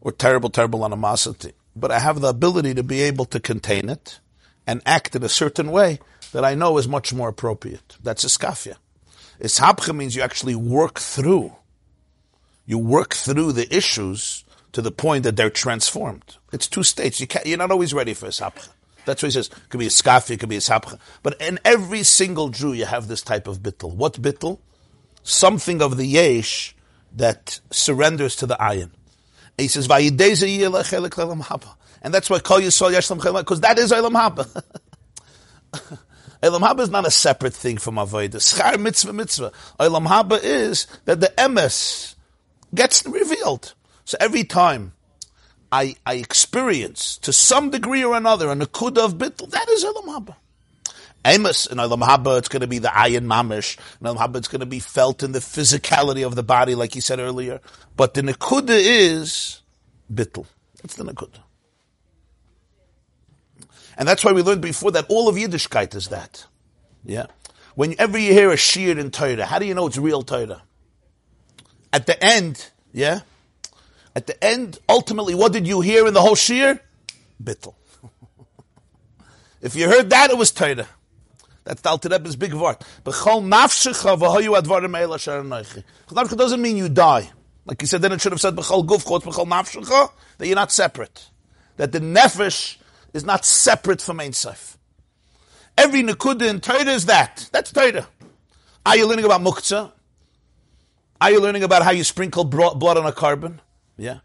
or 0.00 0.12
terrible, 0.12 0.48
terrible 0.48 0.84
animosity. 0.84 1.52
But 1.76 1.90
I 1.90 1.98
have 1.98 2.20
the 2.20 2.28
ability 2.28 2.74
to 2.74 2.82
be 2.82 3.02
able 3.02 3.26
to 3.26 3.40
contain 3.40 3.90
it 3.90 4.20
and 4.66 4.80
act 4.86 5.14
in 5.16 5.22
a 5.22 5.28
certain 5.28 5.70
way 5.70 5.98
that 6.32 6.44
I 6.44 6.54
know 6.54 6.78
is 6.78 6.88
much 6.88 7.12
more 7.12 7.28
appropriate. 7.28 7.96
That's 8.02 8.24
iskafia. 8.24 8.76
Ishapcha 9.40 9.94
means 9.94 10.16
you 10.16 10.22
actually 10.22 10.54
work 10.54 10.98
through. 10.98 11.54
You 12.64 12.78
work 12.78 13.14
through 13.14 13.52
the 13.52 13.74
issues 13.74 14.44
to 14.72 14.82
the 14.82 14.90
point 14.90 15.24
that 15.24 15.36
they're 15.36 15.50
transformed. 15.50 16.36
It's 16.52 16.66
two 16.66 16.82
states. 16.82 17.20
You 17.20 17.26
can't, 17.26 17.46
you're 17.46 17.58
not 17.58 17.70
always 17.70 17.92
ready 17.94 18.14
for 18.14 18.26
ishapcha. 18.26 18.68
That's 19.04 19.22
what 19.22 19.28
he 19.28 19.32
says. 19.32 19.48
It 19.48 19.68
could 19.68 19.80
be 19.80 19.86
a 19.86 19.90
skafia, 19.90 20.32
it 20.32 20.40
could 20.40 20.48
be 20.48 20.56
a 20.56 20.60
sapcha. 20.60 20.98
But 21.22 21.40
in 21.40 21.58
every 21.64 22.02
single 22.02 22.48
Jew, 22.50 22.72
you 22.72 22.84
have 22.84 23.08
this 23.08 23.22
type 23.22 23.46
of 23.46 23.58
bittel. 23.60 23.94
What 23.94 24.14
bittel? 24.14 24.58
Something 25.22 25.82
of 25.82 25.96
the 25.96 26.06
yesh 26.06 26.74
that 27.14 27.60
surrenders 27.70 28.36
to 28.36 28.46
the 28.46 28.56
ayin. 28.56 28.90
And 29.58 29.58
he 29.58 29.68
says, 29.68 29.86
and 32.02 32.12
that's 32.12 32.28
why 32.28 32.40
Kol 32.40 32.60
Yisrael 32.60 32.92
Yeshlam 32.92 33.20
Chelem, 33.20 33.40
because 33.40 33.60
that 33.60 33.78
is 33.78 33.92
Eilam 33.92 34.14
Haba. 34.14 34.62
Eilam 36.42 36.60
Haba 36.60 36.80
is 36.80 36.90
not 36.90 37.06
a 37.06 37.10
separate 37.10 37.54
thing 37.54 37.78
from 37.78 37.94
Avodah. 37.94 38.36
Schar 38.36 38.78
mitzvah 38.78 39.12
mitzvah. 39.12 39.52
Eilam 39.78 40.08
Haba 40.08 40.42
is 40.42 40.88
that 41.04 41.20
the 41.20 41.32
emes 41.38 42.16
gets 42.74 43.06
revealed. 43.06 43.74
So 44.12 44.18
every 44.20 44.44
time 44.44 44.92
I, 45.72 45.96
I 46.04 46.16
experience 46.16 47.16
to 47.22 47.32
some 47.32 47.70
degree 47.70 48.04
or 48.04 48.14
another 48.14 48.50
a 48.50 48.54
nakuda 48.54 48.98
of 48.98 49.14
bittul, 49.14 49.48
that 49.52 49.66
is 49.70 49.86
Olam 49.86 50.04
Haba. 50.04 50.36
Amos 51.24 51.64
in 51.64 51.78
Olam 51.78 52.06
Haba, 52.06 52.36
it's 52.36 52.48
going 52.48 52.60
to 52.60 52.66
be 52.66 52.76
the 52.76 52.88
ayin 52.88 53.24
mamish. 53.24 53.78
In 54.02 54.08
Olam 54.08 54.18
Haba, 54.18 54.36
it's 54.36 54.48
going 54.48 54.60
to 54.60 54.66
be 54.66 54.80
felt 54.80 55.22
in 55.22 55.32
the 55.32 55.38
physicality 55.38 56.26
of 56.26 56.34
the 56.34 56.42
body, 56.42 56.74
like 56.74 56.94
you 56.94 57.00
said 57.00 57.20
earlier. 57.20 57.62
But 57.96 58.12
the 58.12 58.20
nakuda 58.20 58.78
is 58.78 59.62
bittul. 60.12 60.44
That's 60.82 60.96
the 60.96 61.04
nakuda. 61.04 61.38
And 63.96 64.06
that's 64.06 64.22
why 64.22 64.32
we 64.32 64.42
learned 64.42 64.60
before 64.60 64.90
that 64.90 65.06
all 65.08 65.26
of 65.26 65.36
Yiddishkeit 65.36 65.94
is 65.94 66.08
that. 66.08 66.44
Yeah. 67.02 67.28
Whenever 67.76 68.18
you 68.18 68.34
hear 68.34 68.50
a 68.50 68.58
shir 68.58 68.98
in 68.98 69.10
Torah, 69.10 69.46
how 69.46 69.58
do 69.58 69.64
you 69.64 69.72
know 69.72 69.86
it's 69.86 69.96
real 69.96 70.20
Torah? 70.20 70.64
At 71.94 72.04
the 72.04 72.22
end, 72.22 72.70
yeah? 72.92 73.20
At 74.14 74.26
the 74.26 74.44
end, 74.44 74.78
ultimately, 74.88 75.34
what 75.34 75.52
did 75.52 75.66
you 75.66 75.80
hear 75.80 76.06
in 76.06 76.14
the 76.14 76.20
whole 76.20 76.34
shir? 76.34 76.80
Bittel. 77.42 77.74
if 79.62 79.74
you 79.74 79.88
heard 79.88 80.10
that, 80.10 80.30
it 80.30 80.36
was 80.36 80.50
Torah. 80.52 80.86
That's 81.64 81.80
the 81.80 81.90
Alter 81.90 82.18
big 82.18 82.54
word. 82.54 82.78
Doesn't 86.36 86.62
mean 86.62 86.76
you 86.76 86.88
die. 86.88 87.30
Like 87.64 87.80
he 87.80 87.86
said, 87.86 88.02
then 88.02 88.12
it 88.12 88.20
should 88.20 88.32
have 88.32 88.40
said 88.40 88.56
b'chol 88.56 88.84
nafshecha, 88.84 90.10
that 90.38 90.46
you're 90.46 90.56
not 90.56 90.72
separate. 90.72 91.28
That 91.76 91.92
the 91.92 92.00
nefesh 92.00 92.78
is 93.12 93.24
not 93.24 93.44
separate 93.44 94.00
from 94.00 94.18
Ein. 94.20 94.32
Every 95.78 96.02
nekuda 96.02 96.48
in 96.48 96.60
Torah 96.60 96.84
is 96.88 97.06
that. 97.06 97.48
That's 97.52 97.72
Torah. 97.72 98.08
Are 98.84 98.96
you 98.96 99.06
learning 99.06 99.24
about 99.24 99.40
muktzah? 99.40 99.92
Are 101.20 101.30
you 101.30 101.40
learning 101.40 101.62
about 101.62 101.84
how 101.84 101.92
you 101.92 102.02
sprinkle 102.02 102.42
blood 102.42 102.82
on 102.82 103.06
a 103.06 103.12
carbon? 103.12 103.60
Yeah. 103.96 104.18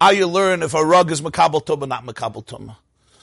Are 0.00 0.12
you 0.12 0.26
learning 0.26 0.64
if 0.64 0.74
a 0.74 0.84
rug 0.84 1.10
is 1.10 1.20
makabel 1.20 1.64
tumah, 1.64 1.88
not 1.88 2.04
makabel 2.04 2.44
tumah? 2.44 2.76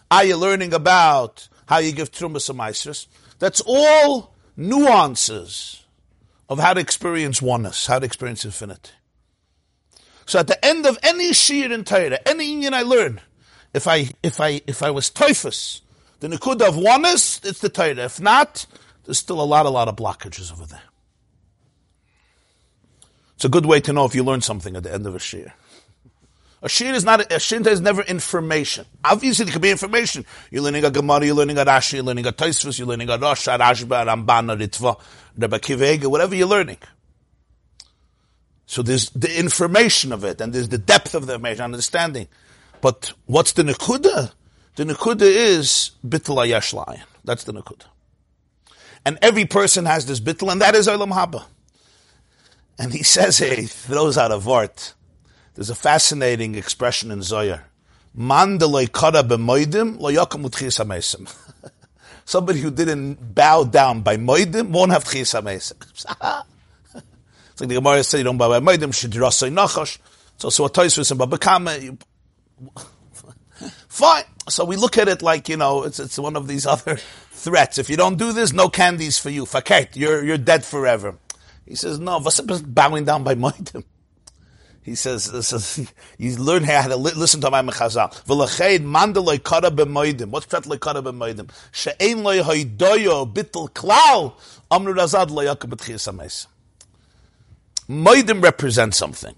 Are 0.09 0.23
you 0.23 0.37
learning 0.37 0.73
about 0.73 1.47
how 1.67 1.77
you 1.77 1.91
give 1.91 2.11
trumas 2.11 2.49
and 2.49 3.07
That's 3.39 3.61
all 3.65 4.33
nuances 4.57 5.83
of 6.49 6.59
how 6.59 6.73
to 6.73 6.79
experience 6.79 7.41
oneness, 7.41 7.85
how 7.85 7.99
to 7.99 8.05
experience 8.05 8.43
infinity. 8.43 8.91
So 10.25 10.39
at 10.39 10.47
the 10.47 10.63
end 10.65 10.85
of 10.85 10.97
any 11.03 11.33
shir 11.33 11.71
in 11.71 11.83
Torah, 11.83 12.19
any 12.25 12.45
union 12.45 12.73
I 12.73 12.81
learn, 12.81 13.21
if 13.73 13.87
I 13.87 14.09
if 14.23 14.39
I 14.41 14.61
if 14.67 14.83
I 14.83 14.91
was 14.91 15.09
typhus, 15.09 15.81
the 16.19 16.27
Nakuda 16.27 16.67
of 16.67 16.77
oneness, 16.77 17.39
it's 17.43 17.59
the 17.59 17.69
Torah. 17.69 18.05
If 18.05 18.19
not, 18.19 18.65
there's 19.05 19.19
still 19.19 19.41
a 19.41 19.43
lot, 19.43 19.65
a 19.65 19.69
lot 19.69 19.87
of 19.87 19.95
blockages 19.95 20.51
over 20.51 20.65
there. 20.65 20.81
It's 23.35 23.45
a 23.45 23.49
good 23.49 23.65
way 23.65 23.79
to 23.81 23.93
know 23.93 24.05
if 24.05 24.13
you 24.15 24.23
learn 24.23 24.41
something 24.41 24.75
at 24.75 24.83
the 24.83 24.93
end 24.93 25.07
of 25.07 25.15
a 25.15 25.19
shir. 25.19 25.53
A 26.61 26.67
shir 26.67 26.93
is 26.93 27.05
not, 27.05 27.31
a 27.31 27.39
shir 27.39 27.65
is 27.67 27.79
never 27.79 28.01
information. 28.01 28.85
Obviously, 29.03 29.47
it 29.47 29.51
could 29.51 29.61
be 29.61 29.71
information. 29.71 30.25
You're 30.51 30.63
learning 30.63 30.83
a 30.83 30.91
Gemara, 30.91 31.25
you're 31.25 31.35
learning 31.35 31.57
a 31.57 31.65
Rashi, 31.65 31.93
you're 31.93 32.03
learning 32.03 32.25
a 32.25 32.33
Taisvus, 32.33 32.77
you're 32.77 32.87
learning 32.87 33.09
a 33.09 33.17
Rosh, 33.17 33.47
a 33.47 33.51
Rashba, 33.51 34.03
a 34.03 34.05
Ramban, 34.05 34.51
a 34.51 34.67
Ritva, 34.67 34.99
Rebbe 35.37 35.57
Akiva 35.59 35.93
Eiger, 35.93 36.09
whatever 36.09 36.35
you're 36.35 36.47
learning. 36.47 36.77
So 38.65 38.81
there's 38.81 39.09
the 39.11 39.39
information 39.39 40.11
of 40.11 40.23
it, 40.23 40.41
and 40.41 40.53
there's 40.53 40.69
the 40.69 40.77
depth 40.77 41.15
of 41.15 41.27
the 41.27 41.33
information, 41.33 41.63
understanding. 41.63 42.27
But 42.81 43.13
what's 43.25 43.53
the 43.53 43.63
Nekuda? 43.63 44.33
The 44.75 44.83
Nakuda 44.83 45.21
is 45.21 45.91
Bittul 46.05 46.45
Ayash 46.45 46.73
Lion. 46.73 47.03
That's 47.23 47.45
the 47.45 47.53
Nakuda. 47.53 47.85
And 49.05 49.17
every 49.21 49.45
person 49.45 49.85
has 49.85 50.05
this 50.05 50.19
Bittul, 50.19 50.51
and 50.51 50.61
that 50.61 50.75
is 50.75 50.87
Olam 50.87 51.13
Haba. 51.13 51.45
And 52.77 52.93
he 52.93 53.03
says 53.03 53.39
he 53.39 53.65
throws 53.65 54.17
out 54.17 54.31
a 54.31 54.37
vort. 54.37 54.93
There's 55.55 55.69
a 55.69 55.75
fascinating 55.75 56.55
expression 56.55 57.11
in 57.11 57.21
Zohar. 57.21 57.65
Mandalay 58.15 58.87
kara. 58.87 59.23
Somebody 62.25 62.59
who 62.59 62.71
didn't 62.71 63.33
bow 63.35 63.63
down 63.63 64.01
by 64.01 64.17
moidim 64.17 64.69
won't 64.69 64.91
have 64.91 65.03
tchis 65.03 65.39
amesim. 65.39 65.75
it's 67.51 67.61
like 67.61 67.69
the 67.69 67.75
Gemara 67.75 68.03
said, 68.03 68.19
you 68.19 68.23
don't 68.23 68.37
bow 68.37 68.49
by 68.49 68.59
moidim, 68.59 68.91
shidrasay 68.91 69.51
nachash. 69.51 69.97
It's 70.35 70.45
also 70.45 70.65
a 70.65 70.69
toisvis 70.69 71.11
and 71.11 71.19
Bava 71.19 71.37
Kamma. 71.37 72.01
Fine. 73.89 74.23
So 74.47 74.63
we 74.63 74.75
look 74.77 74.97
at 74.97 75.07
it 75.07 75.21
like, 75.21 75.49
you 75.49 75.57
know, 75.57 75.83
it's, 75.83 75.99
it's 75.99 76.17
one 76.17 76.35
of 76.35 76.47
these 76.47 76.65
other 76.65 76.95
threats. 76.95 77.77
If 77.77 77.89
you 77.89 77.97
don't 77.97 78.17
do 78.17 78.31
this, 78.31 78.53
no 78.53 78.69
candies 78.69 79.17
for 79.17 79.29
you. 79.29 79.45
Faket, 79.45 79.95
you're, 79.95 80.23
you're 80.23 80.37
dead 80.37 80.63
forever. 80.63 81.17
He 81.65 81.75
says, 81.75 81.99
no, 81.99 82.19
what's 82.19 82.39
bowing 82.39 83.05
down 83.05 83.23
by 83.23 83.35
Moidim? 83.35 83.83
He 84.89 84.95
says, 84.95 85.25
says 85.47 85.93
you 86.17 86.35
learn 86.37 86.63
how 86.63 86.87
to 86.87 86.95
li- 86.95 87.13
listen 87.15 87.41
to 87.41 87.51
my 87.51 87.61
mechazal. 87.61 88.11
Mandaloi 88.25 89.43
kara 89.43 89.69
b'moidim. 89.69 90.29
What's 90.29 90.47
pet 90.47 90.63
kara 90.63 91.01
b'moidim? 91.03 91.49
She'ein 91.71 92.23
loy 92.23 92.39
hoidoyo 92.39 93.31
bittel 93.31 93.69
klal. 93.69 94.33
Amru 94.71 94.95
razad 94.95 95.29
Moidim 97.87 98.43
represents 98.43 98.97
something. 98.97 99.35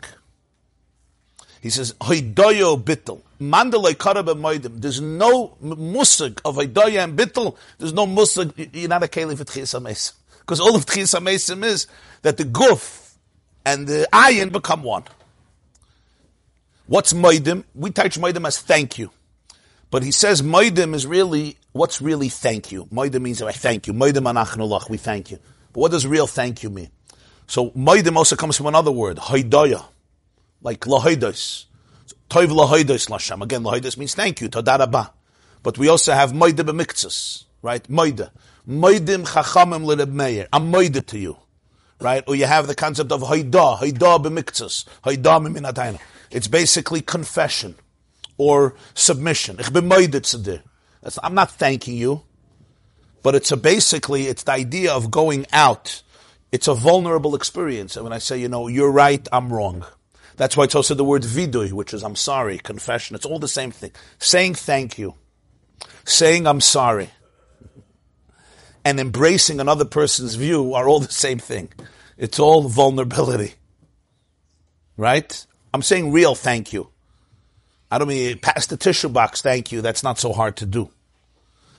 He 1.61 1.69
says, 1.69 1.93
Hoidoyo 2.01 2.81
bittel. 2.81 3.21
Mandalay 3.39 3.93
karab 3.95 4.25
moidim. 4.25 4.81
There's 4.81 5.01
no 5.01 5.57
musig 5.61 6.39
of 6.45 6.55
Hoidoyo 6.55 7.03
and 7.03 7.17
bittel. 7.17 7.57
There's 7.77 7.93
no 7.93 8.07
musig. 8.07 8.69
You're 8.73 8.89
not 8.89 9.03
a 9.03 9.07
keli 9.07 9.37
for 9.37 9.43
tchis 9.43 10.13
Because 10.39 10.59
all 10.61 10.75
of 10.75 10.85
tchis 10.85 11.63
is 11.65 11.87
that 12.21 12.37
the 12.37 12.43
guf 12.45 13.15
and 13.65 13.87
the 13.87 14.07
ayin 14.13 14.51
become 14.51 14.83
one. 14.83 15.03
What's 16.91 17.13
moidim? 17.13 17.63
We 17.73 17.91
touch 17.91 18.19
moidim 18.19 18.45
as 18.45 18.60
thank 18.60 18.97
you. 18.97 19.12
But 19.89 20.04
he 20.04 20.12
says 20.12 20.41
moidim 20.41 20.93
is 20.93 21.08
really, 21.08 21.58
what's 21.71 22.01
really 22.01 22.27
thank 22.27 22.69
you? 22.69 22.84
Moidim 22.88 23.21
means 23.21 23.41
I 23.41 23.54
thank 23.54 23.88
you. 23.88 23.93
Moidim 23.93 24.30
anachnulach, 24.30 24.89
we 24.89 24.97
thank 24.97 25.32
you. 25.32 25.39
But 25.71 25.80
what 25.80 25.91
does 25.91 26.06
real 26.06 26.27
thank 26.27 26.63
you 26.63 26.69
mean? 26.69 26.89
So 27.47 27.69
moidim 27.69 28.17
also 28.17 28.36
comes 28.36 28.58
from 28.58 28.65
another 28.65 28.91
word, 28.91 29.15
hoidoya 29.15 29.86
like 30.62 30.82
lahoidos. 30.82 31.67
Toiv 32.30 32.49
lahoidos 32.49 33.08
lasham. 33.08 33.41
Again, 33.41 33.63
lahoidos 33.63 33.95
means 33.95 34.13
thank 34.13 34.41
you, 34.41 34.49
todarabah. 34.49 35.12
But 35.63 35.77
we 35.77 35.88
also 35.88 36.12
have 36.12 36.34
moide 36.34 36.58
b'miktzas, 36.58 37.45
right? 37.62 37.84
Moide. 37.84 38.32
Moidim 38.67 39.25
chachamim 39.25 39.86
l'reb 39.86 40.12
meir. 40.12 40.49
I'm 40.51 40.69
moide 40.69 41.06
to 41.06 41.17
you. 41.17 41.38
Right? 42.01 42.21
Or 42.27 42.36
you 42.36 42.47
have 42.47 42.67
the 42.67 42.75
concept 42.75 43.13
of 43.13 43.21
hoida, 43.21 43.80
hoida 43.80 44.21
b'miktzas, 44.21 44.84
hoida 45.06 45.39
miminatayna. 45.39 46.01
It's 46.32 46.48
basically 46.48 47.02
confession 47.02 47.76
or 48.38 48.76
submission. 48.94 49.58
Moide 49.58 50.62
I'm 51.24 51.34
not 51.36 51.52
thanking 51.52 51.98
you, 51.98 52.24
but 53.24 53.36
it's 53.36 53.52
a 53.52 53.58
basically, 53.58 54.28
it's 54.28 54.44
the 54.44 54.54
idea 54.54 54.94
of 54.94 55.12
going 55.12 55.46
out. 55.52 56.02
It's 56.52 56.67
a 56.67 56.74
vulnerable 56.74 57.36
experience. 57.36 57.96
And 57.96 58.04
when 58.04 58.13
I 58.13 58.17
say, 58.17 58.38
you 58.38 58.50
know, 58.50 58.67
you're 58.67 58.91
right, 58.91 59.26
I'm 59.32 59.52
wrong. 59.52 59.86
That's 60.38 60.58
why 60.58 60.63
it's 60.63 60.76
also 60.76 60.96
the 60.96 61.04
word 61.04 61.24
vidui, 61.24 61.72
which 61.72 61.94
is 61.94 62.04
I'm 62.04 62.15
sorry, 62.15 62.58
confession. 62.58 63.15
It's 63.15 63.26
all 63.26 63.39
the 63.39 63.48
same 63.48 63.72
thing. 63.72 63.91
Saying 64.17 64.56
thank 64.56 64.98
you, 64.98 65.15
saying 66.04 66.48
I'm 66.48 66.62
sorry, 66.62 67.10
and 68.84 69.00
embracing 69.00 69.60
another 69.60 69.86
person's 69.86 70.36
view 70.36 70.74
are 70.74 70.88
all 70.88 71.00
the 71.00 71.12
same 71.12 71.38
thing. 71.38 71.70
It's 72.17 72.39
all 72.39 72.63
vulnerability. 72.63 73.54
Right? 74.98 75.46
I'm 75.73 75.81
saying 75.81 76.12
real 76.12 76.36
thank 76.36 76.73
you. 76.73 76.89
I 77.89 77.97
don't 77.97 78.07
mean 78.07 78.39
pass 78.39 78.67
the 78.67 78.77
tissue 78.77 79.10
box, 79.10 79.41
thank 79.41 79.71
you. 79.71 79.81
That's 79.81 80.03
not 80.03 80.17
so 80.17 80.34
hard 80.34 80.57
to 80.57 80.65
do. 80.65 80.89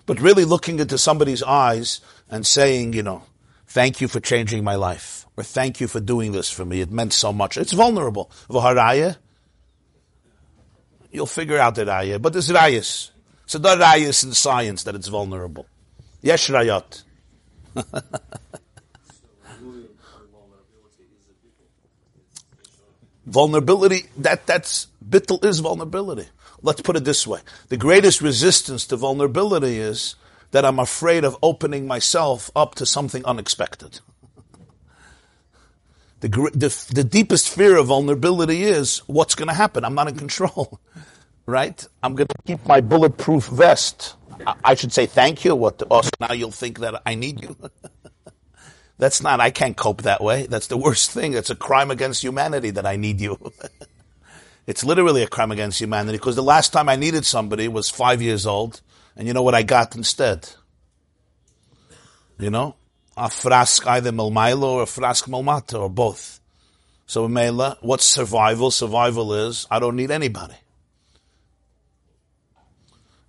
But 0.04 0.20
really 0.20 0.44
looking 0.44 0.78
into 0.78 0.98
somebody's 0.98 1.42
eyes 1.42 2.00
and 2.28 2.46
saying, 2.46 2.92
you 2.92 3.02
know, 3.02 3.22
thank 3.66 4.00
you 4.00 4.08
for 4.08 4.20
changing 4.20 4.64
my 4.64 4.74
life 4.74 5.26
or 5.36 5.44
thank 5.44 5.80
you 5.80 5.88
for 5.88 6.00
doing 6.00 6.32
this 6.32 6.50
for 6.50 6.64
me. 6.64 6.80
It 6.80 6.90
meant 6.90 7.12
so 7.12 7.32
much. 7.32 7.56
It's 7.56 7.72
vulnerable. 7.72 8.30
V'haraya, 8.48 9.16
you'll 11.10 11.26
figure 11.26 11.58
out 11.58 11.74
the 11.74 11.84
raya. 11.84 12.20
But 12.20 12.32
there's 12.32 12.48
rayas. 12.48 13.10
So 13.46 13.58
the 13.58 13.76
rayas 13.76 14.24
in 14.24 14.32
science 14.32 14.82
that 14.84 14.94
it's 14.94 15.08
vulnerable. 15.08 15.66
Yesh 16.20 16.48
rayot. 16.48 17.02
vulnerability, 23.26 24.06
that, 24.18 24.46
that's, 24.46 24.88
bittel 25.06 25.44
is 25.44 25.60
vulnerability. 25.60 26.28
Let's 26.62 26.80
put 26.80 26.96
it 26.96 27.04
this 27.04 27.26
way. 27.26 27.40
The 27.68 27.76
greatest 27.76 28.20
resistance 28.20 28.86
to 28.86 28.96
vulnerability 28.96 29.78
is 29.78 30.14
that 30.52 30.64
I'm 30.64 30.78
afraid 30.78 31.24
of 31.24 31.36
opening 31.42 31.86
myself 31.86 32.50
up 32.54 32.74
to 32.76 32.86
something 32.86 33.24
unexpected. 33.24 34.00
The, 36.20 36.28
the, 36.28 36.86
the 36.92 37.02
deepest 37.02 37.48
fear 37.48 37.76
of 37.76 37.88
vulnerability 37.88 38.62
is 38.62 38.98
what's 39.08 39.34
going 39.34 39.48
to 39.48 39.54
happen. 39.54 39.84
I'm 39.84 39.94
not 39.94 40.06
in 40.08 40.16
control, 40.16 40.78
right? 41.46 41.84
I'm 42.02 42.14
going 42.14 42.28
to 42.28 42.34
keep 42.46 42.64
my 42.64 42.80
bulletproof 42.80 43.46
vest. 43.46 44.14
I, 44.46 44.54
I 44.62 44.74
should 44.74 44.92
say 44.92 45.06
thank 45.06 45.44
you. 45.44 45.56
What? 45.56 45.82
Also, 45.90 46.10
now 46.20 46.32
you'll 46.32 46.52
think 46.52 46.78
that 46.78 47.02
I 47.04 47.16
need 47.16 47.42
you. 47.42 47.56
That's 48.98 49.22
not. 49.22 49.40
I 49.40 49.50
can't 49.50 49.76
cope 49.76 50.02
that 50.02 50.22
way. 50.22 50.46
That's 50.46 50.68
the 50.68 50.76
worst 50.76 51.10
thing. 51.16 51.34
It's 51.34 51.50
a 51.50 51.56
crime 51.56 51.90
against 51.90 52.22
humanity 52.22 52.70
that 52.70 52.86
I 52.86 52.96
need 52.96 53.20
you. 53.20 53.38
It's 54.64 54.84
literally 54.84 55.24
a 55.24 55.26
crime 55.26 55.50
against 55.50 55.80
humanity 55.80 56.18
because 56.18 56.36
the 56.36 56.42
last 56.42 56.72
time 56.72 56.88
I 56.88 56.94
needed 56.94 57.26
somebody 57.26 57.66
was 57.66 57.90
five 57.90 58.22
years 58.22 58.46
old, 58.46 58.80
and 59.16 59.26
you 59.26 59.34
know 59.34 59.42
what 59.42 59.56
I 59.56 59.62
got 59.64 59.96
instead? 59.96 60.50
You 62.38 62.50
know, 62.50 62.76
a 63.16 63.28
frask 63.28 63.86
either 63.86 64.12
milmailo 64.12 64.62
or 64.62 64.82
a 64.82 64.86
frask 64.86 65.26
milmata 65.26 65.80
or 65.80 65.90
both. 65.90 66.40
So 67.06 67.28
Mela, 67.28 67.76
what's 67.80 68.04
survival? 68.04 68.70
Survival 68.70 69.34
is 69.34 69.66
I 69.70 69.78
don't 69.78 69.96
need 69.96 70.10
anybody. 70.10 70.54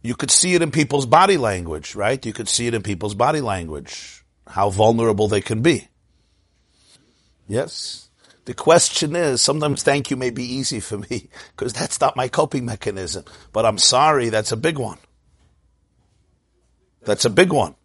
You 0.02 0.15
could 0.15 0.32
see 0.32 0.54
it 0.54 0.62
in 0.62 0.71
people's 0.71 1.06
body 1.06 1.38
language, 1.38 1.95
right? 1.95 2.23
You 2.26 2.34
could 2.34 2.49
see 2.49 2.67
it 2.67 2.73
in 2.73 2.84
people's 2.84 3.15
body 3.15 3.41
language, 3.41 4.23
how 4.47 4.69
vulnerable 4.69 5.27
they 5.27 5.41
can 5.41 5.62
be. 5.62 5.88
Yes. 7.47 8.10
The 8.45 8.53
question 8.53 9.15
is, 9.15 9.41
sometimes 9.41 9.84
thank 9.84 10.12
you 10.12 10.17
may 10.17 10.29
be 10.29 10.43
easy 10.43 10.79
for 10.79 10.97
me 10.97 11.29
because 11.56 11.73
that's 11.73 12.01
not 12.01 12.15
my 12.15 12.27
coping 12.27 12.65
mechanism. 12.65 13.25
But 13.51 13.65
I'm 13.65 13.77
sorry, 13.77 14.29
that's 14.29 14.51
a 14.51 14.58
big 14.58 14.77
one. 14.77 14.97
That's 17.06 17.25
a 17.25 17.29
big 17.29 17.51
one. 17.51 17.75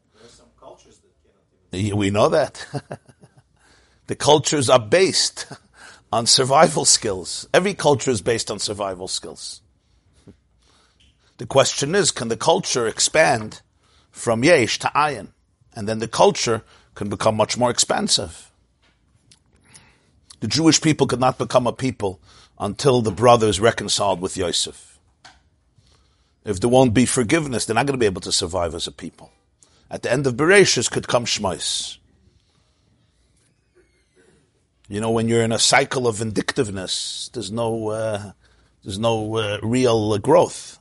We 1.70 2.10
know 2.10 2.28
that. 2.30 2.66
the 4.06 4.16
cultures 4.16 4.70
are 4.70 4.78
based 4.78 5.46
on 6.12 6.26
survival 6.26 6.84
skills. 6.84 7.48
Every 7.52 7.74
culture 7.74 8.10
is 8.10 8.22
based 8.22 8.50
on 8.50 8.58
survival 8.58 9.08
skills. 9.08 9.60
The 11.36 11.46
question 11.46 11.94
is, 11.94 12.10
can 12.10 12.28
the 12.28 12.36
culture 12.36 12.86
expand 12.88 13.62
from 14.10 14.42
yesh 14.42 14.78
to 14.80 14.88
ayin? 14.88 15.28
And 15.78 15.86
then 15.86 16.00
the 16.00 16.08
culture 16.08 16.64
can 16.96 17.08
become 17.08 17.36
much 17.36 17.56
more 17.56 17.70
expansive. 17.70 18.50
The 20.40 20.48
Jewish 20.48 20.80
people 20.80 21.06
could 21.06 21.20
not 21.20 21.38
become 21.38 21.68
a 21.68 21.72
people 21.72 22.18
until 22.58 23.00
the 23.00 23.12
brothers 23.12 23.60
reconciled 23.60 24.20
with 24.20 24.36
Yosef. 24.36 24.98
If 26.44 26.58
there 26.58 26.68
won't 26.68 26.94
be 26.94 27.06
forgiveness, 27.06 27.64
they're 27.64 27.76
not 27.76 27.86
going 27.86 27.94
to 27.94 28.04
be 28.04 28.06
able 28.06 28.22
to 28.22 28.32
survive 28.32 28.74
as 28.74 28.88
a 28.88 28.92
people. 28.92 29.30
At 29.88 30.02
the 30.02 30.10
end 30.10 30.26
of 30.26 30.34
Bereshis 30.34 30.90
could 30.90 31.06
come 31.06 31.24
Shmais. 31.24 31.98
You 34.88 35.00
know, 35.00 35.12
when 35.12 35.28
you're 35.28 35.44
in 35.44 35.52
a 35.52 35.60
cycle 35.60 36.08
of 36.08 36.16
vindictiveness, 36.16 37.30
there's 37.32 37.52
no, 37.52 37.90
uh, 37.90 38.32
there's 38.82 38.98
no 38.98 39.36
uh, 39.36 39.58
real 39.62 40.12
uh, 40.12 40.18
growth. 40.18 40.77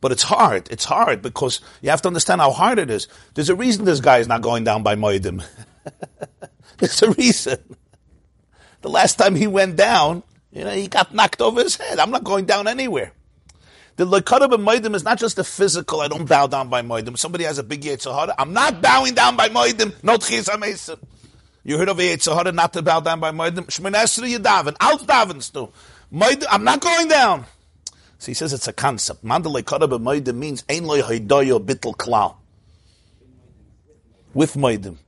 But 0.00 0.12
it's 0.12 0.22
hard. 0.22 0.68
It's 0.70 0.84
hard 0.84 1.20
because 1.20 1.60
you 1.82 1.90
have 1.90 2.02
to 2.02 2.08
understand 2.08 2.40
how 2.40 2.52
hard 2.52 2.78
it 2.78 2.90
is. 2.90 3.06
There's 3.34 3.50
a 3.50 3.54
reason 3.54 3.84
this 3.84 4.00
guy 4.00 4.18
is 4.18 4.28
not 4.28 4.40
going 4.40 4.64
down 4.64 4.82
by 4.82 4.96
Modim. 4.96 5.44
There's 6.78 7.02
a 7.02 7.10
reason. 7.10 7.58
The 8.80 8.88
last 8.88 9.18
time 9.18 9.34
he 9.34 9.46
went 9.46 9.76
down, 9.76 10.22
you 10.52 10.64
know, 10.64 10.70
he 10.70 10.88
got 10.88 11.14
knocked 11.14 11.42
over 11.42 11.62
his 11.62 11.76
head. 11.76 11.98
I'm 11.98 12.10
not 12.10 12.24
going 12.24 12.46
down 12.46 12.66
anywhere. 12.66 13.12
The 13.96 14.06
Lekara 14.06 14.48
Modim 14.48 14.94
is 14.94 15.04
not 15.04 15.18
just 15.18 15.38
a 15.38 15.44
physical, 15.44 16.00
I 16.00 16.08
don't 16.08 16.26
bow 16.26 16.46
down 16.46 16.70
by 16.70 16.80
Modim. 16.80 17.18
Somebody 17.18 17.44
has 17.44 17.58
a 17.58 17.62
big 17.62 17.82
Yetzer 17.82 18.14
Hara. 18.18 18.34
I'm 18.38 18.54
not 18.54 18.80
bowing 18.80 19.12
down 19.12 19.36
by 19.36 19.50
Modim. 19.50 19.92
No 20.02 20.16
Tchias 20.16 20.48
HaMesim. 20.48 20.98
You 21.64 21.76
heard 21.76 21.90
of 21.90 21.98
Yetzer 21.98 22.34
Hara 22.34 22.52
not 22.52 22.72
to 22.72 22.80
bow 22.80 23.00
down 23.00 23.20
by 23.20 23.30
Modim? 23.30 23.66
Shmenesri 23.66 24.38
Yadavan. 24.38 24.74
Alt 24.80 25.06
davens 25.06 25.52
too. 25.52 25.70
I'm 26.50 26.64
not 26.64 26.80
going 26.80 27.08
down. 27.08 27.44
So 28.20 28.26
he 28.26 28.34
says 28.34 28.52
it's 28.52 28.68
a 28.68 28.72
concept. 28.74 29.24
Mandalay 29.24 29.62
Karab 29.62 29.98
Modim 29.98 30.34
means 30.34 30.62
Ein 30.68 30.84
Loy 30.84 31.00
Haidoyo 31.00 31.58
Bittel 31.58 31.96
Klal. 31.96 32.36
With 34.34 34.54
Modim. 34.54 34.98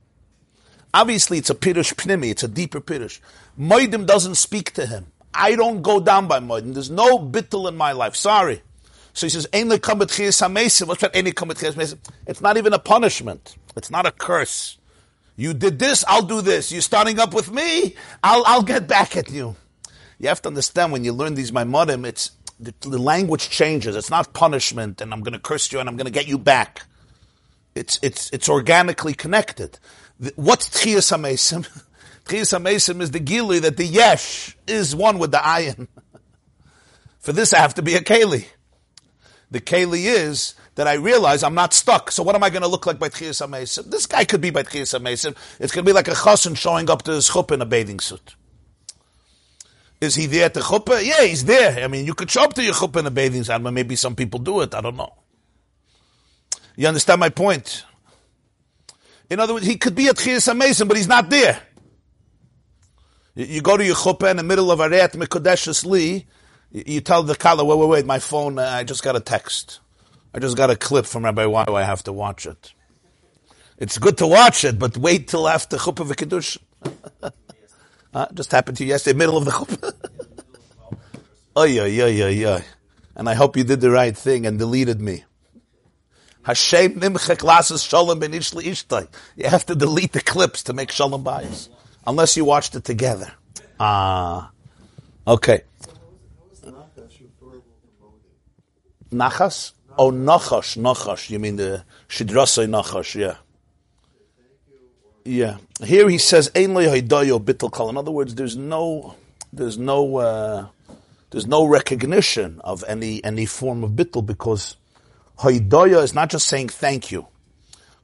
Obviously, 0.95 1.37
it's 1.37 1.51
a 1.51 1.55
Pirush 1.55 1.93
Pnimi, 1.93 2.31
it's 2.31 2.41
a 2.41 2.47
deeper 2.47 2.81
Pirush. 2.81 3.19
Modim 3.57 4.07
doesn't 4.07 4.33
speak 4.33 4.73
to 4.73 4.87
him. 4.87 5.05
I 5.31 5.55
don't 5.55 5.83
go 5.83 5.99
down 5.99 6.27
by 6.27 6.39
Modim. 6.39 6.73
There's 6.73 6.89
no 6.89 7.19
Bittel 7.19 7.69
in 7.69 7.77
my 7.77 7.91
life. 7.91 8.15
Sorry. 8.15 8.63
So 9.13 9.27
he 9.27 9.29
says, 9.29 9.47
Ein 9.53 9.69
Loy 9.69 9.77
Kamet 9.77 10.07
Chiyas 10.07 10.87
What's 10.87 11.01
that? 11.01 11.15
Ein 11.15 11.25
Kamet 11.25 11.59
Chiyas 11.59 11.97
It's 12.25 12.41
not 12.41 12.57
even 12.57 12.73
a 12.73 12.79
punishment. 12.79 13.57
It's 13.75 13.91
not 13.91 14.07
a 14.07 14.11
curse. 14.11 14.79
You 15.35 15.53
did 15.53 15.77
this, 15.77 16.03
I'll 16.07 16.23
do 16.23 16.41
this. 16.41 16.71
You're 16.71 16.81
starting 16.81 17.19
up 17.19 17.35
with 17.35 17.51
me, 17.51 17.95
I'll, 18.23 18.43
I'll 18.47 18.63
get 18.63 18.87
back 18.87 19.15
at 19.15 19.29
you. 19.29 19.55
You 20.17 20.29
have 20.29 20.41
to 20.43 20.49
understand 20.49 20.91
when 20.91 21.03
you 21.03 21.13
learn 21.13 21.35
these 21.35 21.51
Maimorim, 21.51 22.07
it's, 22.07 22.31
the, 22.59 22.73
the, 22.81 22.97
language 22.97 23.49
changes. 23.49 23.95
It's 23.95 24.09
not 24.09 24.33
punishment 24.33 25.01
and 25.01 25.13
I'm 25.13 25.21
going 25.21 25.33
to 25.33 25.39
curse 25.39 25.71
you 25.71 25.79
and 25.79 25.89
I'm 25.89 25.97
going 25.97 26.05
to 26.05 26.11
get 26.11 26.27
you 26.27 26.37
back. 26.37 26.83
It's, 27.75 27.99
it's, 28.01 28.29
it's 28.31 28.49
organically 28.49 29.13
connected. 29.13 29.79
The, 30.19 30.33
what's 30.35 30.69
Tchias 30.69 31.11
HaMesim? 31.11 31.67
Tchias 32.25 32.57
HaMesim 32.57 33.01
is 33.01 33.11
the 33.11 33.19
gili 33.19 33.59
that 33.59 33.77
the 33.77 33.85
yesh 33.85 34.55
is 34.67 34.95
one 34.95 35.19
with 35.19 35.31
the 35.31 35.37
ayin. 35.37 35.87
For 37.19 37.33
this 37.33 37.53
I 37.53 37.59
have 37.59 37.75
to 37.75 37.81
be 37.81 37.95
a 37.95 38.01
keli. 38.01 38.47
The 39.51 39.61
keli 39.61 40.05
is 40.05 40.55
that 40.75 40.87
I 40.87 40.93
realize 40.93 41.43
I'm 41.43 41.53
not 41.53 41.73
stuck. 41.73 42.11
So 42.11 42.23
what 42.23 42.35
am 42.35 42.43
I 42.43 42.49
going 42.49 42.63
to 42.63 42.67
look 42.67 42.85
like 42.85 42.99
by 42.99 43.09
Tchias 43.09 43.45
HaMesim? 43.45 43.89
This 43.89 44.05
guy 44.05 44.25
could 44.25 44.41
be 44.41 44.49
by 44.49 44.63
Tchias 44.63 44.99
HaMesim. 44.99 45.35
It's 45.59 45.71
going 45.71 45.85
to 45.85 45.89
be 45.89 45.93
like 45.93 46.07
a 46.07 46.11
chassan 46.11 46.57
showing 46.57 46.89
up 46.89 47.03
to 47.03 47.11
his 47.11 47.29
chuppah 47.29 47.51
in 47.51 47.61
a 47.61 47.65
bathing 47.65 47.99
suit. 47.99 48.35
Is 50.03 50.15
he 50.15 50.25
there 50.25 50.45
at 50.45 50.53
the 50.53 50.59
chuppah? 50.59 51.03
Yeah, 51.03 51.23
he's 51.23 51.45
there. 51.45 51.83
I 51.83 51.87
mean, 51.87 52.05
you 52.05 52.13
could 52.13 52.29
show 52.29 52.43
up 52.43 52.53
to 52.55 52.63
your 52.63 52.73
chuppah 52.73 52.97
in 52.99 53.05
a 53.05 53.11
bathing 53.11 53.43
suit. 53.45 53.59
Maybe 53.61 53.95
some 53.95 54.15
people 54.15 54.39
do 54.39 54.59
it. 54.59 54.75
I 54.75 54.81
don't 54.81 54.97
know. 54.97 55.13
You 56.75 56.87
understand 56.89 57.21
my 57.21 57.29
point? 57.29 57.85
In 59.29 59.39
other 59.39 59.53
words, 59.53 59.65
he 59.65 59.77
could 59.77 59.95
be 59.95 60.09
at 60.09 60.17
Tchias 60.17 60.51
HaMesim, 60.51 60.89
but 60.89 60.97
he's 60.97 61.07
not 61.07 61.29
there. 61.29 61.61
You 63.35 63.61
go 63.61 63.77
to 63.77 63.85
your 63.85 63.95
chuppah 63.95 64.29
in 64.29 64.37
the 64.37 64.43
middle 64.43 64.71
of 64.71 64.79
Arayat 64.79 65.13
Mekodeshes 65.13 65.85
Li, 65.85 66.27
you 66.71 66.99
tell 66.99 67.23
the 67.23 67.35
kala, 67.35 67.63
wait, 67.63 67.77
wait, 67.77 67.89
wait, 67.89 68.05
my 68.05 68.19
phone, 68.19 68.59
uh, 68.59 68.63
I 68.63 68.83
just 68.83 69.03
got 69.03 69.15
a 69.15 69.19
text. 69.19 69.79
I 70.33 70.39
just 70.39 70.57
got 70.57 70.69
a 70.69 70.75
clip 70.75 71.05
from 71.05 71.23
Rabbi 71.23 71.45
Why 71.45 71.63
do 71.65 71.75
I 71.75 71.83
have 71.83 72.03
to 72.03 72.13
watch 72.13 72.45
it? 72.45 72.73
It's 73.77 73.97
good 73.97 74.17
to 74.17 74.27
watch 74.27 74.65
it, 74.65 74.77
but 74.77 74.97
wait 74.97 75.29
till 75.29 75.47
after 75.47 75.77
Chuppah 75.77 76.11
V'Kiddush. 76.11 76.57
uh, 78.13 78.27
just 78.33 78.51
happened 78.51 78.77
to 78.77 78.83
you 78.83 78.89
yesterday, 78.89 79.17
middle 79.17 79.37
of 79.37 79.45
the 79.45 79.51
Chuppah. 79.51 79.93
oy, 81.57 81.79
oy, 81.79 82.01
oy, 82.01 82.23
oy, 82.23 82.45
oy. 82.45 82.63
And 83.15 83.29
I 83.29 83.33
hope 83.33 83.57
you 83.57 83.63
did 83.63 83.81
the 83.81 83.91
right 83.91 84.15
thing 84.15 84.45
and 84.45 84.57
deleted 84.57 84.99
me. 84.99 85.23
Hashem 86.43 86.99
nimchek 86.99 87.37
lasas 87.37 87.87
shalom 87.87 88.19
ben 88.19 88.31
ishtai. 88.31 89.07
You 89.35 89.47
have 89.47 89.65
to 89.67 89.75
delete 89.75 90.11
the 90.11 90.21
clips 90.21 90.63
to 90.63 90.73
make 90.73 90.91
shalom 90.91 91.23
bayis. 91.23 91.69
Unless 92.05 92.35
you 92.35 92.45
watched 92.45 92.75
it 92.75 92.83
together. 92.83 93.31
Ah. 93.79 94.51
Uh, 95.25 95.33
okay. 95.33 95.61
Nachas? 99.13 99.73
Oh, 99.97 100.11
Nachash, 100.11 100.75
Nachash. 100.77 101.29
You 101.29 101.39
mean 101.39 101.55
the 101.55 101.85
Shidrasai 102.09 102.67
Nachash, 102.67 103.15
yeah. 103.15 103.35
Yeah. 105.25 105.57
Here 105.83 106.09
he 106.09 106.17
says, 106.17 106.49
Bittel 106.49 107.71
Kal. 107.73 107.89
In 107.89 107.97
other 107.97 108.11
words, 108.11 108.35
there's 108.35 108.57
no, 108.57 109.15
there's 109.51 109.77
no, 109.77 110.17
uh, 110.17 110.67
there's 111.29 111.47
no 111.47 111.65
recognition 111.65 112.59
of 112.63 112.83
any, 112.87 113.23
any 113.23 113.45
form 113.45 113.83
of 113.83 113.91
Bittel 113.91 114.25
because 114.25 114.75
Haidaya 115.39 116.03
is 116.03 116.13
not 116.13 116.29
just 116.29 116.47
saying 116.47 116.69
thank 116.69 117.11
you. 117.11 117.27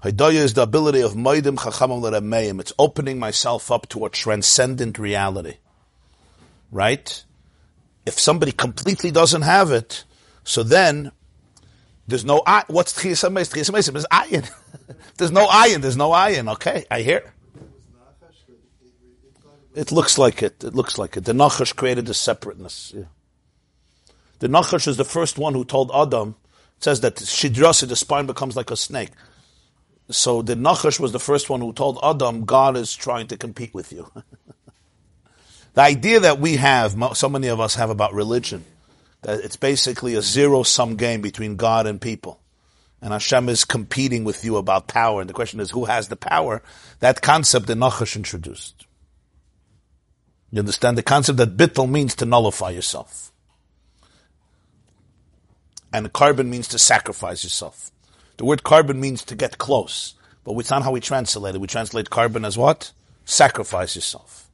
Haidaya 0.03 0.35
is 0.35 0.53
the 0.53 0.61
ability 0.61 1.01
of 1.01 1.13
Maidim 1.13 1.57
Chachamim. 1.57 2.59
It's 2.61 2.73
opening 2.79 3.19
myself 3.19 3.69
up 3.69 3.89
to 3.89 4.05
a 4.05 4.09
transcendent 4.09 4.97
reality. 4.97 5.57
Right? 6.71 7.23
If 8.05 8.17
somebody 8.17 8.53
completely 8.53 9.11
doesn't 9.11 9.41
have 9.41 9.71
it, 9.71 10.05
so 10.45 10.63
then 10.63 11.11
there's 12.09 12.25
no 12.25 12.41
I. 12.45 12.63
What's 12.67 12.93
Tchias 12.93 13.27
HaMeis? 13.27 13.53
Tchias 13.53 13.71
HaMeis 13.71 13.95
is 13.95 14.07
ayin. 14.11 14.49
there's 15.17 15.31
no 15.31 15.47
ayin. 15.47 15.81
There's 15.81 15.97
no 15.97 16.09
ayin. 16.09 16.51
Okay, 16.53 16.85
I 16.89 17.01
hear. 17.01 17.33
It 19.75 19.91
looks 19.91 20.17
like 20.17 20.43
it. 20.43 20.63
It 20.63 20.73
looks 20.75 20.97
like 20.97 21.15
it. 21.15 21.25
The 21.25 21.33
Nachash 21.33 21.75
created 21.75 22.09
a 22.09 22.13
separateness. 22.13 22.93
Yeah. 22.95 23.03
The 24.39 24.47
Nachash 24.47 24.87
is 24.87 24.97
the 24.97 25.05
first 25.05 25.37
one 25.37 25.53
who 25.53 25.63
told 25.63 25.91
Adam. 25.93 26.35
Says 26.79 27.01
that 27.01 27.15
Shidrasi, 27.15 27.87
the 27.87 27.95
spine 27.95 28.25
becomes 28.25 28.55
like 28.55 28.71
a 28.71 28.77
snake. 28.77 29.11
So 30.09 30.41
the 30.41 30.55
Nachash 30.55 30.99
was 30.99 31.11
the 31.11 31.19
first 31.19 31.49
one 31.49 31.61
who 31.61 31.73
told 31.73 31.99
Adam, 32.01 32.45
God 32.45 32.75
is 32.77 32.95
trying 32.95 33.27
to 33.27 33.37
compete 33.37 33.73
with 33.73 33.91
you. 33.91 34.09
the 35.73 35.81
idea 35.81 36.21
that 36.21 36.39
we 36.39 36.55
have, 36.55 36.95
so 37.13 37.29
many 37.29 37.47
of 37.47 37.59
us 37.59 37.75
have 37.75 37.89
about 37.89 38.13
religion, 38.13 38.65
that 39.21 39.39
it's 39.41 39.57
basically 39.57 40.15
a 40.15 40.21
zero 40.21 40.63
sum 40.63 40.95
game 40.95 41.21
between 41.21 41.55
God 41.55 41.87
and 41.87 41.99
people. 41.99 42.39
And 43.01 43.13
Hashem 43.13 43.47
is 43.49 43.65
competing 43.65 44.23
with 44.23 44.43
you 44.43 44.57
about 44.57 44.87
power. 44.87 45.21
And 45.21 45.29
the 45.29 45.33
question 45.33 45.59
is, 45.59 45.71
who 45.71 45.85
has 45.85 46.09
the 46.09 46.15
power? 46.15 46.61
That 46.99 47.21
concept 47.21 47.67
that 47.67 47.77
Nachash 47.77 48.15
introduced. 48.15 48.85
You 50.51 50.59
understand 50.59 50.97
the 50.97 51.03
concept 51.03 51.37
that 51.37 51.55
bittel 51.55 51.89
means 51.89 52.15
to 52.15 52.25
nullify 52.25 52.71
yourself. 52.71 53.31
And 55.93 56.11
korban 56.11 56.47
means 56.47 56.67
to 56.69 56.79
sacrifice 56.79 57.43
yourself. 57.43 57.91
The 58.37 58.45
word 58.45 58.63
korban 58.63 58.97
means 58.97 59.23
to 59.25 59.35
get 59.35 59.57
close. 59.57 60.15
But 60.43 60.57
it's 60.57 60.69
not 60.69 60.83
how 60.83 60.91
we 60.91 60.99
translate 60.99 61.55
it. 61.55 61.61
We 61.61 61.67
translate 61.67 62.09
korban 62.09 62.45
as 62.45 62.57
what? 62.57 62.91
Sacrifice 63.25 63.95
yourself. 63.95 64.49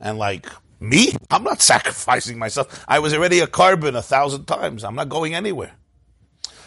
And 0.00 0.18
like 0.18 0.46
Me? 0.80 1.12
I'm 1.30 1.42
not 1.42 1.60
sacrificing 1.60 2.38
myself. 2.38 2.84
I 2.86 2.98
was 2.98 3.12
already 3.12 3.40
a 3.40 3.46
korban 3.46 3.96
a 3.96 4.02
thousand 4.02 4.46
times. 4.46 4.84
I'm 4.84 4.94
not 4.94 5.08
going 5.08 5.34
anywhere. 5.34 5.72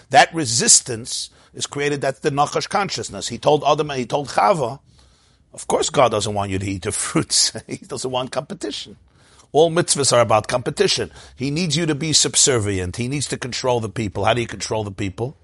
That 0.09 0.33
resistance 0.33 1.29
is 1.53 1.65
created. 1.65 2.01
That's 2.01 2.19
the 2.19 2.31
Nachash 2.31 2.69
consciousness. 2.69 3.29
He 3.29 3.37
told 3.37 3.63
Adam, 3.65 3.89
he 3.91 4.05
told 4.05 4.29
Chava, 4.29 4.79
of 5.53 5.67
course 5.67 5.89
God 5.89 6.09
doesn't 6.09 6.33
want 6.33 6.51
you 6.51 6.59
to 6.59 6.65
eat 6.65 6.83
the 6.83 6.91
fruits. 6.91 7.53
he 7.67 7.77
doesn't 7.77 8.11
want 8.11 8.31
competition. 8.31 8.97
All 9.53 9.69
mitzvahs 9.69 10.13
are 10.13 10.21
about 10.21 10.47
competition. 10.47 11.11
He 11.35 11.51
needs 11.51 11.75
you 11.75 11.85
to 11.85 11.95
be 11.95 12.13
subservient. 12.13 12.95
He 12.95 13.09
needs 13.09 13.27
to 13.29 13.37
control 13.37 13.81
the 13.81 13.89
people. 13.89 14.23
How 14.23 14.33
do 14.33 14.41
you 14.41 14.47
control 14.47 14.83
the 14.83 14.91
people? 14.91 15.37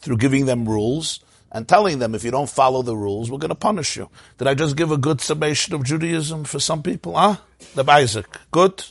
Through 0.00 0.16
giving 0.16 0.46
them 0.46 0.68
rules 0.68 1.20
and 1.52 1.68
telling 1.68 1.98
them 1.98 2.14
if 2.14 2.24
you 2.24 2.30
don't 2.30 2.48
follow 2.48 2.82
the 2.82 2.96
rules, 2.96 3.30
we're 3.30 3.38
going 3.38 3.50
to 3.50 3.54
punish 3.54 3.96
you. 3.96 4.08
Did 4.38 4.48
I 4.48 4.54
just 4.54 4.74
give 4.74 4.90
a 4.90 4.96
good 4.96 5.20
summation 5.20 5.74
of 5.74 5.84
Judaism 5.84 6.44
for 6.44 6.58
some 6.58 6.82
people? 6.82 7.14
Huh? 7.16 7.36
The 7.74 7.84
Isaac. 7.88 8.26
Good? 8.50 8.84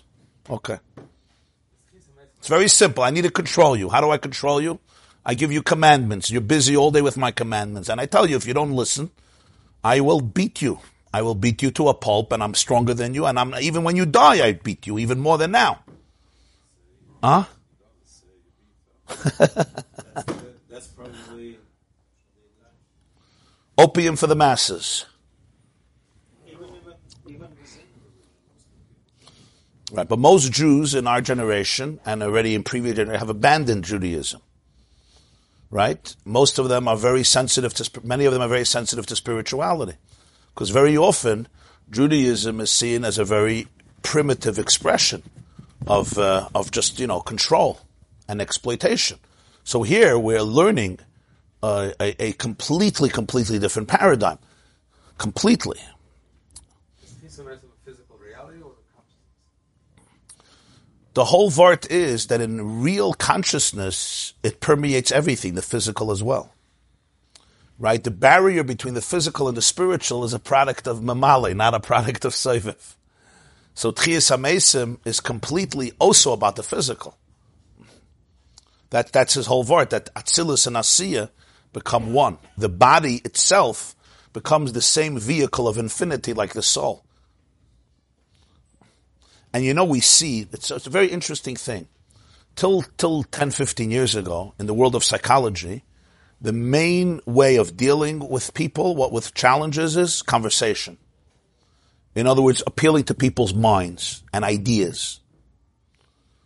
Okay. 0.50 0.78
It's 2.38 2.48
very 2.48 2.70
simple. 2.70 3.04
I 3.04 3.10
need 3.10 3.24
to 3.24 3.32
control 3.32 3.76
you. 3.76 3.90
How 3.90 4.00
do 4.00 4.12
I 4.12 4.18
control 4.18 4.62
you? 4.62 4.80
I 5.26 5.34
give 5.34 5.52
you 5.52 5.64
commandments. 5.64 6.30
You're 6.32 6.42
busy 6.42 6.78
all 6.78 6.92
day 6.92 7.02
with 7.02 7.18
my 7.18 7.32
commandments. 7.32 7.90
And 7.90 8.00
I 8.00 8.06
tell 8.06 8.30
you, 8.30 8.36
if 8.36 8.46
you 8.46 8.54
don't 8.54 8.72
listen, 8.72 9.10
I 9.84 10.00
will 10.00 10.22
beat 10.22 10.62
you. 10.62 10.80
I 11.14 11.24
will 11.24 11.36
beat 11.36 11.62
you 11.62 11.72
to 11.72 11.90
a 11.90 11.94
pulp, 11.94 12.32
and 12.32 12.42
I'm 12.42 12.54
stronger 12.54 12.94
than 12.94 13.14
you. 13.14 13.26
And 13.26 13.38
I'm 13.38 13.54
even 13.56 13.84
when 13.84 13.96
you 13.96 14.06
die, 14.06 14.46
I 14.46 14.54
beat 14.54 14.88
you 14.88 14.98
even 14.98 15.20
more 15.20 15.38
than 15.38 15.52
now. 15.52 15.84
Huh? 17.22 17.44
That's 20.70 20.88
probably 20.96 21.60
Opium 23.82 24.16
for 24.16 24.28
the 24.28 24.36
masses. 24.36 25.06
Right, 29.92 30.08
but 30.08 30.20
most 30.20 30.52
Jews 30.52 30.94
in 30.94 31.08
our 31.08 31.20
generation 31.20 32.00
and 32.06 32.22
already 32.22 32.54
in 32.54 32.64
previous 32.64 32.96
generation 32.96 33.20
have 33.20 33.30
abandoned 33.30 33.84
Judaism. 33.84 34.42
Right? 35.72 36.16
Most 36.26 36.60
of 36.60 36.70
them 36.70 36.88
are 36.88 36.96
very 36.96 37.24
sensitive 37.24 37.74
to, 37.74 38.06
many 38.06 38.26
of 38.26 38.34
them 38.34 38.42
are 38.42 38.48
very 38.48 38.66
sensitive 38.66 39.08
to 39.08 39.16
spirituality. 39.16 39.98
Because 40.54 40.70
very 40.70 40.96
often, 40.96 41.48
Judaism 41.90 42.62
is 42.62 42.70
seen 42.70 43.04
as 43.04 43.18
a 43.18 43.26
very 43.26 43.68
primitive 44.04 44.60
expression 44.60 45.24
of, 45.88 46.18
uh, 46.20 46.50
of 46.54 46.70
just, 46.72 47.00
you 47.00 47.08
know, 47.08 47.20
control 47.20 47.80
and 48.28 48.42
exploitation. 48.42 49.18
So 49.64 49.82
here 49.82 50.20
we're 50.20 50.44
learning 50.44 51.00
uh, 51.64 51.92
a, 52.00 52.24
a 52.24 52.32
completely, 52.34 53.10
completely 53.10 53.60
different 53.60 53.88
paradigm. 53.88 54.40
Completely. 55.18 55.78
is 57.04 57.14
peace 57.22 57.38
and 57.38 57.48
rest 57.48 57.64
of 57.64 57.70
a 57.70 57.90
physical 57.90 58.18
reality 58.18 58.62
or 58.62 58.72
the 61.14 61.26
whole 61.26 61.52
vart 61.52 61.90
is 61.90 62.28
that 62.28 62.40
in 62.40 62.82
real 62.82 63.14
consciousness, 63.14 64.34
it 64.44 64.62
permeates 64.62 65.12
everything, 65.12 65.56
the 65.56 65.62
physical 65.62 66.10
as 66.12 66.24
well. 66.24 66.54
Right? 67.78 68.02
The 68.02 68.12
barrier 68.12 68.64
between 68.64 68.94
the 68.94 69.02
physical 69.02 69.48
and 69.48 69.58
the 69.58 69.62
spiritual 69.62 70.24
is 70.24 70.34
a 70.34 70.40
product 70.40 70.88
of 70.88 71.00
memaleh, 71.00 71.56
not 71.56 71.74
a 71.74 71.80
product 71.80 72.24
of 72.24 72.34
Soviv. 72.34 72.96
So 73.74 73.92
Tchias 73.92 74.36
HaMesim 74.36 75.00
is 75.04 75.20
completely 75.20 75.92
also 76.00 76.32
about 76.32 76.56
the 76.56 76.64
physical. 76.64 77.18
That, 78.92 79.12
that's 79.12 79.34
his 79.34 79.48
whole 79.48 79.66
vart, 79.66 79.90
that 79.90 80.14
Atzilus 80.14 80.68
and 80.68 80.76
Asiya 80.76 81.30
become 81.74 82.14
one. 82.14 82.38
The 82.58 82.70
body 82.70 83.22
itself 83.24 83.96
becomes 84.34 84.74
the 84.74 84.82
same 84.82 85.18
vehicle 85.18 85.68
of 85.68 85.78
infinity 85.78 86.34
like 86.34 86.54
the 86.54 86.62
soul. 86.62 87.06
And 89.54 89.66
you 89.66 89.74
know, 89.74 89.84
we 89.84 90.00
see, 90.00 90.48
it's, 90.52 90.72
it's 90.72 90.88
a 90.88 90.92
very 90.92 91.08
interesting 91.08 91.56
thing. 91.56 91.88
Till, 92.56 92.84
till 92.98 93.24
10, 93.24 93.52
15 93.52 93.92
years 93.92 94.16
ago, 94.16 94.54
in 94.60 94.66
the 94.66 94.74
world 94.74 94.96
of 94.96 95.04
psychology, 95.04 95.84
the 96.40 96.54
main 96.54 97.22
way 97.26 97.58
of 97.58 97.78
dealing 97.78 98.28
with 98.28 98.54
people, 98.54 98.96
what 98.96 99.12
with 99.12 99.34
challenges 99.34 99.96
is 99.96 100.22
conversation. 100.22 100.98
In 102.16 102.28
other 102.28 102.42
words, 102.42 102.64
appealing 102.66 103.06
to 103.06 103.14
people's 103.14 103.54
minds 103.54 104.24
and 104.34 104.44
ideas. 104.44 105.20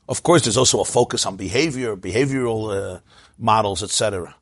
Of 0.07 0.21
course, 0.21 0.43
there's 0.43 0.57
also 0.57 0.81
a 0.81 0.85
focus 0.85 1.25
on 1.25 1.37
behavior, 1.37 1.95
behavioral 1.95 2.95
uh, 2.95 2.99
models, 3.39 3.81
etc. 3.81 4.35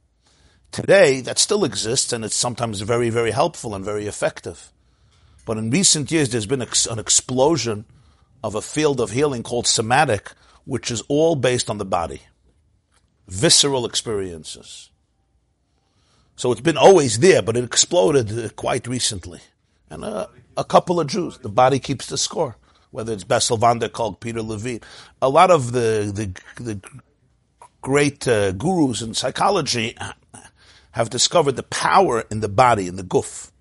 Today, 0.74 1.22
that 1.22 1.38
still 1.38 1.66
exists, 1.66 2.12
and 2.12 2.26
it's 2.26 2.36
sometimes 2.36 2.82
very, 2.82 3.12
very 3.12 3.30
helpful 3.30 3.76
and 3.76 3.86
very 3.86 4.08
effective. 4.08 4.74
But 5.46 5.60
in 5.60 5.70
recent 5.70 6.12
years, 6.12 6.30
there's 6.30 6.48
been 6.48 6.64
an 6.64 7.00
explosion 7.00 7.86
of 8.44 8.56
a 8.56 8.62
field 8.62 9.00
of 9.00 9.12
healing 9.12 9.44
called 9.44 9.68
somatic, 9.68 10.32
which 10.66 10.90
is 10.90 11.04
all 11.08 11.36
based 11.36 11.70
on 11.70 11.78
the 11.78 11.86
body, 11.86 12.24
visceral 13.28 13.86
experiences. 13.86 14.90
So 16.36 16.52
it's 16.52 16.62
been 16.62 16.78
always 16.78 17.20
there, 17.20 17.44
but 17.44 17.56
it 17.56 17.64
exploded 17.64 18.32
uh, 18.32 18.50
quite 18.56 18.88
recently. 18.88 19.42
And 19.92 20.04
uh, 20.04 20.26
a 20.58 20.64
couple 20.64 21.00
of 21.00 21.06
Jews, 21.06 21.38
the 21.38 21.50
body 21.50 21.78
keeps 21.78 22.08
the 22.08 22.18
score. 22.18 22.58
Whether 22.90 23.14
it's 23.14 23.24
Bessel 23.24 23.58
van 23.58 23.78
der 23.78 23.90
Kolk, 23.90 24.20
Peter 24.20 24.42
Levine, 24.42 24.82
a 25.22 25.30
lot 25.30 25.52
of 25.52 25.72
the 25.72 26.12
the, 26.14 26.64
the 26.64 26.82
great 27.82 28.28
uh, 28.28 28.54
gurus 28.54 29.04
in 29.04 29.14
psychology 29.14 29.96
have 30.94 31.10
discovered 31.10 31.56
the 31.56 31.64
power 31.64 32.24
in 32.32 32.40
the 32.40 32.50
body, 32.50 32.88
in 32.88 32.96
the 32.96 33.04
guf, 33.04 33.52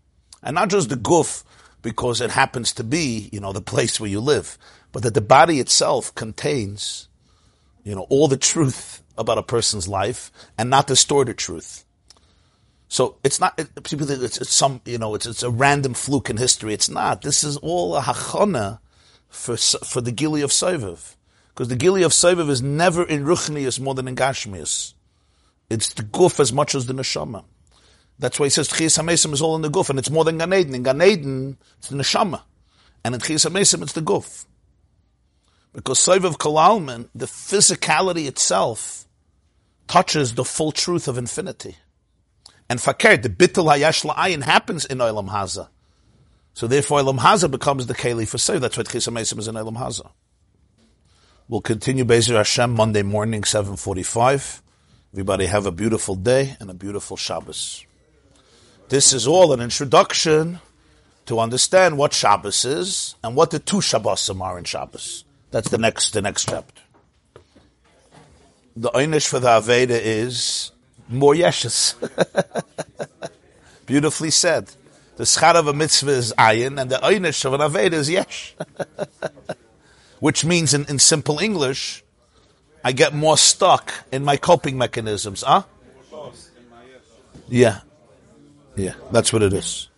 and 0.43 0.55
not 0.55 0.71
just 0.71 0.89
the 0.89 0.97
guf 0.97 1.45
because 1.81 2.21
it 2.21 2.31
happens 2.31 2.73
to 2.73 2.85
be, 2.85 3.29
you 3.33 3.41
know, 3.41 3.53
the 3.53 3.61
place 3.61 3.99
where 3.99 4.11
you 4.11 4.21
live, 4.21 4.57
but 4.93 5.03
that 5.03 5.15
the 5.15 5.21
body 5.21 5.59
itself 5.59 6.15
contains, 6.15 7.09
you 7.85 7.95
know, 7.95 8.07
all 8.09 8.29
the 8.29 8.37
truth 8.37 9.03
about 9.17 9.39
a 9.39 9.43
person's 9.43 9.89
life 9.89 10.31
and 10.57 10.71
not 10.71 10.87
distorted 10.87 11.37
truth. 11.37 11.85
So 12.89 13.17
it's 13.25 13.41
not 13.41 13.59
it, 13.59 13.83
people 13.83 14.07
think 14.07 14.23
it's, 14.23 14.39
it's 14.39 14.53
some 14.53 14.83
you 14.85 14.99
know 14.99 15.15
it's 15.15 15.25
it's 15.25 15.43
a 15.43 15.49
random 15.49 15.95
fluke 15.95 16.29
in 16.29 16.37
history. 16.37 16.75
It's 16.75 16.91
not. 16.91 17.23
This 17.23 17.43
is 17.43 17.57
all 17.57 17.97
a 17.97 18.03
hachana 18.03 18.81
for 19.31 19.57
for 19.57 20.03
the 20.03 20.13
gili 20.13 20.43
of 20.43 20.51
Soviv, 20.51 21.15
because 21.49 21.69
the 21.69 21.77
gili 21.77 22.03
of 22.03 22.13
Soviv 22.13 22.51
is 22.51 22.61
never 22.61 23.03
in 23.03 23.25
ruchnius 23.25 23.81
more 23.81 23.95
than 23.95 24.09
in 24.09 24.17
gashmius. 24.17 24.93
It's 25.73 25.95
the 25.95 26.03
guf 26.03 26.39
as 26.39 26.53
much 26.53 26.75
as 26.75 26.87
the 26.87 26.93
neshama. 26.93 27.45
That's 28.19 28.39
why 28.39 28.47
he 28.47 28.51
says 28.51 28.69
Tchias 28.69 29.03
HaMesim 29.03 29.33
is 29.33 29.41
all 29.43 29.57
in 29.57 29.63
the 29.63 29.71
guf, 29.71 29.91
and 29.91 29.99
it's 29.99 30.11
more 30.11 30.25
than 30.25 30.39
Gan 30.39 30.53
Eden. 30.53 30.75
In 30.75 30.83
Gan 30.83 31.03
Eden, 31.03 31.59
it's 31.79 31.89
the 31.89 31.97
neshama, 31.97 32.43
and 33.05 33.15
in 33.15 33.21
Tchias 33.21 33.49
HaMesim, 33.49 33.83
it's 33.83 33.95
the 33.95 34.03
guf. 34.03 34.45
Because 35.73 35.99
Soviv 35.99 36.37
Kolalman, 36.37 37.09
the 37.15 37.27
physicality 37.27 38.27
itself, 38.27 39.07
touches 39.89 40.35
the 40.35 40.45
full 40.45 40.73
truth 40.73 41.09
of 41.09 41.17
infinity. 41.17 41.77
And 42.69 42.81
fakir, 42.81 43.17
the 43.17 43.29
bittul 43.29 43.75
hayash 43.75 44.05
la'ayin 44.05 44.43
happens 44.43 44.85
in 44.85 44.99
Olam 44.99 45.31
Hazeh. 45.31 45.69
So 46.55 46.67
therefore, 46.67 47.01
Olam 47.01 47.19
Hazeh 47.19 47.51
becomes 47.51 47.87
the 47.87 47.95
keli 47.95 48.29
for 48.29 48.39
Sev. 48.39 48.61
That's 48.61 48.77
why 48.77 48.83
Tchisa 48.83 49.13
Mesim 49.13 49.39
is 49.39 49.49
in 49.49 49.55
Olam 49.55 49.77
Hazeh. 49.77 50.11
We'll 51.49 51.61
continue 51.61 52.05
Bezer 52.05 52.37
Hashem 52.37 52.73
Monday 52.73 53.03
morning, 53.03 53.43
7.45. 53.43 54.62
Everybody 55.15 55.45
have 55.45 55.67
a 55.67 55.71
beautiful 55.71 56.15
day 56.15 56.57
and 56.59 56.71
a 56.71 56.75
beautiful 56.75 57.19
Shabbos. 57.19 57.85
This 58.89 59.13
is 59.13 59.27
all 59.27 59.53
an 59.53 59.61
introduction 59.61 60.61
to 61.27 61.39
understand 61.39 61.99
what 61.99 62.15
Shabbos 62.15 62.65
is 62.65 63.15
and 63.23 63.37
what 63.37 63.51
the 63.51 63.59
two 63.59 63.77
Shabbosim 63.77 64.41
are 64.41 64.57
in 64.57 64.65
Shabbos. 64.65 65.25
That's 65.51 65.69
the 65.69 65.77
next, 65.77 66.15
the 66.15 66.23
next 66.23 66.49
chapter. 66.49 66.81
The 68.75 68.89
Einish 68.93 69.29
for 69.29 69.39
the 69.39 69.49
Aveda 69.49 70.01
is 70.01 70.73
more 71.11 71.35
yeshes. 71.35 71.95
Beautifully 73.87 74.31
said. 74.31 74.71
The 75.17 75.25
schar 75.25 75.57
of 75.57 75.67
a 75.67 75.75
mitzvah 75.75 76.13
is 76.13 76.33
ayin, 76.39 76.81
and 76.81 76.91
the 76.91 76.97
einish 76.97 77.45
of 77.45 77.53
an 77.53 77.61
aved 77.61 77.93
is 77.93 78.09
yesh. 78.09 78.57
Which 80.21 80.43
means, 80.43 80.73
in, 80.73 80.87
in 80.87 80.99
simple 80.99 81.39
English, 81.39 82.03
I 82.85 82.93
get 82.93 83.15
more 83.15 83.37
stuck 83.37 83.93
in 84.11 84.25
my 84.25 84.37
coping 84.37 84.77
mechanisms. 84.77 85.43
Huh? 85.43 85.63
Yeah. 87.49 87.81
Yeah, 88.77 88.95
that's 89.11 89.33
what 89.33 89.43
it 89.43 89.53
is. 89.53 89.89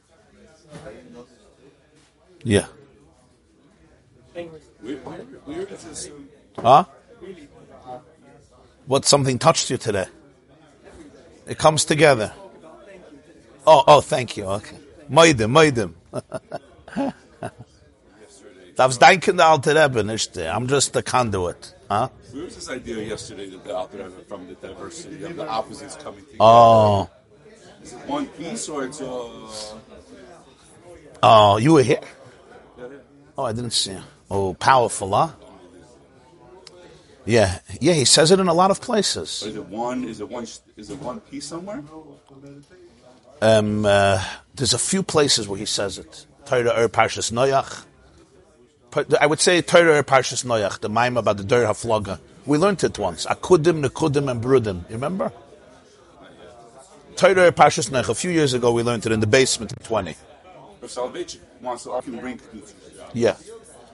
Yeah. 2.43 2.67
Huh? 6.59 6.85
What 8.87 9.07
something 9.07 9.39
touched 9.39 9.71
you 9.71 9.79
today? 9.79 10.07
It 11.47 11.59
comes 11.59 11.85
together. 11.85 12.33
Oh, 13.67 13.83
oh, 13.87 14.01
thank 14.01 14.37
you. 14.37 14.45
Okay. 14.45 14.77
Moidim, 15.11 15.51
moidim. 15.53 15.95
Darfst 18.77 19.01
denken 19.01 19.37
der 19.37 19.47
alte 19.47 19.75
Rebbe, 19.75 20.05
nicht. 20.05 20.37
I'm 20.37 20.67
just 20.67 20.93
the 20.95 21.03
conduit. 21.03 21.75
Huh? 21.95 22.09
Where 22.33 22.45
was 22.45 22.57
this 22.57 22.69
idea 22.71 23.05
yesterday 23.05 23.49
that 23.51 23.63
the 23.63 23.73
Alter 23.73 24.11
from 24.27 24.49
the 24.49 24.55
diversity 24.55 25.23
of 25.23 25.37
the 25.37 25.47
opposites 25.47 25.95
coming 25.95 26.25
together? 26.25 26.39
Oh, 26.41 27.09
Is 27.85 27.93
it 27.93 27.99
one 28.09 28.27
piece 28.27 28.69
or 28.69 28.85
it's 28.87 29.01
uh 29.01 29.79
oh, 31.23 31.57
you 31.59 31.75
were 31.75 31.85
here? 31.85 32.01
Oh, 33.39 33.45
I 33.45 33.53
didn't 33.53 33.71
see 33.71 33.93
you. 33.93 34.03
Oh, 34.29 34.55
powerful, 34.55 35.15
huh? 35.15 35.31
Yeah, 37.27 37.61
yeah. 37.81 37.93
He 37.93 38.05
says 38.05 38.33
it 38.33 38.41
in 38.41 38.49
a 38.49 38.55
lot 38.55 38.73
of 38.73 38.81
places. 38.81 39.45
Is 39.47 39.55
it 39.55 39.67
one? 39.67 40.03
Is 40.03 40.21
it 40.21 40.29
one? 40.29 40.47
Is 40.77 40.91
it 40.91 40.99
one 40.99 41.21
piece 41.21 41.47
somewhere? 41.47 41.85
Um, 43.41 43.87
uh, 43.87 44.21
there's 44.53 44.75
a 44.75 44.81
few 44.81 45.05
places 45.05 45.47
where 45.47 45.61
he 45.61 45.67
says 45.67 45.99
it. 45.99 46.27
Torah 46.45 46.75
er 46.77 46.89
Parshas 46.89 47.31
Noach. 47.31 47.85
I 49.21 49.27
would 49.27 49.41
say 49.41 49.61
Torah 49.61 49.99
er 49.99 50.03
Parshas 50.03 50.45
Noach, 50.45 50.81
the 50.81 50.89
mime 50.89 51.17
about 51.17 51.37
the 51.37 51.45
Dur 51.45 51.65
Haflaga. 51.65 52.21
We 52.47 52.59
learned 52.59 52.85
it 52.85 52.99
once. 52.99 53.27
Akudim, 53.27 53.85
Nekudim, 53.85 54.31
and 54.31 54.43
Brudim. 54.43 54.89
You 54.89 54.95
remember? 54.95 55.33
Torah 57.17 57.47
er 57.47 57.53
Parshas 57.53 57.91
Noach. 57.91 58.09
A 58.09 58.15
few 58.15 58.31
years 58.31 58.53
ago, 58.53 58.73
we 58.73 58.83
learned 58.83 59.07
it 59.07 59.13
in 59.13 59.21
the 59.21 59.27
basement 59.27 59.73
in 59.73 59.79
20. 59.85 60.17
For 60.81 60.89
salvation. 60.89 61.41
Wants 61.61 61.85
to 61.85 62.01
bring. 62.21 62.41
Yeah. 63.13 63.37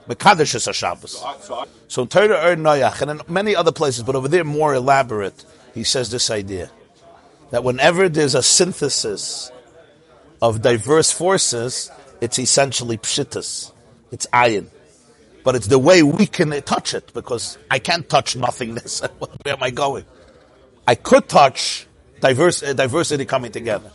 Mekadesh 0.07 0.55
is 0.55 0.67
a 0.67 0.73
Shabbos. 0.73 1.19
So 1.41 1.55
I, 1.55 1.65
So 1.87 2.05
Torah 2.05 2.51
er 2.51 2.55
Noach, 2.55 3.01
and 3.01 3.11
in 3.11 3.33
many 3.33 3.55
other 3.55 3.71
places, 3.71 4.03
but 4.03 4.15
over 4.15 4.27
there 4.27 4.43
more 4.43 4.73
elaborate, 4.73 5.45
he 5.73 5.83
says 5.83 6.11
this 6.11 6.29
idea. 6.29 6.69
That 7.51 7.63
whenever 7.63 8.07
there's 8.07 8.35
a 8.35 8.43
synthesis 8.43 9.51
of 10.41 10.61
diverse 10.61 11.11
forces, 11.11 11.91
it's 12.19 12.39
essentially 12.39 12.97
pshittas. 12.97 13.71
It's 14.11 14.27
ayin. 14.27 14.67
But 15.43 15.55
it's 15.55 15.67
the 15.67 15.79
way 15.79 16.03
we 16.03 16.27
can 16.27 16.49
touch 16.61 16.93
it, 16.93 17.13
because 17.13 17.57
I 17.69 17.79
can't 17.79 18.07
touch 18.07 18.35
nothingness. 18.35 19.01
Where 19.43 19.55
am 19.55 19.63
I 19.63 19.71
going? 19.71 20.05
I 20.87 20.95
could 20.95 21.27
touch 21.27 21.87
diverse, 22.19 22.63
uh, 22.63 22.73
diversity 22.73 23.25
coming 23.25 23.51
together. 23.51 23.91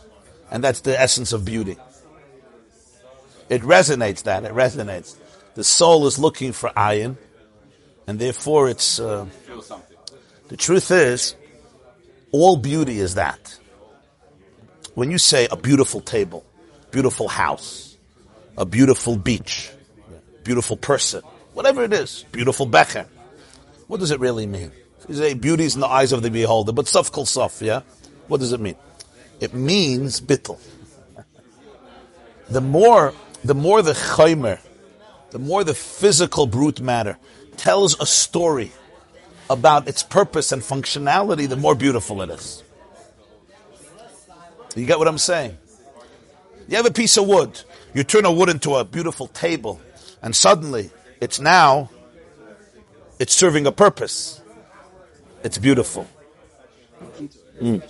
And 0.51 0.63
that's 0.63 0.81
the 0.81 0.99
essence 0.99 1.33
of 1.33 1.45
beauty. 1.45 1.77
It 3.49 3.61
resonates 3.61 4.23
that, 4.23 4.43
it 4.43 4.53
resonates. 4.53 5.15
The 5.55 5.63
soul 5.63 6.05
is 6.05 6.19
looking 6.19 6.51
for 6.51 6.69
ayin, 6.69 7.17
and 8.05 8.19
therefore 8.19 8.69
it's, 8.69 8.99
uh, 8.99 9.25
feel 9.45 9.61
something. 9.61 9.97
the 10.49 10.57
truth 10.57 10.91
is, 10.91 11.35
all 12.31 12.57
beauty 12.57 12.99
is 12.99 13.15
that. 13.15 13.57
When 14.95 15.11
you 15.11 15.17
say 15.17 15.47
a 15.49 15.55
beautiful 15.55 16.01
table, 16.01 16.45
beautiful 16.91 17.27
house, 17.27 17.95
a 18.57 18.65
beautiful 18.65 19.15
beach, 19.15 19.69
beautiful 20.43 20.77
person, 20.77 21.21
whatever 21.57 21.83
it 21.83 21.91
is, 21.91 22.23
beautiful 22.31 22.67
becher, 22.67 23.07
what 23.87 23.99
does 23.99 24.11
it 24.11 24.19
really 24.19 24.45
mean? 24.45 24.71
You 25.09 25.15
say 25.15 25.33
beauty 25.33 25.63
is 25.63 25.73
in 25.73 25.81
the 25.81 25.87
eyes 25.87 26.11
of 26.13 26.21
the 26.21 26.29
beholder, 26.29 26.71
but 26.71 26.85
saf 26.85 27.11
kol 27.11 27.25
saf, 27.25 27.65
yeah? 27.65 27.81
What 28.27 28.41
does 28.41 28.53
it 28.53 28.59
mean? 28.59 28.75
It 29.39 29.55
means 29.55 30.21
bittel. 30.21 30.59
The 32.47 32.61
more, 32.61 33.15
the 33.43 33.55
more 33.55 33.81
the 33.81 33.93
chaymer, 33.93 34.59
the 35.31 35.39
more 35.39 35.63
the 35.63 35.73
physical 35.73 36.45
brute 36.45 36.79
matter 36.79 37.17
tells 37.55 37.99
a 37.99 38.05
story 38.05 38.71
about 39.49 39.87
its 39.87 40.03
purpose 40.03 40.51
and 40.51 40.61
functionality, 40.61 41.49
the 41.49 41.55
more 41.55 41.73
beautiful 41.73 42.21
it 42.21 42.29
is. 42.29 42.61
You 44.75 44.85
get 44.85 44.99
what 44.99 45.07
I'm 45.07 45.17
saying? 45.17 45.57
You 46.69 46.77
have 46.77 46.85
a 46.85 46.91
piece 46.91 47.17
of 47.17 47.25
wood, 47.25 47.59
you 47.95 48.03
turn 48.03 48.25
a 48.25 48.31
wood 48.31 48.49
into 48.49 48.75
a 48.75 48.85
beautiful 48.85 49.25
table, 49.25 49.81
and 50.21 50.35
suddenly 50.35 50.91
it's 51.21 51.39
now 51.39 51.89
it's 53.19 53.33
serving 53.33 53.65
a 53.65 53.71
purpose. 53.71 54.41
It's 55.43 55.57
beautiful. 55.57 56.07
Mm. 57.61 57.81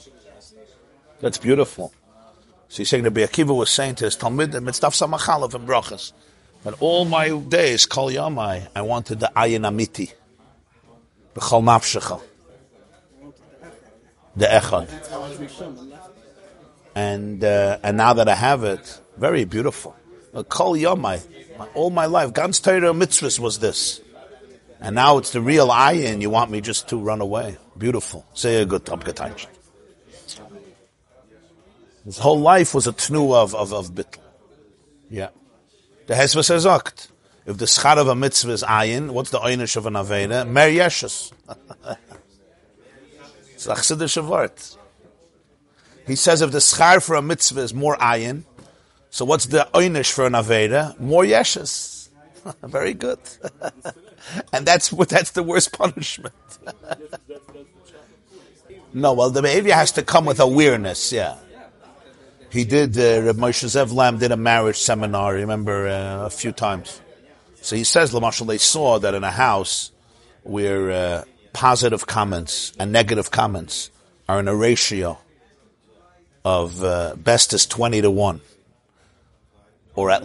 That's 1.20 1.38
beautiful. 1.38 1.94
So 2.70 2.78
he's 2.78 2.90
saying 2.90 3.04
that 3.04 3.14
Akiva 3.14 3.56
was 3.56 3.70
saying 3.70 3.96
to 3.96 4.06
his 4.06 4.16
Talmud, 4.16 4.54
Mitzvah 4.62 4.88
Samachalav 4.88 5.54
and 5.54 5.68
Brachas, 5.68 6.12
that 6.64 6.76
all 6.80 7.06
my 7.06 7.30
days, 7.30 7.86
Kol 7.86 8.10
Yamai, 8.10 8.68
I 8.76 8.82
wanted 8.82 9.20
the 9.20 9.32
Ayin 9.36 9.62
Amiti. 9.62 10.14
B'chol 11.38 11.64
nafshecha. 11.64 12.22
The 14.36 14.46
echad. 14.46 14.88
And 16.96 17.44
uh, 17.44 17.78
and 17.84 17.98
now 17.98 18.14
that 18.14 18.28
I 18.28 18.36
have 18.36 18.64
it, 18.64 19.00
very 19.18 19.46
beautiful. 19.46 19.96
Kol 20.50 20.76
yomai, 20.76 21.22
my- 21.58 21.68
all 21.74 21.90
my 21.90 22.06
life, 22.06 22.34
Gans 22.34 22.60
Torah 22.60 22.94
mitzvahs 22.94 23.40
was 23.40 23.60
this, 23.60 24.02
and 24.80 24.96
now 24.96 25.18
it's 25.18 25.32
the 25.32 25.42
real 25.42 25.70
ayin. 25.70 26.22
You 26.22 26.30
want 26.30 26.52
me 26.52 26.62
just 26.62 26.88
to 26.90 26.98
run 26.98 27.22
away? 27.22 27.58
Beautiful. 27.78 28.26
Say 28.34 28.62
a 28.62 28.66
good 28.66 28.88
um, 28.90 29.00
tabgataych. 29.00 29.48
His 32.06 32.18
whole 32.20 32.40
life 32.40 32.74
was 32.74 32.88
a 32.88 32.94
tnu 32.94 33.34
of 33.34 33.54
of 33.54 33.74
of 33.74 33.92
bitl. 33.92 34.20
Yeah. 35.10 35.30
The 36.08 36.14
Hesva 36.14 36.44
says. 36.44 36.66
If 37.46 37.58
the 37.58 37.66
schar 37.66 37.98
of 37.98 38.10
a 38.10 38.16
mitzvah 38.16 38.52
is 38.52 38.64
ayin, 38.64 39.12
what's 39.12 39.30
the 39.30 39.40
einish 39.40 39.78
of 39.78 39.86
an 39.86 39.94
aveda? 39.94 40.48
Mer 40.48 40.70
yeshes. 40.70 41.32
It's 43.54 43.66
a 43.66 43.74
chassidische 43.74 44.28
word. 44.28 44.52
He 46.06 46.16
says 46.16 46.44
if 46.44 46.52
the 46.52 46.60
schar 46.60 47.04
for 47.04 47.16
a 47.16 47.24
mitzvah 47.24 47.62
is 47.62 47.74
more 47.74 47.98
ayin, 47.98 48.44
so 49.18 49.26
what's 49.26 49.48
the 49.48 49.68
einish 49.74 50.12
for 50.12 50.28
an 50.28 50.34
aveda? 50.34 51.00
More 51.00 51.24
yeshes. 51.24 52.10
Very 52.62 52.94
good. 52.94 53.18
and 54.54 54.64
that's 54.64 54.94
what 54.94 55.10
that's 55.10 55.32
the 55.32 55.42
worst 55.42 55.72
punishment. 55.80 56.36
no, 58.94 59.14
well, 59.14 59.32
the 59.32 59.42
behavior 59.42 59.74
has 59.74 59.92
to 59.94 60.04
come 60.04 60.26
with 60.26 60.40
awareness. 60.40 61.12
Yeah. 61.12 61.36
He 62.52 62.64
did. 62.64 62.96
Uh, 62.96 63.26
Reb 63.26 63.38
Moshe 63.38 63.66
Zev 63.66 63.92
Lam 63.92 64.20
did 64.20 64.32
a 64.32 64.38
marriage 64.38 64.78
seminar. 64.78 65.34
Remember 65.34 65.88
uh, 65.88 66.28
a 66.28 66.30
few 66.30 66.52
times. 66.52 67.02
So 67.64 67.76
he 67.76 67.86
says, 67.86 68.14
Lamashal, 68.14 68.46
they 68.46 68.60
saw 68.60 69.00
that 69.00 69.16
in 69.16 69.24
a 69.24 69.32
house 69.32 69.92
where 70.44 70.92
uh, 70.92 71.24
positive 71.54 72.06
comments 72.06 72.72
and 72.78 72.92
negative 72.92 73.32
comments 73.32 73.90
are 74.30 74.40
in 74.40 74.48
a 74.48 74.56
ratio 74.56 75.18
of 76.46 76.84
uh, 76.84 77.16
best 77.16 77.52
is 77.56 77.66
20 77.66 78.02
to 78.02 78.12
1 78.12 78.42
or 79.98 80.12
at 80.12 80.24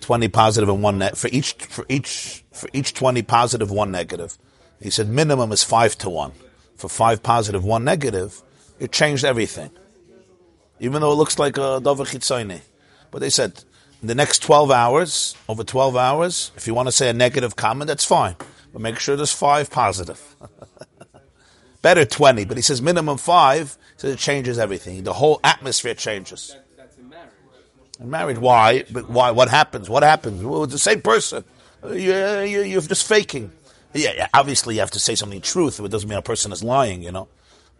20 0.00 0.28
positive 0.28 0.68
and 0.68 0.82
1 0.82 0.98
net 0.98 1.16
for 1.16 1.28
each 1.28 1.52
for 1.54 1.86
each 1.88 2.44
for 2.52 2.68
each 2.74 2.92
20 2.92 3.22
positive 3.22 3.70
1 3.70 3.90
negative. 3.90 4.36
He 4.82 4.90
said 4.90 5.08
minimum 5.08 5.50
is 5.52 5.62
5 5.64 5.96
to 5.98 6.10
1 6.10 6.32
for 6.76 6.88
5 6.88 7.22
positive 7.22 7.64
1 7.64 7.82
negative 7.82 8.42
it 8.78 8.92
changed 8.92 9.24
everything. 9.24 9.70
Even 10.78 11.00
though 11.00 11.12
it 11.12 11.16
looks 11.16 11.38
like 11.38 11.56
a 11.56 11.80
davar 11.80 12.06
chitzoni. 12.06 12.60
But 13.10 13.20
they 13.20 13.30
said 13.30 13.64
in 14.02 14.08
the 14.08 14.14
next 14.14 14.42
12 14.42 14.70
hours 14.70 15.34
over 15.48 15.64
12 15.64 15.96
hours 15.96 16.52
if 16.56 16.66
you 16.66 16.74
want 16.74 16.88
to 16.88 16.92
say 16.92 17.08
a 17.08 17.12
negative 17.12 17.56
comment 17.56 17.86
that's 17.88 18.04
fine. 18.04 18.36
But 18.72 18.82
make 18.82 18.98
sure 18.98 19.16
there's 19.16 19.32
5 19.32 19.70
positive. 19.70 20.20
Better 21.82 22.04
20 22.04 22.44
but 22.44 22.56
he 22.56 22.62
says 22.62 22.82
minimum 22.82 23.18
5 23.18 23.78
so 23.96 24.08
it 24.08 24.18
changes 24.18 24.58
everything. 24.58 25.04
The 25.04 25.14
whole 25.14 25.38
atmosphere 25.44 25.94
changes. 25.94 26.56
And 27.98 28.10
married, 28.10 28.38
why? 28.38 28.84
But 28.90 29.10
why? 29.10 29.30
What 29.32 29.48
happens? 29.48 29.88
What 29.90 30.02
happens? 30.02 30.42
Well, 30.42 30.64
it's 30.64 30.72
the 30.72 30.78
same 30.78 31.02
person. 31.02 31.44
Uh, 31.82 31.92
You, 31.92 32.14
you, 32.40 32.62
you're 32.62 32.80
just 32.82 33.06
faking. 33.06 33.52
Yeah, 33.94 34.12
yeah, 34.16 34.28
obviously 34.34 34.74
you 34.74 34.80
have 34.80 34.90
to 34.92 35.00
say 35.00 35.14
something 35.14 35.40
truth. 35.40 35.80
It 35.80 35.90
doesn't 35.90 36.08
mean 36.08 36.18
a 36.18 36.22
person 36.22 36.52
is 36.52 36.62
lying, 36.62 37.02
you 37.02 37.10
know. 37.10 37.28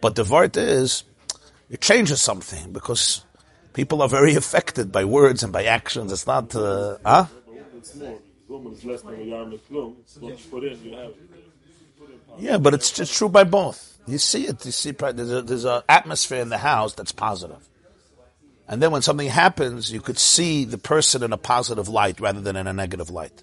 But 0.01 0.15
the 0.15 0.25
word 0.25 0.57
is, 0.57 1.05
it 1.71 1.81
changes 1.81 2.21
something 2.21 2.73
because 2.73 3.25
people 3.75 4.03
are 4.03 4.09
very 4.09 4.35
affected 4.43 4.91
by 4.91 5.05
words 5.05 5.43
and 5.43 5.53
by 5.53 5.65
actions. 5.65 6.13
It's 6.13 6.27
not, 6.27 6.55
uh, 6.55 6.99
huh? 7.05 7.27
It's 7.77 7.95
more. 7.95 8.19
Woman 8.49 8.73
is 8.73 8.85
less 8.85 9.03
than 9.03 9.21
a 9.21 9.25
yard 9.25 9.53
of 9.53 9.69
klum. 9.69 9.95
Once 10.21 10.45
you 10.45 10.51
put 10.51 10.65
in, 10.65 10.83
you 10.83 10.97
have. 10.97 11.13
Yeah, 12.39 12.57
but 12.57 12.73
it's 12.73 12.91
just 12.91 13.13
true 13.15 13.29
by 13.29 13.45
both. 13.45 13.99
You 14.07 14.17
see 14.17 14.47
it. 14.47 14.65
You 14.65 14.73
see, 14.73 14.93
there's 14.93 15.31
a, 15.31 15.43
there's 15.43 15.65
an 15.67 15.83
atmosphere 15.89 16.41
in 16.41 16.49
the 16.49 16.57
house 16.59 16.95
that's 16.95 17.13
positive. 17.13 17.69
And 18.69 18.83
then 18.83 18.91
when 18.91 19.03
something 19.03 19.29
happens, 19.29 19.91
you 19.91 20.01
could 20.01 20.19
see 20.19 20.65
the 20.65 20.77
person 20.77 21.23
in 21.23 21.33
a 21.33 21.39
positive 21.39 21.89
light 21.89 22.21
rather 22.21 22.41
than 22.41 22.55
in 22.55 22.67
a 22.67 22.73
negative 22.73 23.09
light. 23.09 23.43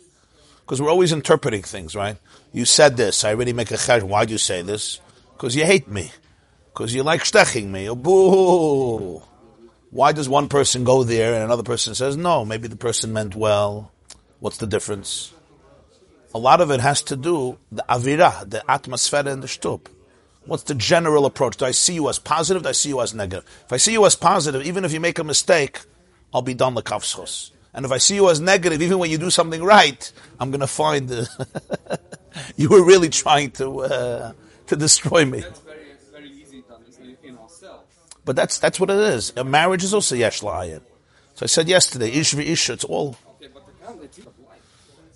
Because 0.62 0.82
we're 0.82 0.90
always 0.90 1.12
interpreting 1.12 1.64
things, 1.64 1.96
right? 1.96 2.18
You 2.54 2.66
said 2.66 2.96
this. 2.96 3.24
I 3.24 3.34
already 3.34 3.54
make 3.54 3.72
a 3.72 3.78
chesh. 3.78 4.04
Why'd 4.04 4.30
you 4.30 4.38
say 4.38 4.62
this? 4.62 5.00
Because 5.34 5.56
you 5.56 5.66
hate 5.66 5.88
me. 5.88 6.12
Because 6.74 6.94
you 6.94 7.04
like 7.04 7.22
steching 7.22 7.68
me. 7.68 7.90
Oh, 7.90 7.96
boo. 7.96 9.24
Why 9.90 10.12
does 10.12 10.30
one 10.30 10.50
person 10.50 10.84
go 10.84 11.04
there 11.04 11.34
and 11.34 11.44
another 11.44 11.64
person 11.64 11.96
says, 11.96 12.18
no, 12.18 12.46
maybe 12.46 12.68
the 12.68 12.76
person 12.76 13.14
meant 13.14 13.36
well. 13.36 13.92
What's 14.40 14.58
the 14.58 14.68
difference? 14.68 15.34
A 16.34 16.38
lot 16.38 16.62
of 16.62 16.70
it 16.70 16.82
has 16.82 17.02
to 17.04 17.16
do 17.16 17.58
the 17.72 17.86
avira, 17.90 18.48
the 18.50 18.70
atmosphere 18.70 19.28
in 19.30 19.40
the 19.40 19.48
shtub. 19.48 19.88
What's 20.46 20.64
the 20.64 20.76
general 20.76 21.26
approach? 21.26 21.58
Do 21.58 21.66
I 21.66 21.72
see 21.72 21.96
you 21.96 22.08
as 22.08 22.20
positive? 22.20 22.64
Do 22.64 22.70
I 22.70 22.74
see 22.74 22.90
you 22.90 23.02
as 23.02 23.14
negative? 23.14 23.46
If 23.66 23.74
I 23.74 23.78
see 23.78 23.94
you 23.94 24.06
as 24.06 24.16
positive, 24.16 24.66
even 24.66 24.86
if 24.86 24.94
you 24.94 25.00
make 25.00 25.18
a 25.18 25.24
mistake, 25.24 25.82
I'll 26.34 26.44
be 26.44 26.54
done 26.54 26.76
the 26.76 26.84
kafschos. 26.84 27.52
And 27.74 27.86
if 27.86 27.92
I 27.92 27.98
see 27.98 28.16
you 28.16 28.30
as 28.30 28.40
negative, 28.40 28.82
even 28.82 29.00
when 29.00 29.10
you 29.10 29.18
do 29.18 29.30
something 29.30 29.64
right, 29.64 30.12
I'm 30.40 30.52
going 30.52 30.62
to 30.62 30.68
find 30.68 31.10
the 31.10 32.00
you 32.56 32.70
were 32.70 32.86
really 32.86 33.10
trying 33.10 33.52
to 33.52 33.82
uh, 33.82 34.32
to 34.68 34.76
destroy 34.76 35.26
me. 35.26 35.42
That's 35.42 35.60
very, 35.60 35.78
very 36.12 36.30
easy 36.30 36.62
to 36.62 36.76
understand 36.76 37.18
in 37.24 37.38
ourselves. 37.38 37.84
But 38.24 38.36
that's 38.36 38.60
that's 38.60 38.80
what 38.80 38.90
it 38.90 38.98
is. 38.98 39.34
A 39.36 39.44
marriage 39.44 39.84
is 39.84 39.94
also 39.94 40.16
yesh 40.16 40.42
la'ayin. 40.42 40.82
So 41.34 41.44
I 41.44 41.48
said 41.48 41.68
yesterday, 41.68 42.12
ish 42.12 42.34
v'ish, 42.34 42.70
it's 42.70 42.86
all. 42.86 43.18
Okay, 43.36 43.50
but 43.54 43.66
the 43.66 43.86
count, 43.86 44.02
of 44.02 44.40
life. 44.48 44.60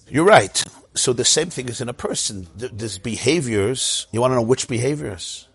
You're 0.10 0.26
right. 0.26 0.62
So 0.96 1.14
the 1.14 1.26
same 1.26 1.50
thing 1.50 1.70
is 1.70 1.82
in 1.82 1.90
a 1.90 1.94
person. 1.94 2.48
Th- 2.58 2.72
There's 2.74 2.98
behaviors. 2.98 4.08
You 4.12 4.22
want 4.22 4.32
to 4.32 4.36
know 4.36 4.42
which 4.42 4.68
behaviors? 4.68 5.48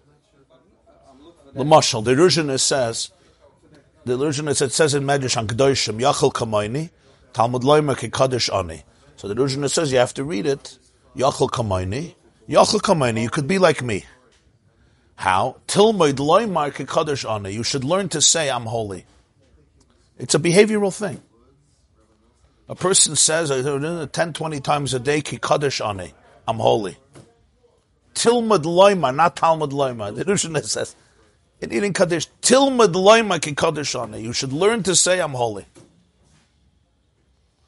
The 1.55 1.65
marshal, 1.65 2.03
the 2.03 2.15
Ruzhiner 2.15 2.59
says, 2.59 3.11
the 4.05 4.19
Ruzhiner 4.19 4.61
it 4.61 4.73
says 4.73 4.95
in 4.95 5.05
Medrash 5.05 5.37
on 5.37 5.47
Kedoshim, 5.47 6.01
Yachal 6.01 6.33
Kamayni, 6.33 6.91
Talmud 7.33 7.63
Loimer 7.63 7.95
Kekadosh 7.95 8.53
Ani. 8.53 8.83
So 9.17 9.29
the 9.29 9.37
Ruzhiner 9.37 9.71
says 9.71 9.93
you 9.93 9.99
have 9.99 10.15
to 10.15 10.25
read 10.25 10.47
it, 10.47 10.79
Yachal 11.17 11.49
Kamayni, 11.49 12.17
Yachal 12.49 12.81
Kamayni, 12.81 13.23
you 13.23 13.31
could 13.31 13.47
be 13.47 13.59
like 13.59 13.83
me. 13.83 14.05
How? 15.15 15.61
Tilmoid 15.69 16.15
Loimer 16.15 16.73
Kekadosh 16.73 17.29
Ani. 17.31 17.51
You 17.53 17.63
should 17.63 17.85
learn 17.85 18.09
to 18.09 18.21
say, 18.21 18.51
I'm 18.51 18.67
holy. 18.67 19.07
It's 20.19 20.35
a 20.35 20.41
behavioral 20.41 20.97
thing. 20.97 21.23
A 22.69 22.75
person 22.75 23.15
says 23.17 23.51
uh, 23.51 24.07
10, 24.11 24.33
20 24.33 24.61
times 24.61 24.95
a 24.95 24.99
day, 24.99 25.21
Ki 25.21 25.39
Kaddish 25.39 25.81
Ani, 25.81 26.15
I'm 26.49 26.57
holy. 26.57 26.97
Tilmud 28.15 28.63
Loima, 28.63 29.15
not 29.15 29.37
Talmud 29.37 29.71
Loima. 29.71 30.15
The 30.15 30.25
Rishon 30.25 30.63
says, 30.65 30.97
in 31.61 31.73
eating 31.73 31.93
Kaddish, 31.93 32.29
Tilmud 32.41 32.95
Loima 32.95 33.41
Ki 33.41 33.55
Kaddish 33.55 33.95
Ani. 33.95 34.23
You 34.23 34.33
should 34.33 34.53
learn 34.53 34.83
to 34.85 34.95
say, 34.95 35.21
I'm 35.21 35.33
holy. 35.33 35.67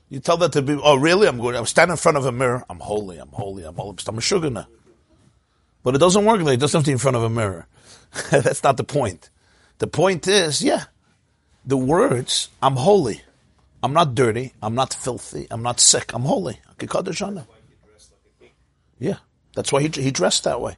You 0.09 0.21
tell 0.21 0.37
that 0.39 0.53
to 0.53 0.63
be, 0.63 0.79
oh 0.83 0.97
really? 0.97 1.27
I'm 1.27 1.41
good. 1.41 1.57
I'm 1.57 1.67
standing 1.67 1.93
in 1.93 1.99
front 1.99 2.17
of 2.17 2.25
a 2.25 2.33
mirror, 2.33 2.65
I'm 2.71 2.79
holy, 2.79 3.19
I'm 3.19 3.29
holy, 3.31 3.65
I'm 3.65 3.75
holy, 3.75 3.97
I'm 4.07 4.19
a 4.19 4.21
sugar 4.21 4.67
But 5.83 5.95
it 5.95 5.99
doesn't 5.99 6.25
work 6.25 6.41
like. 6.41 6.55
It 6.55 6.61
doesn't 6.61 6.79
have 6.79 6.85
to 6.85 6.89
be 6.89 6.93
in 6.93 6.99
front 6.99 7.17
of 7.17 7.23
a 7.25 7.31
mirror. 7.31 7.67
That's 8.31 8.63
not 8.63 8.77
the 8.77 8.85
point. 8.85 9.31
The 9.79 9.89
point 9.89 10.27
is, 10.29 10.63
yeah, 10.63 10.85
the 11.67 11.77
words, 11.77 12.49
I'm 12.63 12.77
holy. 12.77 13.23
I'm 13.83 13.93
not 13.93 14.15
dirty. 14.15 14.55
I'm 14.63 14.75
not 14.75 14.95
filthy. 14.95 15.47
I'm 15.51 15.63
not 15.63 15.81
sick. 15.81 16.13
I'm 16.15 16.23
holy. 16.23 16.61
Yeah, 18.99 19.19
that's 19.55 19.73
why 19.73 19.83
he, 19.83 19.89
he 19.89 20.11
dressed 20.11 20.45
that 20.45 20.61
way. 20.61 20.77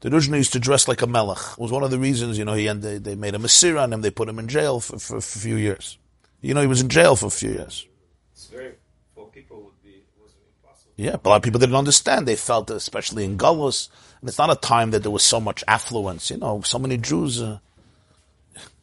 The 0.00 0.10
Ruzhiner 0.10 0.36
used 0.36 0.52
to 0.52 0.60
dress 0.60 0.86
like 0.86 1.02
a 1.02 1.06
melech. 1.06 1.38
It 1.52 1.58
was 1.58 1.72
one 1.72 1.82
of 1.82 1.90
the 1.90 1.98
reasons, 1.98 2.38
you 2.38 2.44
know, 2.44 2.54
he 2.54 2.68
they, 2.68 2.98
they 2.98 3.14
made 3.14 3.34
a 3.34 3.38
masir 3.38 3.80
on 3.80 3.92
him. 3.92 4.02
They 4.02 4.10
put 4.10 4.28
him 4.28 4.38
in 4.38 4.46
jail 4.46 4.78
for, 4.80 4.98
for, 4.98 5.20
for 5.20 5.38
a 5.38 5.40
few 5.40 5.56
years. 5.56 5.98
You 6.40 6.54
know, 6.54 6.60
he 6.60 6.66
was 6.66 6.80
in 6.80 6.88
jail 6.88 7.16
for 7.16 7.26
a 7.26 7.30
few 7.30 7.50
years. 7.50 7.86
It's 8.32 8.46
very, 8.46 8.74
for 9.14 9.26
people 9.28 9.62
would 9.62 9.82
be, 9.82 10.02
was 10.22 10.32
impossible. 10.62 10.92
Yeah, 10.96 11.16
but 11.16 11.26
a 11.26 11.30
lot 11.30 11.36
of 11.36 11.42
people 11.42 11.58
didn't 11.58 11.74
understand. 11.74 12.28
They 12.28 12.36
felt, 12.36 12.70
especially 12.70 13.24
in 13.24 13.38
Gullus, 13.38 13.88
and 14.20 14.28
it's 14.28 14.38
not 14.38 14.50
a 14.50 14.56
time 14.56 14.90
that 14.90 15.02
there 15.02 15.10
was 15.10 15.24
so 15.24 15.40
much 15.40 15.64
affluence. 15.66 16.30
You 16.30 16.36
know, 16.36 16.60
so 16.60 16.78
many 16.78 16.98
Jews. 16.98 17.40
Uh, 17.40 17.58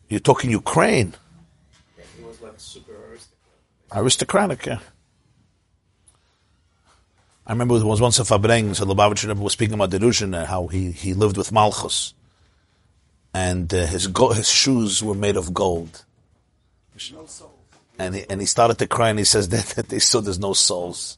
you're 0.09 0.19
talking 0.19 0.49
Ukraine. 0.49 1.13
Yeah, 1.97 2.03
he 2.17 2.23
was 2.23 2.41
like 2.41 2.53
super 2.57 2.91
aristocrat. 2.91 3.59
Aristocratic, 3.93 4.65
yeah. 4.65 4.79
I 7.45 7.51
remember 7.51 7.77
there 7.77 7.87
was 7.87 7.99
once 7.99 8.19
a 8.19 8.23
Fabreng, 8.23 8.73
so 8.75 8.85
Lubavitcher 8.85 9.27
Rebbe 9.27 9.41
was 9.41 9.53
speaking 9.53 9.73
about 9.73 9.89
Derushin, 9.89 10.45
how 10.45 10.67
he, 10.67 10.91
he 10.91 11.13
lived 11.13 11.35
with 11.35 11.51
Malchus. 11.51 12.13
And 13.33 13.73
uh, 13.73 13.85
his 13.85 14.07
go- 14.07 14.31
his 14.31 14.49
shoes 14.49 15.03
were 15.03 15.15
made 15.15 15.35
of 15.35 15.53
gold. 15.53 16.05
And 17.99 18.15
he, 18.15 18.25
and 18.29 18.39
he 18.39 18.47
started 18.47 18.77
to 18.79 18.87
cry 18.87 19.09
and 19.09 19.19
he 19.19 19.25
says 19.25 19.49
that, 19.49 19.65
that 19.75 19.89
they 19.89 19.99
saw 19.99 20.21
there's 20.21 20.39
no 20.39 20.53
souls. 20.53 21.17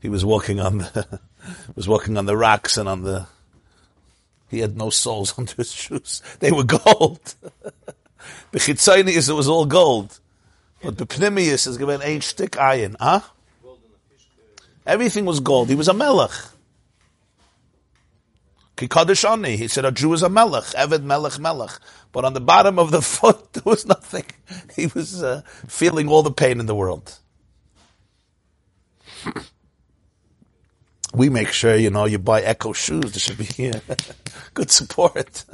He 0.00 0.08
was 0.08 0.24
walking 0.24 0.58
on 0.60 0.78
the, 0.78 1.20
was 1.74 1.88
walking 1.88 2.16
on 2.16 2.26
the 2.26 2.36
rocks 2.36 2.78
and 2.78 2.88
on 2.88 3.02
the, 3.02 3.26
he 4.48 4.60
had 4.60 4.76
no 4.76 4.88
soles 4.88 5.34
under 5.38 5.52
his 5.54 5.72
shoes. 5.72 6.22
They 6.40 6.50
were 6.50 6.64
gold. 6.64 7.34
the 8.52 8.58
Chitzonius, 8.58 9.28
it 9.28 9.34
was 9.34 9.48
all 9.48 9.66
gold. 9.66 10.18
But 10.82 10.98
the 10.98 11.06
Pnimius 11.06 11.66
is 11.66 11.76
given 11.76 12.00
ein 12.02 12.20
shtick 12.20 12.58
iron, 12.58 12.96
huh? 13.00 13.20
Everything 14.86 15.24
was 15.24 15.40
gold. 15.40 15.68
He 15.68 15.74
was 15.74 15.88
a 15.88 15.94
melech. 15.94 16.30
Kikadosh 18.76 19.28
Ani. 19.28 19.56
He 19.56 19.68
said 19.68 19.84
a 19.84 19.92
Jew 19.92 20.12
is 20.12 20.22
a 20.22 20.28
melech. 20.28 20.64
Eved 20.74 21.02
melech 21.02 21.38
melech. 21.38 21.72
But 22.12 22.24
on 22.24 22.32
the 22.32 22.40
bottom 22.40 22.78
of 22.78 22.90
the 22.90 23.02
foot, 23.14 23.52
there 23.52 23.64
was 23.66 23.84
nothing. 23.84 24.24
He 24.74 24.86
was 24.86 25.22
uh, 25.22 25.42
feeling 25.66 26.08
all 26.08 26.22
the 26.22 26.30
pain 26.30 26.60
in 26.60 26.66
the 26.66 26.74
world. 26.74 27.18
we 31.14 31.28
make 31.28 31.48
sure, 31.48 31.74
you 31.74 31.90
know, 31.90 32.04
you 32.04 32.18
buy 32.18 32.42
ECCO 32.42 32.74
shoes. 32.74 33.12
There 33.12 33.20
should 33.20 33.38
be 33.38 33.70
uh, 33.70 33.80
good 34.54 34.70
support. 34.70 35.44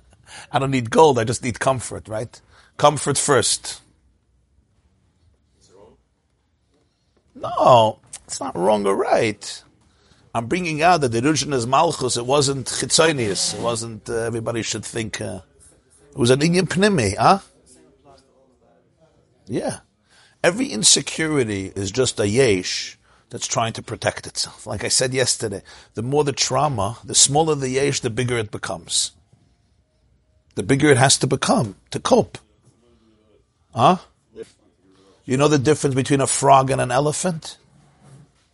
I 0.52 0.58
don't 0.58 0.70
need 0.70 0.90
gold. 0.90 1.18
I 1.18 1.24
just 1.24 1.44
need 1.44 1.60
comfort, 1.60 2.08
right? 2.08 2.40
Comfort 2.76 3.18
first. 3.18 3.82
No, 7.40 7.98
it's 8.24 8.40
not 8.40 8.56
wrong 8.56 8.86
or 8.86 8.94
right. 8.94 9.64
I'm 10.34 10.46
bringing 10.46 10.82
out 10.82 11.00
that 11.00 11.12
the 11.12 11.20
Rujin 11.20 11.52
is 11.52 11.66
Malchus. 11.66 12.16
It 12.16 12.26
wasn't 12.26 12.66
Chitzonius. 12.66 13.54
It 13.54 13.60
wasn't, 13.60 14.08
uh, 14.08 14.14
everybody 14.14 14.62
should 14.62 14.84
think, 14.84 15.20
uh, 15.20 15.40
it 16.10 16.16
was 16.16 16.30
an 16.30 16.40
inyan 16.40 16.68
Pnimi, 16.68 17.16
huh? 17.16 17.40
Yeah. 19.46 19.80
Every 20.44 20.66
insecurity 20.66 21.72
is 21.74 21.90
just 21.90 22.20
a 22.20 22.28
yesh 22.28 22.98
that's 23.30 23.46
trying 23.46 23.72
to 23.74 23.82
protect 23.82 24.26
itself. 24.26 24.66
Like 24.66 24.84
I 24.84 24.88
said 24.88 25.12
yesterday, 25.12 25.62
the 25.94 26.02
more 26.02 26.24
the 26.24 26.32
trauma, 26.32 26.98
the 27.04 27.14
smaller 27.14 27.54
the 27.54 27.68
yesh, 27.68 28.00
the 28.00 28.10
bigger 28.10 28.38
it 28.38 28.50
becomes. 28.50 29.12
The 30.54 30.62
bigger 30.62 30.90
it 30.90 30.98
has 30.98 31.18
to 31.18 31.26
become 31.26 31.76
to 31.90 32.00
cope. 32.00 32.38
Huh? 33.74 33.98
You 35.30 35.36
know 35.36 35.46
the 35.46 35.60
difference 35.60 35.94
between 35.94 36.20
a 36.20 36.26
frog 36.26 36.72
and 36.72 36.80
an 36.80 36.90
elephant? 36.90 37.56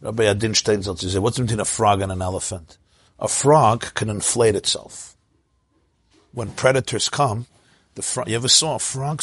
Rabbi 0.02 0.24
Adin 0.24 0.52
Steinsaltz 0.52 1.08
said, 1.08 1.22
what's 1.22 1.38
between 1.38 1.58
a 1.58 1.64
frog 1.64 2.02
and 2.02 2.12
an 2.12 2.20
elephant? 2.20 2.76
A 3.18 3.28
frog 3.28 3.94
can 3.94 4.10
inflate 4.10 4.54
itself. 4.54 5.16
When 6.32 6.50
predators 6.50 7.08
come, 7.08 7.46
the 7.94 8.02
frog, 8.02 8.28
you 8.28 8.36
ever 8.36 8.48
saw 8.48 8.74
a 8.74 8.78
frog? 8.78 9.22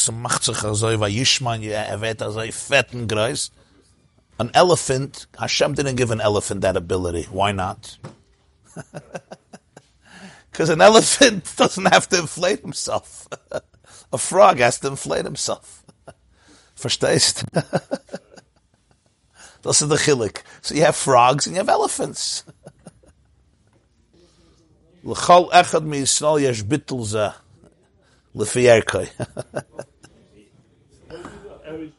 An 4.40 4.50
elephant, 4.52 5.26
Hashem 5.38 5.74
didn't 5.74 5.94
give 5.94 6.10
an 6.10 6.20
elephant 6.20 6.60
that 6.62 6.76
ability. 6.76 7.28
Why 7.30 7.52
not? 7.52 7.98
Because 10.50 10.70
an 10.70 10.80
elephant 10.80 11.52
doesn't 11.56 11.92
have 11.92 12.08
to 12.10 12.18
inflate 12.18 12.60
himself. 12.60 13.26
a 14.12 14.18
frog 14.18 14.58
has 14.58 14.78
to 14.80 14.86
inflate 14.86 15.24
himself. 15.24 15.83
Verstehst? 16.74 17.44
Das 19.64 19.80
ist 19.80 19.88
the 19.88 19.96
chilik. 19.96 20.42
So 20.60 20.74
you 20.74 20.82
have 20.84 20.94
frogs 20.94 21.46
and 21.46 21.56
you 21.56 21.60
have 21.60 21.70
elephants. 21.70 22.44
L'chol 25.02 25.50
echad 25.52 25.84
mi 25.84 26.00
Yisrael 26.02 26.42
yesh 26.42 26.62
bittul 26.62 27.06
zeh. 27.06 27.32
L'fi 28.34 28.66
erkoi. 28.66 29.08
Every, 31.64 31.92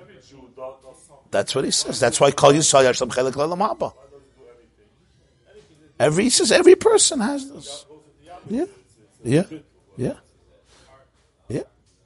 every 0.00 0.14
Jew 0.22 0.48
does, 0.54 0.76
does 0.80 0.98
something. 1.08 1.28
That's 1.32 1.54
what 1.56 1.64
he 1.64 1.72
says. 1.72 1.98
That's 1.98 2.20
why 2.20 2.30
Kol 2.30 2.52
Yisrael 2.52 2.84
yesh 2.84 2.98
some 2.98 3.10
chelik 3.10 3.34
l'olam. 3.34 3.92
Every, 5.98 6.24
he 6.24 6.30
says 6.30 6.52
every 6.52 6.76
person 6.76 7.18
has 7.18 7.50
this. 7.50 7.84
Yeah. 8.48 8.66
Yeah. 9.24 9.44
Yeah. 9.96 10.14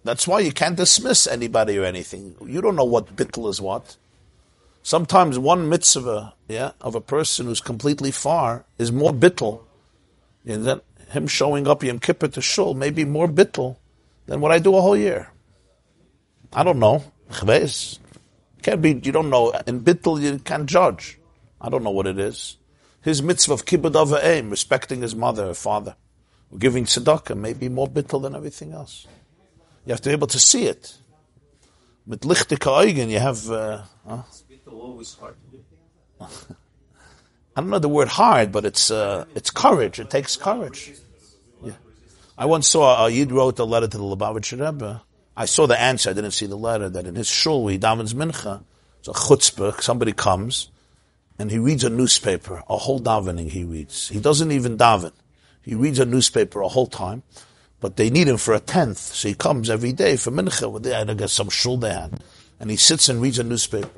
That's 0.05 0.28
why 0.28 0.40
you 0.40 0.52
can't 0.52 0.76
dismiss 0.76 1.26
anybody 1.26 1.78
or 1.78 1.84
anything. 1.84 2.36
You 2.46 2.61
don't 2.61 2.76
know 2.76 2.84
what 2.84 3.16
bittul 3.16 3.48
is 3.48 3.61
what. 3.61 3.96
Sometimes 4.82 5.38
one 5.38 5.70
mitzvah, 5.70 6.34
yeah, 6.46 6.72
of 6.82 6.94
a 6.94 7.00
person 7.00 7.46
who's 7.46 7.62
completely 7.62 8.11
far 8.11 8.66
is 8.76 8.92
more 8.92 9.12
bittul. 9.12 9.62
Then 10.44 10.82
him 11.09 11.26
showing 11.26 11.66
up 11.66 11.82
Yom 11.82 12.00
Kippur 12.00 12.28
to 12.28 12.42
shul 12.42 12.74
may 12.74 12.90
be 12.90 13.07
more 13.07 13.26
bittul 13.26 13.76
than 14.26 14.42
what 14.42 14.52
I 14.52 14.59
do 14.59 14.76
a 14.76 14.82
whole 14.82 14.96
year. 14.96 15.30
I 16.52 16.62
don't 16.62 16.78
know. 16.78 17.02
Can't 18.62 18.82
be, 18.82 19.00
you 19.02 19.11
don't 19.12 19.30
know. 19.30 19.52
In 19.66 19.80
bittul, 19.80 20.20
you 20.20 20.38
can't 20.38 20.66
judge. 20.66 21.18
I 21.61 21.70
don't 21.70 21.82
know 21.82 21.90
what 21.90 22.07
it 22.07 22.18
is. 22.18 22.59
His 23.00 23.22
mitzvah 23.22 23.55
of 23.55 23.64
kibbud 23.64 23.96
of 23.96 24.12
aim, 24.22 24.50
respecting 24.50 25.00
his 25.00 25.14
mother 25.16 25.46
or 25.46 25.55
father, 25.55 25.96
giving 26.59 26.84
tzedakah 26.84 27.36
may 27.36 27.55
be 27.55 27.70
more 27.70 27.88
bittul 27.88 28.20
than 28.22 28.34
everything 28.34 28.72
else. 28.72 29.07
You 29.87 29.93
have 29.93 30.01
to 30.03 30.09
be 30.09 30.12
able 30.12 30.28
to 30.28 30.39
see 30.39 30.66
it. 30.66 30.97
With 32.07 32.20
lichtika 32.20 32.85
eigen, 32.85 33.11
you 33.11 33.18
have, 33.18 33.51
uh, 33.51 33.82
huh? 34.07 34.22
I 37.57 37.61
don't 37.61 37.70
know 37.70 37.78
the 37.78 37.89
word 37.89 38.09
hard, 38.09 38.51
but 38.51 38.64
it's 38.64 38.91
uh, 38.91 39.26
it's 39.35 39.51
courage. 39.51 40.01
It 40.01 40.11
takes 40.11 40.37
courage. 40.37 40.93
Yeah. 41.62 41.72
I 42.37 42.47
once 42.47 42.68
saw 42.68 43.07
Yid 43.07 43.30
wrote 43.30 43.59
a 43.59 43.64
letter 43.64 43.87
to 43.87 43.97
the 43.97 44.03
Lubavitcher 44.03 44.61
Rebbe. 44.64 45.03
I 45.37 45.45
saw 45.45 45.66
the 45.66 45.80
answer. 45.80 46.11
I 46.11 46.12
didn't 46.14 46.32
see 46.32 46.47
the 46.47 46.57
letter. 46.57 46.89
That 46.89 47.07
in 47.07 47.14
his 47.14 47.28
shul, 47.28 47.68
he 47.68 47.78
davens 47.78 48.14
mincha. 48.14 48.62
It's 48.99 49.09
a 49.09 49.12
chutzpah. 49.12 49.80
Somebody 49.80 50.12
comes 50.12 50.70
and 51.39 51.51
he 51.51 51.59
reads 51.59 51.85
a 51.85 51.91
newspaper. 51.91 52.62
A 52.68 52.76
whole 52.76 53.01
davening 53.01 53.51
he 53.51 53.64
reads. 53.64 54.09
He 54.09 54.20
doesn't 54.20 54.51
even 54.51 54.76
daven. 54.76 55.12
He 55.62 55.74
reads 55.74 55.99
a 55.99 56.05
newspaper 56.05 56.61
a 56.61 56.68
whole 56.68 56.87
time. 56.87 57.22
But 57.85 57.97
they 57.97 58.09
need 58.09 58.28
him 58.28 58.39
for 58.39 58.55
a 58.55 58.61
tenth, 58.61 58.97
so 58.97 59.28
he 59.28 59.35
comes 59.35 59.68
every 59.68 59.93
day 59.93 60.16
for 60.16 60.30
mincha. 60.30 60.72
With 60.72 60.85
the, 60.85 60.97
I 60.97 61.26
some 61.26 61.51
shul 61.51 61.76
they 61.76 61.93
had, 61.93 62.18
and 62.59 62.70
he 62.70 62.78
sits 62.78 63.11
and 63.11 63.20
reads 63.20 63.39
a 63.39 63.45
newspaper. 63.45 63.91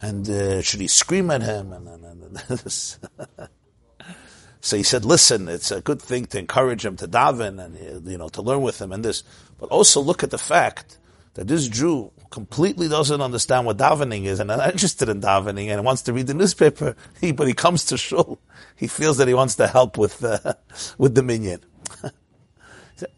And 0.00 0.26
uh, 0.30 0.62
should 0.62 0.80
he 0.80 0.88
scream 0.88 1.30
at 1.30 1.42
him? 1.42 1.74
And, 1.74 1.86
and, 1.86 2.22
and, 2.22 2.36
this. 2.48 2.98
so 4.62 4.78
he 4.78 4.82
said, 4.82 5.04
listen, 5.04 5.48
it's 5.48 5.70
a 5.70 5.82
good 5.82 6.00
thing 6.00 6.24
to 6.28 6.38
encourage 6.38 6.86
him 6.86 6.96
to 6.96 7.06
daven 7.06 7.62
and, 7.62 8.08
you 8.08 8.16
know, 8.16 8.28
to 8.30 8.40
learn 8.40 8.62
with 8.62 8.80
him 8.80 8.90
and 8.90 9.04
this. 9.04 9.22
But 9.58 9.68
also 9.68 10.00
look 10.00 10.22
at 10.22 10.30
the 10.30 10.38
fact 10.38 10.98
that 11.34 11.48
this 11.48 11.68
Jew 11.68 12.10
completely 12.30 12.88
doesn't 12.88 13.20
understand 13.20 13.66
what 13.66 13.76
davening 13.76 14.24
is 14.24 14.40
and 14.40 14.48
not 14.48 14.66
interested 14.72 15.10
in 15.10 15.20
davening 15.20 15.68
and 15.68 15.84
wants 15.84 16.00
to 16.04 16.14
read 16.14 16.26
the 16.26 16.32
newspaper. 16.32 16.96
He, 17.20 17.32
but 17.38 17.48
he 17.48 17.52
comes 17.52 17.84
to 17.84 17.98
shul. 17.98 18.38
He 18.76 18.86
feels 18.86 19.18
that 19.18 19.28
he 19.28 19.34
wants 19.34 19.56
to 19.56 19.66
help 19.66 19.98
with, 19.98 20.24
uh, 20.24 20.54
with 20.96 21.14
the 21.14 21.22
minyan. 21.22 21.60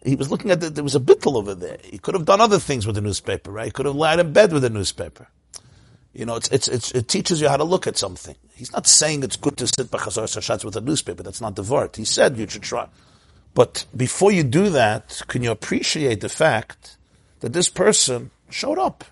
He 0.05 0.17
was 0.17 0.31
looking 0.31 0.51
at 0.51 0.61
the, 0.61 0.71
there 0.71 0.85
was 0.85 0.97
a 0.97 1.01
bittel 1.01 1.37
over 1.37 1.55
there. 1.55 1.79
He 1.85 1.99
could 1.99 2.15
have 2.15 2.25
done 2.25 2.41
other 2.41 2.59
things 2.59 2.87
with 2.87 2.97
the 2.97 3.01
newspaper, 3.01 3.51
right? 3.51 3.67
He 3.67 3.71
could 3.71 3.87
have 3.87 3.95
lied 3.95 4.19
in 4.19 4.33
bed 4.33 4.53
with 4.53 4.63
the 4.63 4.71
newspaper. 4.71 5.29
You 6.13 6.27
know, 6.27 6.37
it's, 6.37 6.49
it's, 6.49 6.69
it's, 6.69 6.91
it 6.93 7.07
teaches 7.07 7.41
you 7.41 7.49
how 7.49 7.57
to 7.57 7.65
look 7.65 7.87
at 7.87 7.97
something. 7.97 8.35
He's 8.55 8.73
not 8.73 8.87
saying 8.89 9.23
it's 9.23 9.37
good 9.37 9.57
to 9.59 9.69
sit 9.69 9.91
by 9.91 9.99
Chazaras 9.99 10.37
HaShatz 10.37 10.65
with 10.65 10.75
a 10.75 10.81
newspaper. 10.81 11.23
That's 11.23 11.41
not 11.41 11.55
the 11.55 11.63
word. 11.63 11.95
He 11.95 12.05
said 12.05 12.37
you 12.37 12.49
should 12.49 12.63
try. 12.63 12.89
But 13.55 13.87
before 13.97 14.33
you 14.33 14.43
do 14.43 14.69
that, 14.71 15.23
can 15.29 15.43
you 15.43 15.51
appreciate 15.51 16.21
the 16.21 16.29
fact 16.29 16.97
that 17.41 17.53
this 17.53 17.69
person 17.69 18.31
showed 18.51 18.79
up? 18.79 19.05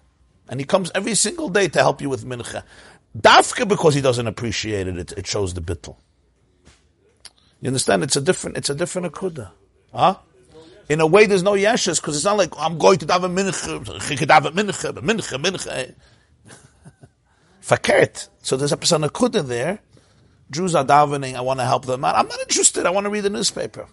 And 0.49 0.59
he 0.59 0.67
comes 0.67 0.91
every 0.95 1.14
single 1.14 1.49
day 1.49 1.69
to 1.69 1.79
help 1.79 2.01
you 2.01 2.09
with 2.09 2.25
mincha. 2.25 2.62
Dafka, 3.17 3.69
because 3.69 3.95
he 3.95 4.01
doesn't 4.01 4.27
appreciate 4.27 4.89
it, 4.89 4.97
it, 4.99 5.12
it 5.12 5.27
shows 5.27 5.55
the 5.55 5.61
bittel. 5.61 5.97
You 7.61 7.69
understand? 7.69 8.03
It's 8.03 8.17
a 8.17 8.21
different, 8.21 8.57
it's 8.57 8.71
a 8.71 8.75
different 8.75 9.12
akuda. 9.12 9.51
Huh? 9.93 10.17
In 10.89 11.01
a 11.01 11.07
way, 11.07 11.26
there's 11.26 11.43
no 11.43 11.53
yeshes, 11.53 12.01
because 12.01 12.16
it's 12.16 12.24
not 12.24 12.37
like, 12.37 12.53
I'm 12.59 12.78
going 12.78 12.99
to 12.99 13.07
daven 13.07 13.34
mincha, 13.34 13.84
daven 13.84 14.53
mincha, 14.53 14.93
mincha, 14.99 15.43
mincha. 15.43 15.95
Fakert. 17.62 18.28
So 18.43 18.57
there's 18.57 18.72
a 18.72 18.76
person 18.76 19.03
akuda 19.03 19.47
there. 19.47 19.80
Jews 20.51 20.76
are 20.76 20.84
davening, 20.84 21.34
I 21.34 21.41
want 21.41 21.59
to 21.59 21.66
help 21.66 21.87
them 21.87 22.05
out. 22.05 22.14
I'm 22.14 22.28
not 22.28 22.39
interested, 22.41 22.87
I 22.87 22.91
want 22.91 23.05
to 23.05 23.11
read 23.11 23.22
the 23.22 23.30
newspaper. 23.30 23.89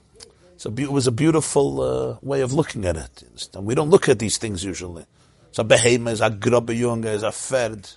So 0.58 0.72
it 0.78 0.92
was 0.92 1.08
a 1.08 1.12
beautiful 1.12 1.82
uh, 1.82 2.18
way 2.22 2.42
of 2.42 2.54
looking 2.54 2.86
at 2.86 2.96
it. 2.96 3.24
We 3.58 3.74
don't 3.74 3.90
look 3.90 4.08
at 4.08 4.20
these 4.20 4.38
things 4.38 4.64
usually. 4.64 5.06
So 5.52 5.64
behemoth, 5.64 6.22
a 6.22 6.30
grubbe 6.30 6.80
junge, 6.80 7.06
is 7.06 7.24
a 7.24 7.32
ferd. 7.32 7.90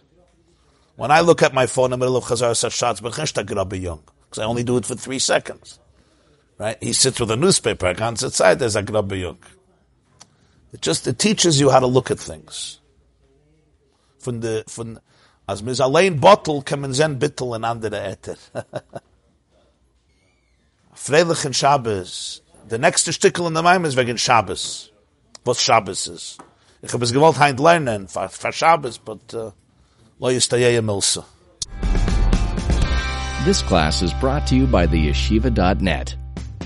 When 0.96 1.10
I 1.10 1.20
look 1.20 1.42
at 1.42 1.52
my 1.52 1.66
phone 1.66 1.86
in 1.86 1.90
the 1.92 1.96
middle 1.98 2.16
of 2.16 2.24
Chazaras 2.24 2.64
HaShatz, 2.64 3.02
but 3.02 3.16
a 3.18 3.44
grubbe 3.44 3.80
young, 3.80 4.02
because 4.24 4.38
I 4.38 4.44
only 4.44 4.64
do 4.64 4.78
it 4.78 4.86
for 4.86 4.94
three 4.94 5.18
seconds. 5.18 5.78
Right? 6.58 6.82
He 6.82 6.92
sits 6.92 7.20
with 7.20 7.30
a 7.30 7.36
newspaper. 7.36 7.86
I 7.86 7.94
can't 7.94 8.18
sit 8.18 8.32
side. 8.32 8.58
There's 8.58 8.76
a 8.76 8.82
grabbe 8.82 9.36
It 10.72 10.80
just 10.80 11.06
it 11.06 11.18
teaches 11.18 11.60
you 11.60 11.70
how 11.70 11.80
to 11.80 11.86
look 11.86 12.10
at 12.10 12.18
things. 12.18 12.80
From 14.18 14.40
the 14.40 14.64
from 14.66 14.98
as 15.48 15.62
mis 15.62 15.78
allein 15.78 16.18
bottle 16.18 16.62
kommen 16.62 16.94
zen 16.94 17.18
bittel 17.18 17.54
in 17.54 17.64
andere 17.64 18.16
etter. 18.16 18.36
Freilich 20.94 21.44
in 21.44 21.52
Shabbos. 21.52 22.40
The 22.68 22.78
next 22.78 23.06
stickel 23.06 23.46
in 23.46 23.52
the 23.52 23.62
Maim 23.62 23.84
is 23.84 23.94
wegen 23.94 24.16
Shabbos. 24.16 24.90
Was 25.44 25.60
Shabbos 25.60 26.08
is. 26.08 26.38
Ich 26.82 26.92
habe 26.92 27.02
es 27.04 27.12
gewollt 27.12 27.38
heint 27.38 27.60
lernen, 27.60 28.08
for, 28.08 28.28
for 28.28 28.50
Shabbos, 28.50 28.98
but 28.98 29.34
uh, 29.34 29.50
lo 30.18 30.30
yistayeh 30.30 30.80
milsa. 30.80 31.24
This 33.44 33.62
class 33.62 34.02
is 34.02 34.12
brought 34.14 34.46
to 34.48 34.56
you 34.56 34.66
by 34.66 34.86
the 34.86 35.08
yeshiva.net. 35.08 36.16